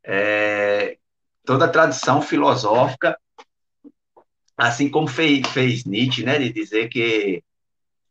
[0.03, 0.97] É,
[1.45, 3.15] toda a tradição filosófica,
[4.57, 6.39] assim como fez, fez Nietzsche, né?
[6.39, 7.43] De dizer que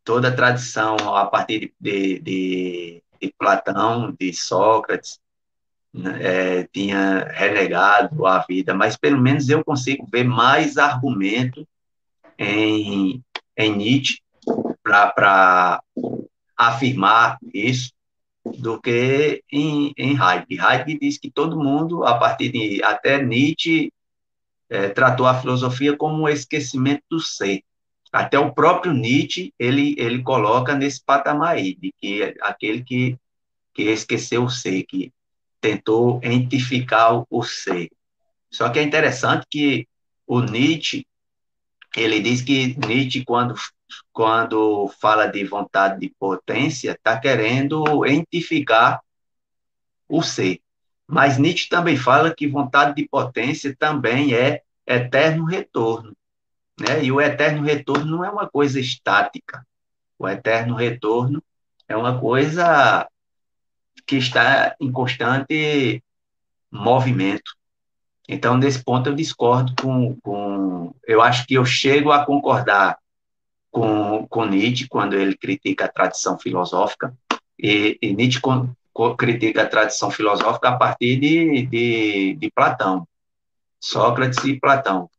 [0.05, 5.19] toda a tradição a partir de, de, de, Platão, de Sócrates,
[5.93, 11.67] né, é, tinha renegado a vida, mas pelo menos eu consigo ver mais argumento
[12.39, 13.23] em,
[13.57, 14.19] em Nietzsche
[14.83, 15.83] para
[16.57, 17.93] afirmar isso
[18.45, 20.65] do que em, em Heidegger.
[20.65, 23.93] Heidegger diz que todo mundo, a partir de até Nietzsche,
[24.69, 27.63] é, tratou a filosofia como um esquecimento do ser.
[28.13, 33.19] Até o próprio Nietzsche ele ele coloca nesse patamar aí de que aquele que
[33.73, 35.13] que esqueceu o ser, que
[35.61, 37.91] tentou identificar o ser.
[38.51, 39.89] Só que é interessante que
[40.27, 41.07] o Nietzsche,
[42.01, 43.55] ele diz que Nietzsche, quando,
[44.13, 49.01] quando fala de vontade de potência, está querendo identificar
[50.09, 50.61] o ser.
[51.07, 56.17] Mas Nietzsche também fala que vontade de potência também é eterno retorno.
[56.81, 57.05] Né?
[57.05, 59.67] E o eterno retorno não é uma coisa estática.
[60.19, 61.43] O eterno retorno
[61.89, 63.09] é uma coisa
[64.07, 66.03] que está em constante
[66.71, 67.53] movimento.
[68.29, 70.95] Então, nesse ponto, eu discordo com, com.
[71.07, 72.99] Eu acho que eu chego a concordar
[73.71, 77.13] com, com Nietzsche quando ele critica a tradição filosófica,
[77.59, 83.07] e, e Nietzsche com, com, critica a tradição filosófica a partir de, de, de Platão,
[83.81, 85.11] Sócrates e Platão.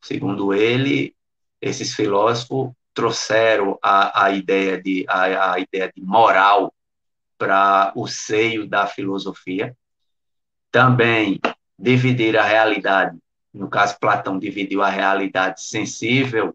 [0.00, 1.14] Segundo ele,
[1.60, 6.72] esses filósofos trouxeram a, a, ideia, de, a, a ideia de moral
[7.36, 9.76] para o seio da filosofia.
[10.70, 11.40] Também
[11.78, 13.16] dividir a realidade,
[13.52, 16.54] no caso, Platão dividiu a realidade sensível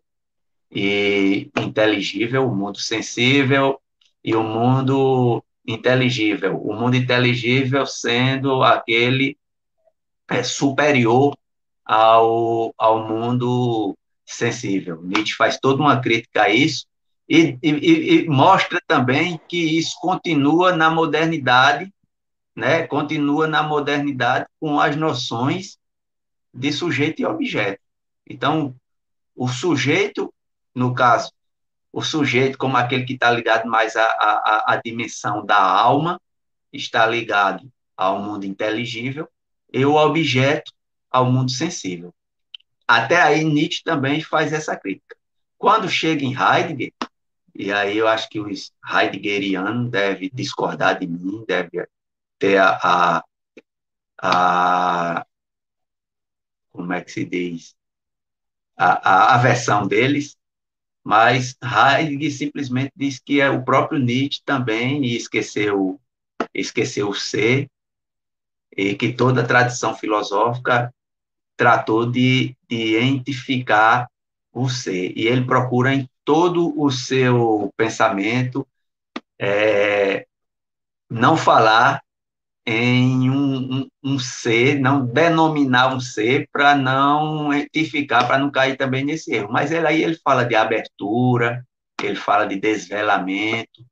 [0.72, 3.80] e inteligível, o mundo sensível
[4.24, 6.58] e o mundo inteligível.
[6.62, 9.38] O mundo inteligível sendo aquele
[10.30, 11.38] é, superior
[11.86, 15.02] ao, ao mundo sensível.
[15.04, 16.86] Nietzsche faz toda uma crítica a isso
[17.28, 21.93] e, e, e mostra também que isso continua na modernidade
[22.56, 25.78] né, continua na modernidade com as noções
[26.54, 27.80] de sujeito e objeto.
[28.28, 28.76] Então,
[29.36, 30.34] o sujeito,
[30.74, 31.32] no caso,
[31.92, 36.20] o sujeito como aquele que está ligado mais à, à, à dimensão da alma,
[36.72, 39.28] está ligado ao mundo inteligível,
[39.72, 40.72] e o objeto
[41.10, 42.14] ao mundo sensível.
[42.88, 45.16] Até aí, Nietzsche também faz essa crítica.
[45.58, 46.92] Quando chega em Heidegger,
[47.56, 51.86] e aí eu acho que os heideggerianos devem discordar de mim, devem
[52.58, 53.24] a, a,
[54.22, 55.26] a
[56.72, 57.76] como é que se diz?
[58.76, 60.36] A, a, a versão deles,
[61.04, 66.00] mas Heidegger simplesmente diz que é o próprio Nietzsche também esqueceu,
[66.54, 67.70] esqueceu o ser,
[68.76, 70.94] e que toda a tradição filosófica
[71.56, 74.10] tratou de, de identificar
[74.52, 78.68] o ser, e ele procura em todo o seu pensamento
[79.40, 80.26] é,
[81.10, 82.03] não falar
[82.66, 88.78] em um, um, um ser, não denominar um ser para não identificar, para não cair
[88.78, 89.52] também nesse erro.
[89.52, 91.66] Mas ele, aí ele fala de abertura,
[92.02, 93.86] ele fala de desvelamento.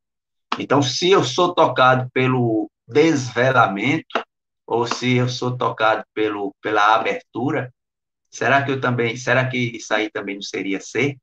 [0.57, 4.21] Então, se eu sou tocado pelo desvelamento,
[4.65, 7.73] ou se eu sou tocado pelo, pela abertura,
[8.29, 11.17] será que eu também, será que isso aí também não seria ser?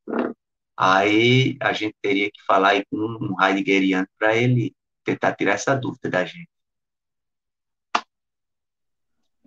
[0.77, 5.75] Aí a gente teria que falar aí com um heideggeriano para ele tentar tirar essa
[5.75, 6.49] dúvida da gente.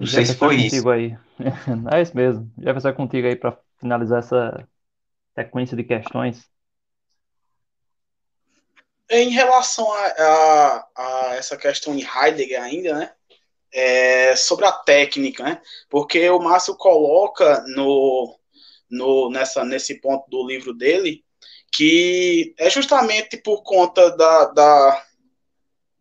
[0.02, 0.90] Não sei se foi isso.
[0.90, 1.16] Aí.
[1.94, 2.52] É isso mesmo.
[2.58, 4.68] Já pensar contigo aí para finalizar essa
[5.36, 6.50] sequência de questões.
[9.10, 13.14] Em relação a, a, a essa questão de Heidegger ainda, né?
[13.72, 15.62] É, sobre a técnica, né?
[15.88, 18.38] Porque o Márcio coloca no,
[18.90, 21.24] no, nessa, nesse ponto do livro dele
[21.72, 25.06] que é justamente por conta da, da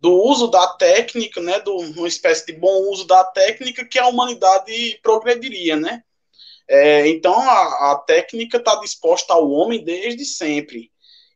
[0.00, 4.06] do uso da técnica, né, de uma espécie de bom uso da técnica que a
[4.06, 6.02] humanidade progrediria, né?
[6.66, 10.90] É, então a, a técnica está disposta ao homem desde sempre.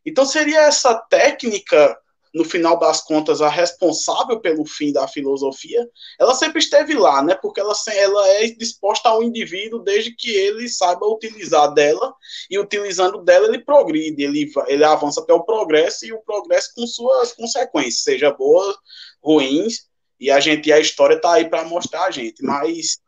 [0.07, 1.99] Então seria essa técnica
[2.35, 5.89] no final das contas, a responsável pelo fim da filosofia,
[6.19, 7.37] ela sempre esteve lá, né?
[7.41, 12.13] Porque ela, ela é disposta ao indivíduo desde que ele saiba utilizar dela,
[12.51, 16.85] e utilizando dela ele progride, ele, ele avança até o progresso, e o progresso com
[16.89, 18.75] suas consequências, seja boas,
[19.23, 19.87] ruins,
[20.19, 22.99] e a gente, a história está aí para mostrar a gente, mas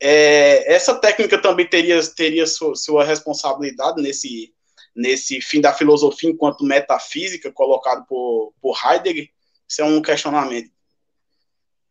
[0.00, 4.54] é, essa técnica também teria, teria sua, sua responsabilidade nesse
[4.96, 9.28] nesse fim da filosofia enquanto metafísica colocado por, por Heidegger?
[9.68, 10.70] Isso é um questionamento.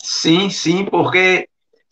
[0.01, 1.47] Sim, sim, porque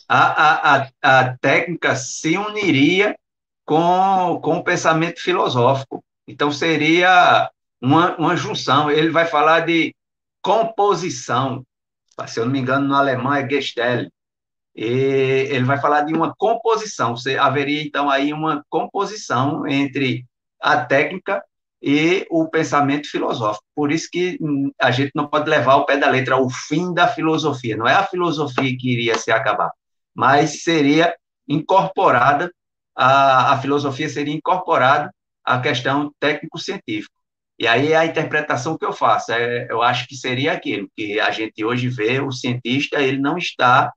[0.07, 3.17] a, a, a técnica se uniria
[3.65, 6.03] com, com o pensamento filosófico.
[6.27, 7.49] Então, seria
[7.81, 8.89] uma, uma junção.
[8.89, 9.95] Ele vai falar de
[10.41, 11.65] composição.
[12.27, 14.09] Se eu não me engano, no alemão é Gestell.
[14.75, 17.15] E ele vai falar de uma composição.
[17.15, 20.25] Você, haveria, então, aí uma composição entre
[20.63, 21.43] a técnica
[21.81, 23.65] e o pensamento filosófico.
[23.75, 24.39] Por isso que
[24.79, 27.75] a gente não pode levar o pé da letra ao fim da filosofia.
[27.75, 29.69] Não é a filosofia que iria se acabar,
[30.15, 31.13] mas seria
[31.45, 32.49] incorporada,
[32.95, 35.13] a, a filosofia seria incorporada
[35.43, 37.13] à questão técnico-científica.
[37.59, 41.31] E aí a interpretação que eu faço, é, eu acho que seria aquilo que a
[41.31, 43.91] gente hoje vê, o cientista, ele não está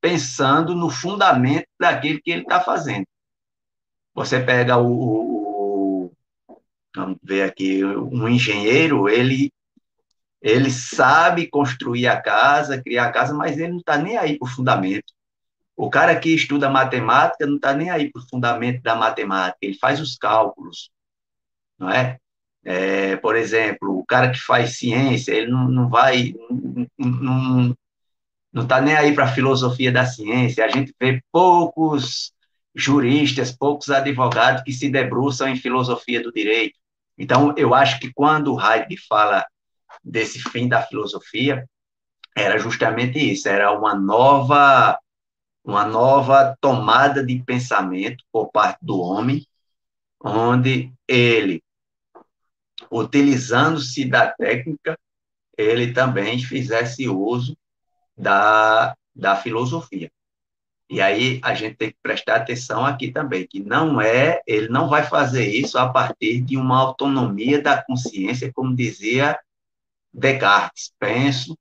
[0.00, 3.04] pensando no fundamento daquilo que ele está fazendo.
[4.14, 5.45] Você pega o, o,
[6.96, 9.52] vamos ver aqui, um engenheiro, ele
[10.42, 14.46] ele sabe construir a casa, criar a casa, mas ele não está nem aí para
[14.46, 15.12] o fundamento.
[15.76, 19.76] O cara que estuda matemática não está nem aí para o fundamento da matemática, ele
[19.78, 20.90] faz os cálculos,
[21.78, 22.18] não é?
[22.64, 23.16] é?
[23.16, 26.34] Por exemplo, o cara que faz ciência, ele não, não vai,
[26.96, 27.74] não
[28.62, 30.64] está nem aí para a filosofia da ciência.
[30.64, 32.32] A gente vê poucos
[32.74, 36.78] juristas, poucos advogados que se debruçam em filosofia do direito.
[37.18, 39.46] Então, eu acho que quando o Heidegger fala
[40.04, 41.68] desse fim da filosofia,
[42.36, 44.98] era justamente isso, era uma nova
[45.64, 49.44] uma nova tomada de pensamento por parte do homem,
[50.22, 51.60] onde ele,
[52.88, 54.96] utilizando-se da técnica,
[55.58, 57.58] ele também fizesse uso
[58.16, 60.08] da, da filosofia.
[60.88, 64.88] E aí a gente tem que prestar atenção aqui também, que não é, ele não
[64.88, 69.38] vai fazer isso a partir de uma autonomia da consciência, como dizia
[70.12, 70.92] Descartes.
[70.98, 71.58] Penso,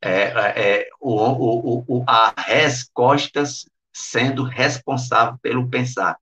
[0.00, 6.18] é, é, o, o, o, a res costas sendo responsável pelo pensar.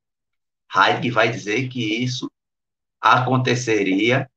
[0.74, 2.30] Heidegger vai dizer que isso
[3.00, 4.30] aconteceria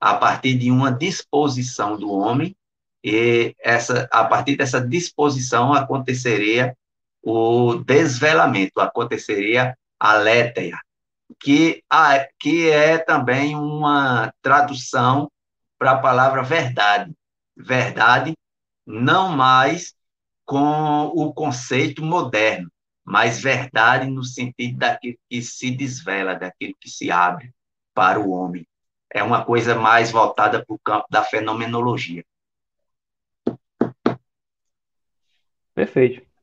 [0.00, 2.56] a partir de uma disposição do homem
[3.02, 6.76] e essa a partir dessa disposição aconteceria
[7.24, 10.78] o desvelamento, aconteceria a letéia,
[11.40, 11.82] que,
[12.38, 15.30] que é também uma tradução
[15.78, 17.12] para a palavra verdade.
[17.56, 18.34] Verdade
[18.86, 19.94] não mais
[20.44, 22.70] com o conceito moderno,
[23.02, 27.50] mas verdade no sentido daquilo que se desvela, daquilo que se abre
[27.94, 28.66] para o homem.
[29.10, 32.24] É uma coisa mais voltada para o campo da fenomenologia.
[35.74, 36.33] Perfeito.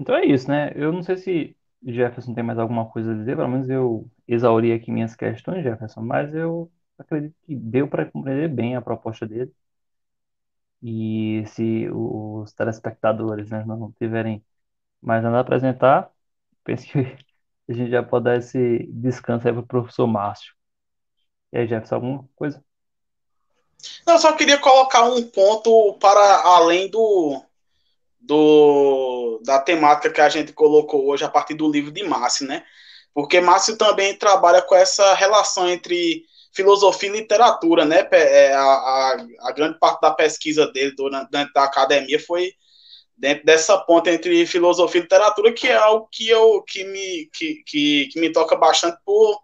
[0.00, 0.72] Então é isso, né?
[0.74, 4.72] Eu não sei se Jefferson tem mais alguma coisa a dizer, pelo menos eu exauri
[4.72, 9.52] aqui minhas questões, Jefferson, mas eu acredito que deu para compreender bem a proposta dele.
[10.82, 14.42] E se os telespectadores, né, não tiverem
[15.02, 16.10] mais nada a apresentar,
[16.64, 16.98] penso que
[17.68, 20.54] a gente já pode dar esse descanso aí para o professor Márcio.
[21.52, 22.64] E aí, Jefferson, alguma coisa?
[24.06, 27.42] Não, só queria colocar um ponto para além do,
[28.20, 32.64] do da temática que a gente colocou hoje a partir do livro de Márcio, né?
[33.14, 38.06] Porque Márcio também trabalha com essa relação entre filosofia e literatura, né?
[38.12, 40.94] É, a, a, a grande parte da pesquisa dele
[41.30, 42.52] dentro da academia foi
[43.16, 47.62] dentro dessa ponta entre filosofia e literatura, que é algo que eu que me, que,
[47.66, 49.38] que, que, me toca bastante por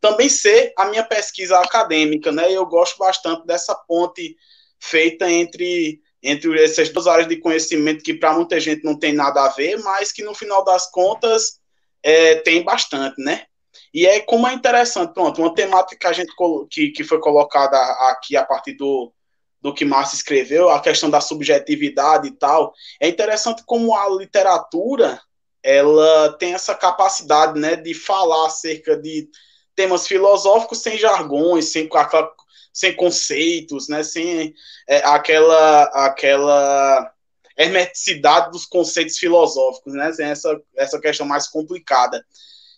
[0.00, 2.50] também ser a minha pesquisa acadêmica, né?
[2.52, 4.36] Eu gosto bastante dessa ponte
[4.78, 9.44] feita entre entre essas duas áreas de conhecimento que para muita gente não tem nada
[9.44, 11.60] a ver, mas que no final das contas
[12.02, 13.44] é, tem bastante, né?
[13.92, 16.32] E é como é interessante, pronto, uma temática que a gente
[16.70, 17.76] que, que foi colocada
[18.10, 19.12] aqui a partir do,
[19.60, 22.72] do que Márcio escreveu, a questão da subjetividade e tal.
[23.00, 25.20] É interessante como a literatura
[25.62, 29.28] ela tem essa capacidade, né, de falar acerca de
[29.74, 31.88] temas filosóficos sem jargões, sem
[32.80, 34.54] sem conceitos, né, sem
[34.88, 37.12] é, aquela aquela
[37.56, 42.24] hermeticidade dos conceitos filosóficos, né, sem essa essa questão mais complicada.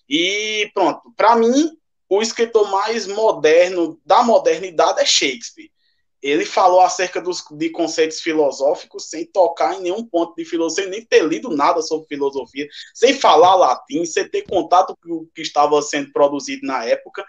[0.09, 1.71] E pronto, para mim,
[2.09, 5.71] o escritor mais moderno da modernidade é Shakespeare.
[6.21, 11.05] Ele falou acerca dos, de conceitos filosóficos sem tocar em nenhum ponto de filosofia, nem
[11.05, 15.81] ter lido nada sobre filosofia, sem falar latim, sem ter contato com o que estava
[15.81, 17.25] sendo produzido na época.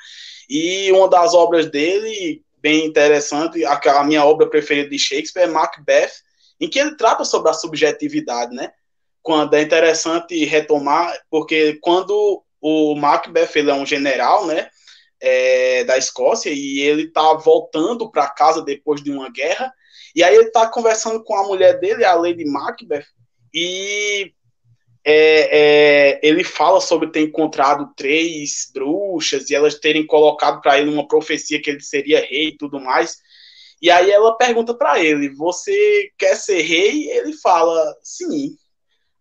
[0.49, 5.51] E uma das obras dele, bem interessante, a, a minha obra preferida de Shakespeare é
[5.51, 6.13] Macbeth,
[6.59, 8.71] em que ele trata sobre a subjetividade, né?
[9.21, 14.69] Quando é interessante retomar, porque quando o Macbeth ele é um general, né?
[15.19, 19.71] É, da Escócia e ele tá voltando para casa depois de uma guerra
[20.13, 23.05] e aí ele tá conversando com a mulher dele, a Lady Macbeth,
[23.53, 24.33] e
[25.05, 25.49] é,
[26.15, 31.07] é, ele fala sobre ter encontrado três bruxas e elas terem colocado para ele uma
[31.07, 33.17] profecia que ele seria rei e tudo mais.
[33.81, 37.09] E aí ela pergunta para ele: Você quer ser rei?
[37.11, 38.55] Ele fala: Sim.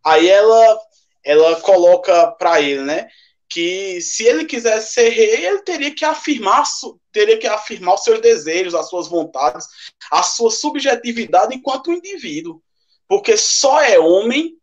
[0.05, 0.79] Aí ela
[1.25, 3.09] ela coloca para ele, né?
[3.53, 6.65] que se ele quisesse ser rei, ele teria que afirmar,
[7.13, 9.67] teria que afirmar os seus desejos, as suas vontades,
[10.11, 12.63] a sua subjetividade enquanto indivíduo,
[13.07, 14.57] porque só é homem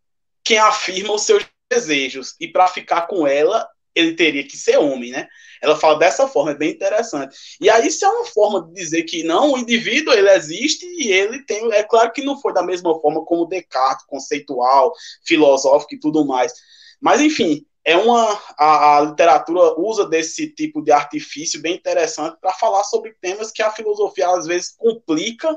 [0.49, 5.11] quem afirma os seus desejos e para ficar com ela ele teria que ser homem,
[5.11, 5.27] né?
[5.61, 7.38] Ela fala dessa forma, é bem interessante.
[7.61, 11.11] E aí isso é uma forma de dizer que não, o indivíduo ele existe e
[11.11, 14.91] ele tem, é claro que não foi da mesma forma como Descartes, conceitual,
[15.23, 16.51] filosófico e tudo mais.
[16.99, 22.53] Mas enfim, é uma a, a literatura usa desse tipo de artifício bem interessante para
[22.53, 25.55] falar sobre temas que a filosofia às vezes complica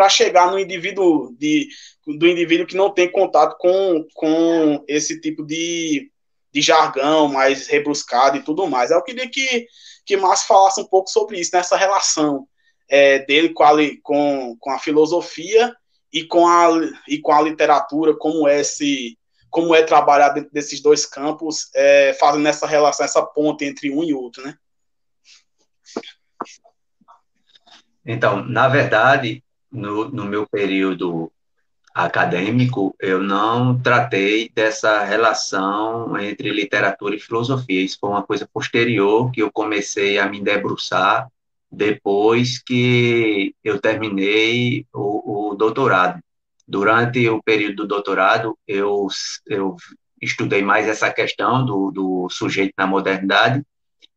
[0.00, 1.68] para chegar no indivíduo de,
[2.06, 6.10] do indivíduo que não tem contato com, com esse tipo de,
[6.50, 8.90] de jargão mais rebruscado e tudo mais.
[8.90, 9.66] Eu queria que,
[10.06, 12.48] que Márcio falasse um pouco sobre isso, nessa relação
[12.88, 13.72] é, dele com a,
[14.02, 15.70] com, com a filosofia
[16.10, 16.70] e com a,
[17.06, 19.18] e com a literatura, como é, esse,
[19.50, 24.02] como é trabalhar dentro desses dois campos, é, fazendo essa relação, essa ponte entre um
[24.02, 24.54] e outro, né?
[28.02, 31.30] Então, na verdade, no, no meu período
[31.94, 37.82] acadêmico, eu não tratei dessa relação entre literatura e filosofia.
[37.82, 41.28] Isso foi uma coisa posterior que eu comecei a me debruçar
[41.70, 46.20] depois que eu terminei o, o doutorado.
[46.66, 49.08] Durante o período do doutorado, eu,
[49.46, 49.76] eu
[50.20, 53.64] estudei mais essa questão do, do sujeito na modernidade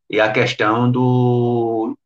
[0.08, 1.96] e a questão do,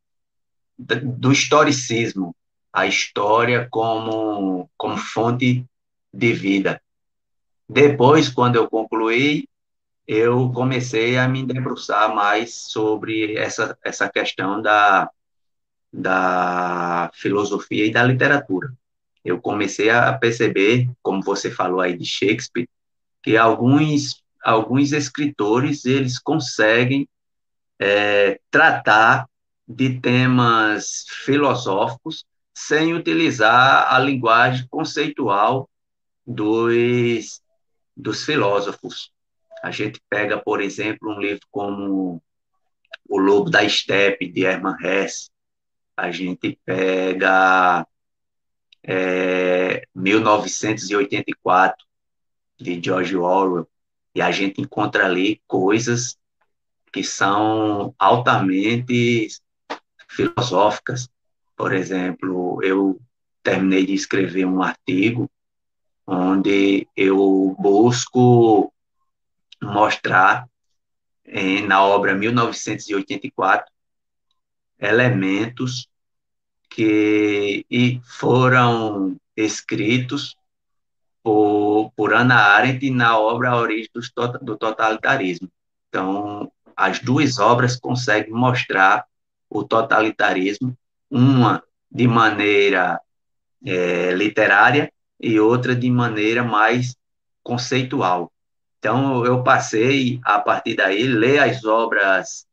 [0.79, 2.35] do historicismo,
[2.73, 5.65] a história como, como fonte
[6.12, 6.81] de vida.
[7.69, 9.49] Depois, quando eu concluí,
[10.07, 15.11] eu comecei a me debruçar mais sobre essa, essa questão da,
[15.93, 18.73] da filosofia e da literatura.
[19.23, 22.69] Eu comecei a perceber, como você falou aí de Shakespeare,
[23.23, 27.07] que alguns, alguns escritores eles conseguem
[27.78, 29.28] é, tratar
[29.66, 32.24] de temas filosóficos
[32.59, 35.70] sem utilizar a linguagem conceitual
[36.26, 37.40] dos,
[37.97, 39.12] dos filósofos.
[39.62, 42.20] A gente pega, por exemplo, um livro como
[43.09, 45.30] O Lobo da Steppe, de Hermann Hesse.
[45.97, 47.86] A gente pega
[48.82, 51.86] é, 1984,
[52.59, 53.68] de George Orwell,
[54.16, 56.18] e a gente encontra ali coisas
[56.93, 59.28] que são altamente
[60.09, 61.09] filosóficas,
[61.59, 63.01] por exemplo, eu
[63.43, 65.28] terminei de escrever um artigo
[66.06, 68.72] onde eu busco
[69.60, 70.48] mostrar
[71.26, 73.66] em, na obra 1984
[74.78, 75.89] elementos
[76.70, 80.36] que foram escritos
[81.24, 84.01] por, por Ana Arendt na obra A Origem do,
[84.44, 85.51] do Totalitarismo.
[85.89, 89.05] Então, as duas obras conseguem mostrar
[89.51, 90.78] o totalitarismo
[91.10, 93.01] uma de maneira
[93.64, 96.97] é, literária e outra de maneira mais
[97.43, 98.30] conceitual.
[98.78, 102.47] Então eu passei a partir daí ler as obras,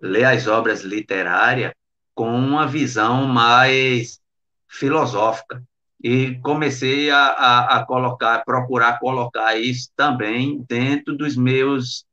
[0.00, 1.72] ler as obras literárias
[2.14, 4.20] com uma visão mais
[4.68, 5.62] filosófica
[6.02, 12.06] e comecei a, a, a colocar, procurar colocar isso também dentro dos meus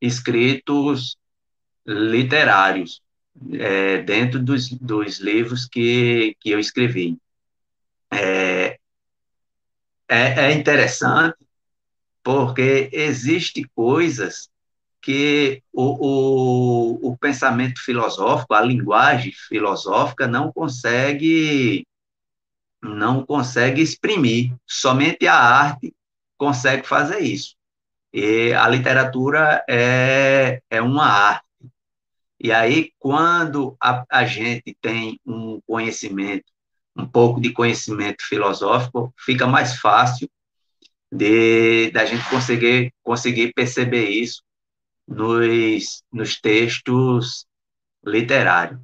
[0.00, 1.16] escritos
[1.86, 3.02] literários
[3.52, 7.18] é, dentro dos, dos livros que, que eu escrevi.
[8.12, 8.78] É,
[10.08, 11.36] é, é interessante
[12.22, 14.50] porque existe coisas
[15.00, 21.86] que o, o, o, pensamento filosófico, a linguagem filosófica não consegue
[22.82, 24.54] não consegue exprimir.
[24.66, 25.94] Somente a arte
[26.36, 27.54] consegue fazer isso.
[28.12, 31.49] E a literatura é, é uma arte.
[32.40, 36.46] E aí, quando a, a gente tem um conhecimento,
[36.96, 40.28] um pouco de conhecimento filosófico, fica mais fácil
[41.12, 44.42] de da gente conseguir conseguir perceber isso
[45.06, 47.46] nos, nos textos
[48.04, 48.80] literários.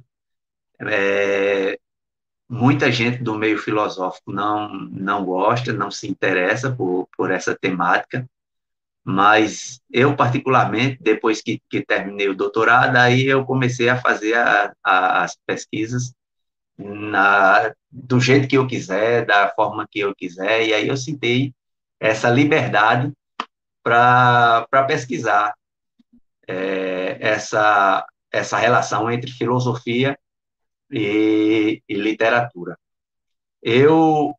[0.81, 1.79] É,
[2.49, 8.29] muita gente do meio filosófico não não gosta, não se interessa por, por essa temática,
[9.09, 14.73] mas eu, particularmente, depois que, que terminei o doutorado, aí eu comecei a fazer a,
[14.83, 16.13] a, as pesquisas
[16.77, 21.53] na, do jeito que eu quiser, da forma que eu quiser, e aí eu sentei
[21.97, 23.13] essa liberdade
[23.81, 25.53] para pesquisar
[26.45, 30.19] é, essa, essa relação entre filosofia
[30.91, 32.77] e, e literatura.
[33.63, 34.35] Eu,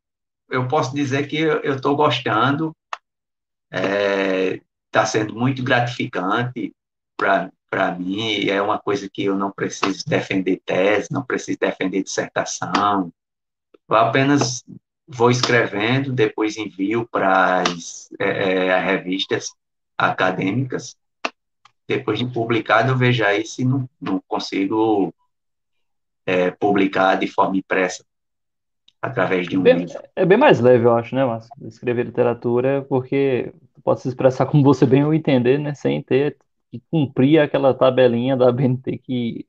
[0.51, 2.77] eu posso dizer que eu estou gostando,
[3.71, 6.75] está é, tá sendo muito gratificante
[7.17, 13.13] para mim, é uma coisa que eu não preciso defender tese, não preciso defender dissertação,
[13.89, 14.65] eu apenas
[15.07, 19.49] vou escrevendo, depois envio para as é, é, revistas
[19.97, 20.97] acadêmicas.
[21.87, 25.13] Depois de publicado, eu vejo aí se não, não consigo
[26.27, 28.05] é, publicar de forma impressa
[29.01, 31.51] através de um bem, É bem mais leve, eu acho, né, Márcio?
[31.63, 33.53] Escrever literatura, porque
[33.85, 35.75] pode se expressar como você bem o entender, né?
[35.75, 36.37] Sem ter
[36.71, 39.47] que cumprir aquela tabelinha da BNT que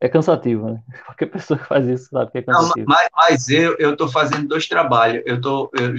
[0.00, 0.82] é cansativo, né?
[1.06, 2.86] Qualquer pessoa que faz isso sabe que é cansativo.
[2.86, 5.22] Não, mas, mas eu estou fazendo dois trabalhos.
[5.24, 5.94] Eu tô, eu,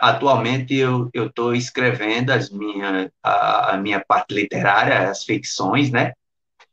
[0.00, 6.12] atualmente eu estou escrevendo as minha, a, a, minha parte literária, as ficções, né?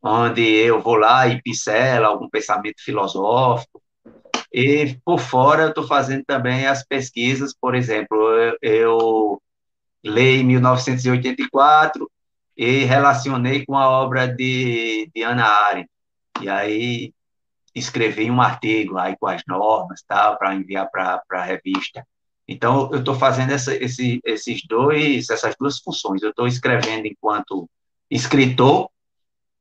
[0.02, 3.82] Onde eu vou lá e pincelo algum pensamento filosófico.
[4.52, 9.42] E por fora eu estou fazendo também as pesquisas, por exemplo, eu, eu
[10.04, 12.10] leio 1984
[12.56, 15.90] e relacionei com a obra de, de Ana Arendt.
[16.42, 17.14] E aí
[17.76, 22.06] escrevi um artigo aí com as normas, tal, para enviar para a revista.
[22.48, 26.22] Então, eu estou fazendo essa, esse, esses dois, essas duas funções.
[26.22, 27.70] Eu estou escrevendo enquanto
[28.10, 28.90] escritor,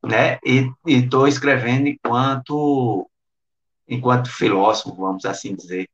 [0.05, 3.11] né, e estou escrevendo enquanto,
[3.89, 5.89] enquanto filósofo, vamos assim dizer.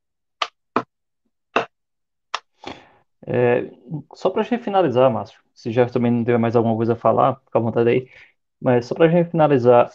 [3.26, 3.70] É,
[4.14, 6.96] só para a gente finalizar, Márcio, se já também não tiver mais alguma coisa a
[6.96, 8.08] falar, fica à vontade aí,
[8.60, 9.92] mas só para a gente finalizar,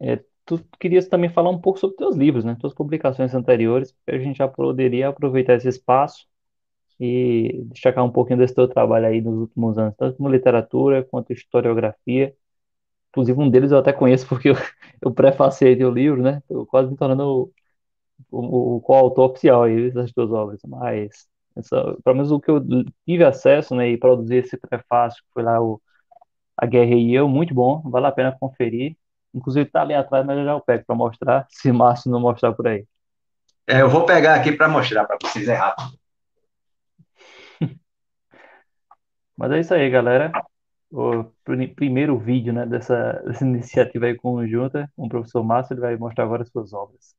[0.00, 4.18] é, tu querias também falar um pouco sobre teus livros, né, tuas publicações anteriores, a
[4.18, 6.26] gente já poderia aproveitar esse espaço
[7.00, 11.32] e destacar um pouquinho desse teu trabalho aí nos últimos anos, tanto como literatura quanto
[11.32, 12.34] historiografia.
[13.10, 14.54] Inclusive, um deles eu até conheço porque eu,
[15.02, 16.38] eu prefacei o livro, né?
[16.38, 17.52] Estou quase me tornando
[18.30, 20.60] o, coautor oficial aí das duas obras.
[20.66, 21.26] Mas,
[21.56, 22.60] essa, pelo menos o que eu
[23.06, 25.80] tive acesso, né, e produzir esse prefácio, que foi lá o
[26.56, 28.96] A Guerra e Eu, muito bom, vale a pena conferir.
[29.34, 32.52] Inclusive, está ali atrás, mas eu já o pego para mostrar, se Márcio não mostrar
[32.52, 32.86] por aí.
[33.66, 35.98] É, eu vou pegar aqui para mostrar para vocês, é rápido.
[39.36, 40.32] Mas é isso aí, galera.
[40.90, 41.24] O
[41.76, 46.24] primeiro vídeo, né, dessa, dessa iniciativa aí conjunta com o professor Márcio, ele vai mostrar
[46.24, 47.14] agora as suas obras.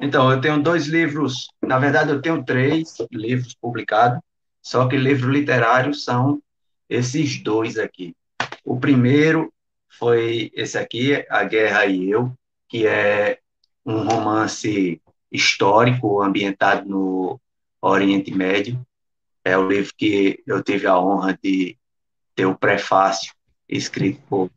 [0.00, 4.20] Então, eu tenho dois livros, na verdade, eu tenho três livros publicados,
[4.60, 6.42] só que livros literários são
[6.88, 8.16] esses dois aqui.
[8.64, 9.52] O primeiro
[9.98, 12.32] foi esse aqui, A Guerra e Eu,
[12.68, 13.38] que é
[13.86, 15.00] um romance
[15.30, 17.40] histórico ambientado no
[17.80, 18.84] Oriente Médio,
[19.44, 21.76] é o livro que eu tive a honra de
[22.34, 23.32] ter o prefácio
[23.68, 24.50] escrito por,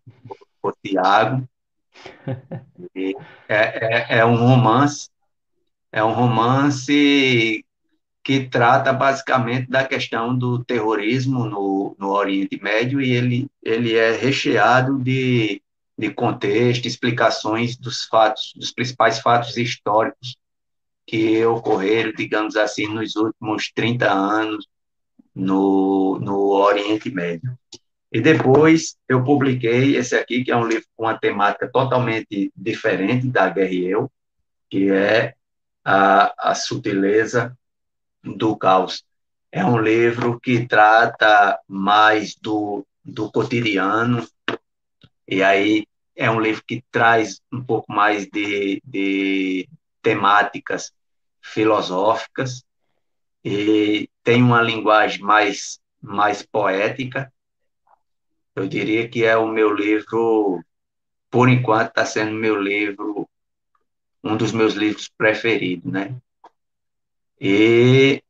[0.61, 1.47] por Tiago.
[3.47, 5.09] É, é, é um romance,
[5.91, 7.63] é um romance
[8.23, 14.17] que trata basicamente da questão do terrorismo no, no Oriente Médio e ele, ele é
[14.17, 15.61] recheado de,
[15.95, 20.35] de contexto, explicações dos fatos, dos principais fatos históricos
[21.05, 24.67] que ocorreram, digamos assim, nos últimos 30 anos
[25.35, 27.54] no, no Oriente Médio.
[28.11, 33.27] E depois eu publiquei esse aqui, que é um livro com uma temática totalmente diferente
[33.27, 34.11] da Guerra e Eu,
[34.69, 35.35] que é
[35.83, 37.57] a, a Sutileza
[38.23, 39.03] do Caos.
[39.51, 44.27] É um livro que trata mais do, do cotidiano,
[45.27, 49.67] e aí é um livro que traz um pouco mais de, de
[50.01, 50.91] temáticas
[51.41, 52.63] filosóficas,
[53.43, 57.31] e tem uma linguagem mais, mais poética.
[58.55, 60.63] Eu diria que é o meu livro,
[61.29, 63.27] por enquanto, está sendo meu livro,
[64.23, 66.15] um dos meus livros preferidos, né?
[67.39, 68.23] E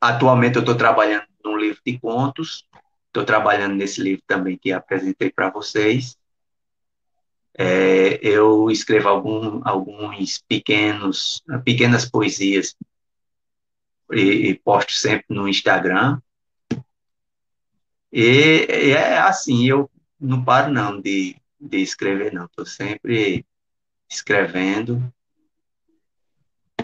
[0.00, 2.66] atualmente eu estou trabalhando num livro de contos,
[3.06, 6.16] estou trabalhando nesse livro também que apresentei para vocês.
[7.58, 12.74] É, eu escrevo algum, alguns pequenos, pequenas poesias
[14.12, 16.20] e, e posto sempre no Instagram.
[18.12, 22.46] E, e, é assim, eu não paro não de, de escrever, não.
[22.46, 23.44] Estou sempre
[24.08, 25.12] escrevendo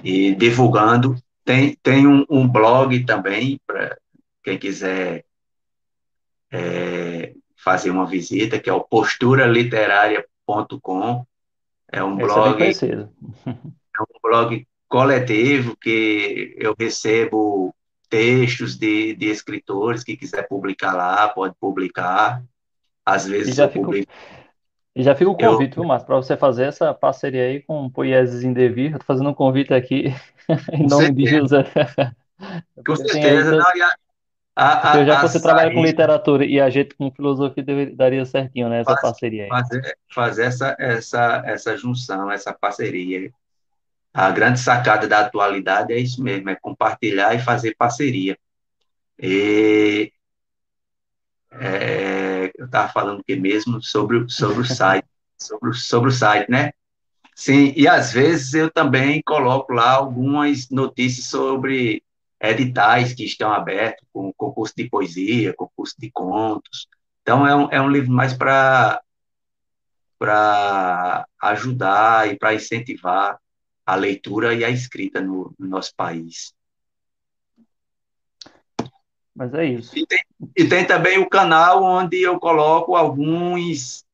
[0.03, 1.17] e divulgando.
[1.45, 3.99] Tem, tem um, um blog também, para
[4.43, 5.25] quem quiser
[6.51, 11.25] é, fazer uma visita, que é o posturaliteraria.com.
[11.91, 12.63] É um Esse blog.
[12.63, 17.75] É, é um blog coletivo que eu recebo
[18.13, 22.45] textos de, de escritores que quiser publicar lá, pode publicar.
[23.07, 24.13] Às vezes já eu fico, publico.
[24.95, 27.87] E já fica o convite, eu, viu, Márcio, para você fazer essa parceria aí com
[27.87, 28.93] o Poieses em Devir.
[28.93, 30.15] Estou fazendo um convite aqui
[30.75, 31.15] em nome certeza.
[31.15, 31.65] de José.
[32.87, 33.57] Com certeza.
[33.57, 33.65] Não,
[34.55, 37.65] a, a, já que você trabalha com literatura e a gente com filosofia
[37.95, 38.81] daria certinho, né?
[38.81, 39.49] Essa parceria aí.
[39.49, 43.33] Fazer, fazer essa, essa, essa junção, essa parceria.
[44.15, 48.39] A grande sacada da atualidade é isso mesmo, é compartilhar e fazer parceria.
[49.19, 50.13] E
[51.61, 55.07] É, eu estava falando o que mesmo sobre, sobre o site,
[55.39, 56.73] sobre, sobre o site, né?
[57.35, 62.03] Sim, e às vezes eu também coloco lá algumas notícias sobre
[62.41, 66.89] editais que estão abertos, com concurso de poesia, concurso de contos.
[67.23, 69.01] Então, é um, é um livro mais para
[71.41, 73.39] ajudar e para incentivar
[73.85, 76.55] a leitura e a escrita no, no nosso país.
[79.35, 79.99] Mas é isso.
[79.99, 80.25] E tem,
[80.57, 84.05] e tem, também o canal onde eu coloco alguns.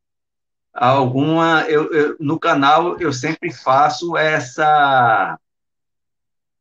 [0.72, 1.64] Alguma.
[1.68, 5.38] Eu, eu, no canal eu sempre faço essa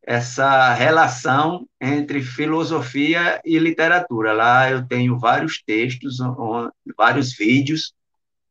[0.02, 4.32] essa relação entre filosofia e literatura.
[4.32, 6.16] Lá eu tenho vários textos,
[6.96, 7.92] vários vídeos,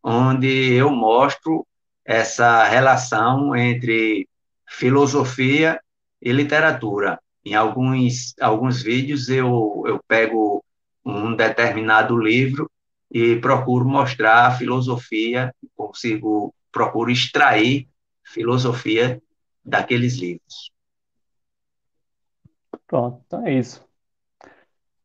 [0.04, 1.66] onde eu mostro
[2.06, 4.30] essa relação entre
[4.68, 5.82] filosofia
[6.22, 7.20] e literatura.
[7.46, 10.64] Em alguns, alguns vídeos eu, eu pego
[11.06, 12.70] um determinado livro
[13.10, 17.88] e procuro mostrar a filosofia, consigo, procuro extrair
[18.24, 19.22] filosofia
[19.64, 20.72] daqueles livros.
[22.86, 23.86] Pronto, então é isso.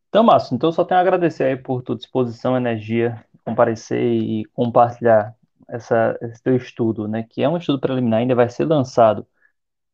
[0.09, 5.35] Então, Márcio, então só tenho a agradecer aí por tua disposição, energia, comparecer e compartilhar
[5.69, 7.25] essa, esse teu estudo, né?
[7.29, 9.27] Que é um estudo preliminar, ainda vai ser lançado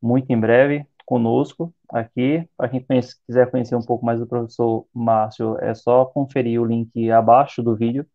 [0.01, 2.49] muito em breve conosco aqui.
[2.57, 6.65] Para quem conhece, quiser conhecer um pouco mais do professor Márcio, é só conferir o
[6.65, 8.07] link abaixo do vídeo,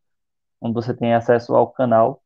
[0.62, 2.24] onde você tem acesso ao canal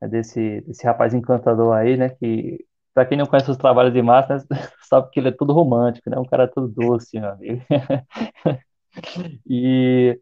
[0.00, 2.10] é desse, desse rapaz encantador aí, né?
[2.10, 4.40] Que para quem não conhece os trabalhos de Márcio, né,
[4.88, 6.18] sabe que ele é tudo romântico, né?
[6.18, 7.62] Um cara todo doce, meu amigo.
[9.48, 10.20] e,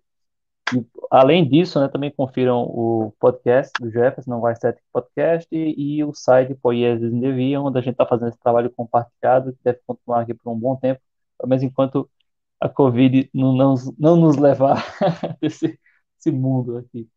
[0.74, 5.98] e, além disso, né, também confiram o podcast do Jefferson, não vai ser podcast, e,
[5.98, 9.58] e o site Poieses in Devia, onde a gente está fazendo esse trabalho compartilhado, que
[9.62, 11.00] deve continuar aqui por um bom tempo,
[11.46, 12.08] mas enquanto
[12.60, 14.84] a Covid não, não, não nos levar
[15.40, 15.78] desse,
[16.16, 17.08] desse mundo aqui.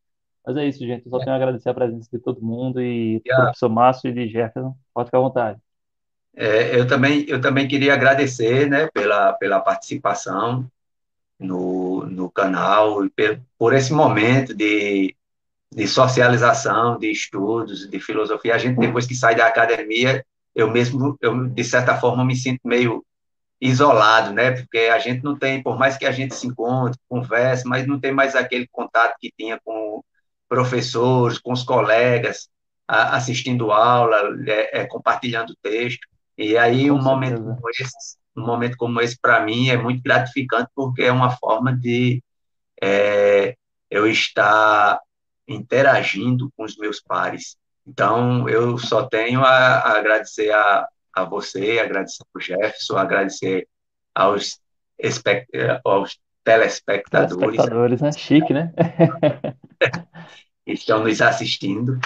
[0.46, 1.06] Mas é isso, gente.
[1.06, 4.14] Eu só tenho a agradecer a presença de todo mundo e do professor Márcio e
[4.14, 4.76] de Jefferson.
[4.94, 5.60] Pode ficar à vontade.
[6.36, 10.70] É, eu, também, eu também queria agradecer né, pela, pela participação
[11.40, 15.16] no, no canal e por, por esse momento de,
[15.72, 18.56] de socialização, de estudos, de filosofia.
[18.56, 20.26] A gente, depois que sai da academia,
[20.56, 23.04] eu mesmo, eu, de certa forma, me sinto meio
[23.62, 24.52] isolado, né?
[24.52, 28.00] Porque a gente não tem, por mais que a gente se encontre, converse, mas não
[28.00, 30.04] tem mais aquele contato que tinha com
[30.48, 32.50] professores, com os colegas,
[32.88, 36.08] a, assistindo aula, é, é, compartilhando texto.
[36.38, 40.02] E aí, com um momento como esse, um momento como esse, para mim, é muito
[40.02, 42.24] gratificante, porque é uma forma de
[42.82, 43.56] é,
[43.90, 45.00] eu estar
[45.48, 47.58] interagindo com os meus pares.
[47.86, 53.68] Então, eu só tenho a, a agradecer a, a você, agradecer ao Jefferson, agradecer
[54.14, 54.60] aos,
[55.84, 57.38] aos telespectadores.
[57.38, 58.12] Telespectadores, né?
[58.12, 58.72] Chique, né?
[60.66, 62.00] estão nos assistindo.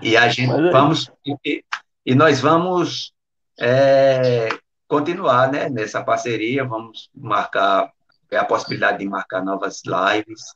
[0.00, 1.64] E a gente é vamos e,
[2.04, 3.12] e, nós vamos
[3.58, 4.48] é,
[4.92, 7.90] continuar né, nessa parceria, vamos marcar
[8.30, 10.54] é a possibilidade de marcar novas lives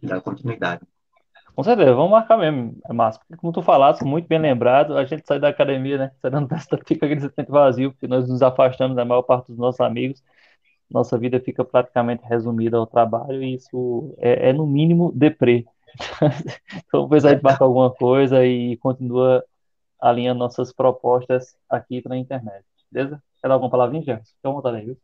[0.00, 0.82] e dar continuidade.
[1.52, 3.20] Com certeza, vamos marcar mesmo, massa.
[3.36, 6.12] Como tu falaste, muito bem lembrado, a gente sai da academia, né?
[6.22, 9.58] Sai da festa, fica aquele sentimento vazio, porque nós nos afastamos da maior parte dos
[9.58, 10.22] nossos amigos
[10.88, 15.64] nossa vida fica praticamente resumida ao trabalho e isso é, é no mínimo deprê.
[16.86, 19.44] então, depois a gente marca alguma coisa e continua
[20.00, 22.64] alinhando nossas propostas aqui na internet.
[22.94, 23.20] Beleza?
[23.42, 24.34] Quer dar alguma palavrinha, Jefferson?
[24.36, 24.96] Fica à vontade aí, viu?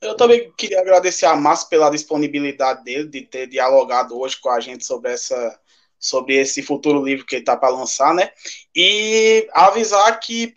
[0.00, 4.58] Eu também queria agradecer a Márcio pela disponibilidade dele de ter dialogado hoje com a
[4.58, 5.60] gente sobre essa
[6.00, 8.30] sobre esse futuro livro que ele está para lançar, né?
[8.74, 10.52] E avisar que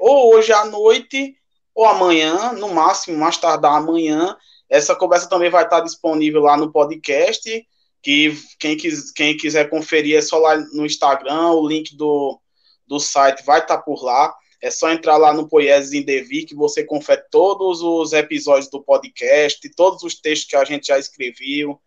[0.00, 1.36] ou hoje à noite
[1.74, 4.36] ou amanhã, no máximo, mais tardar amanhã.
[4.68, 7.66] Essa conversa também vai estar disponível lá no podcast,
[8.02, 12.40] que quem, quis, quem quiser conferir é só lá no Instagram, o link do,
[12.86, 14.34] do site vai estar por lá.
[14.64, 18.82] É só entrar lá no Poieses em Devi que você confere todos os episódios do
[18.82, 21.78] podcast, todos os textos que a gente já escreveu.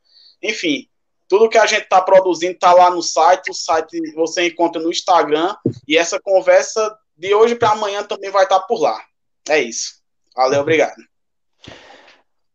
[0.44, 0.88] Enfim,
[1.28, 3.50] tudo que a gente está produzindo está lá no site.
[3.50, 5.56] O site você encontra no Instagram.
[5.88, 9.02] E essa conversa de hoje para amanhã também vai estar por lá.
[9.50, 9.96] É isso.
[10.36, 11.02] Valeu, obrigado.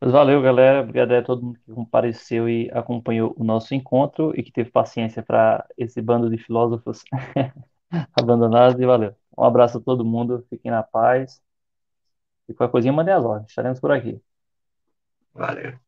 [0.00, 0.82] Mas valeu, galera.
[0.82, 5.20] Obrigado a todo mundo que compareceu e acompanhou o nosso encontro e que teve paciência
[5.20, 7.02] para esse bando de filósofos
[8.16, 8.80] abandonados.
[8.80, 9.16] E valeu.
[9.36, 10.46] Um abraço a todo mundo.
[10.50, 11.42] Fiquem na paz.
[12.48, 13.50] E qualquer coisinha, mandem as ordens.
[13.50, 14.20] Estaremos por aqui.
[15.34, 15.78] Valeu.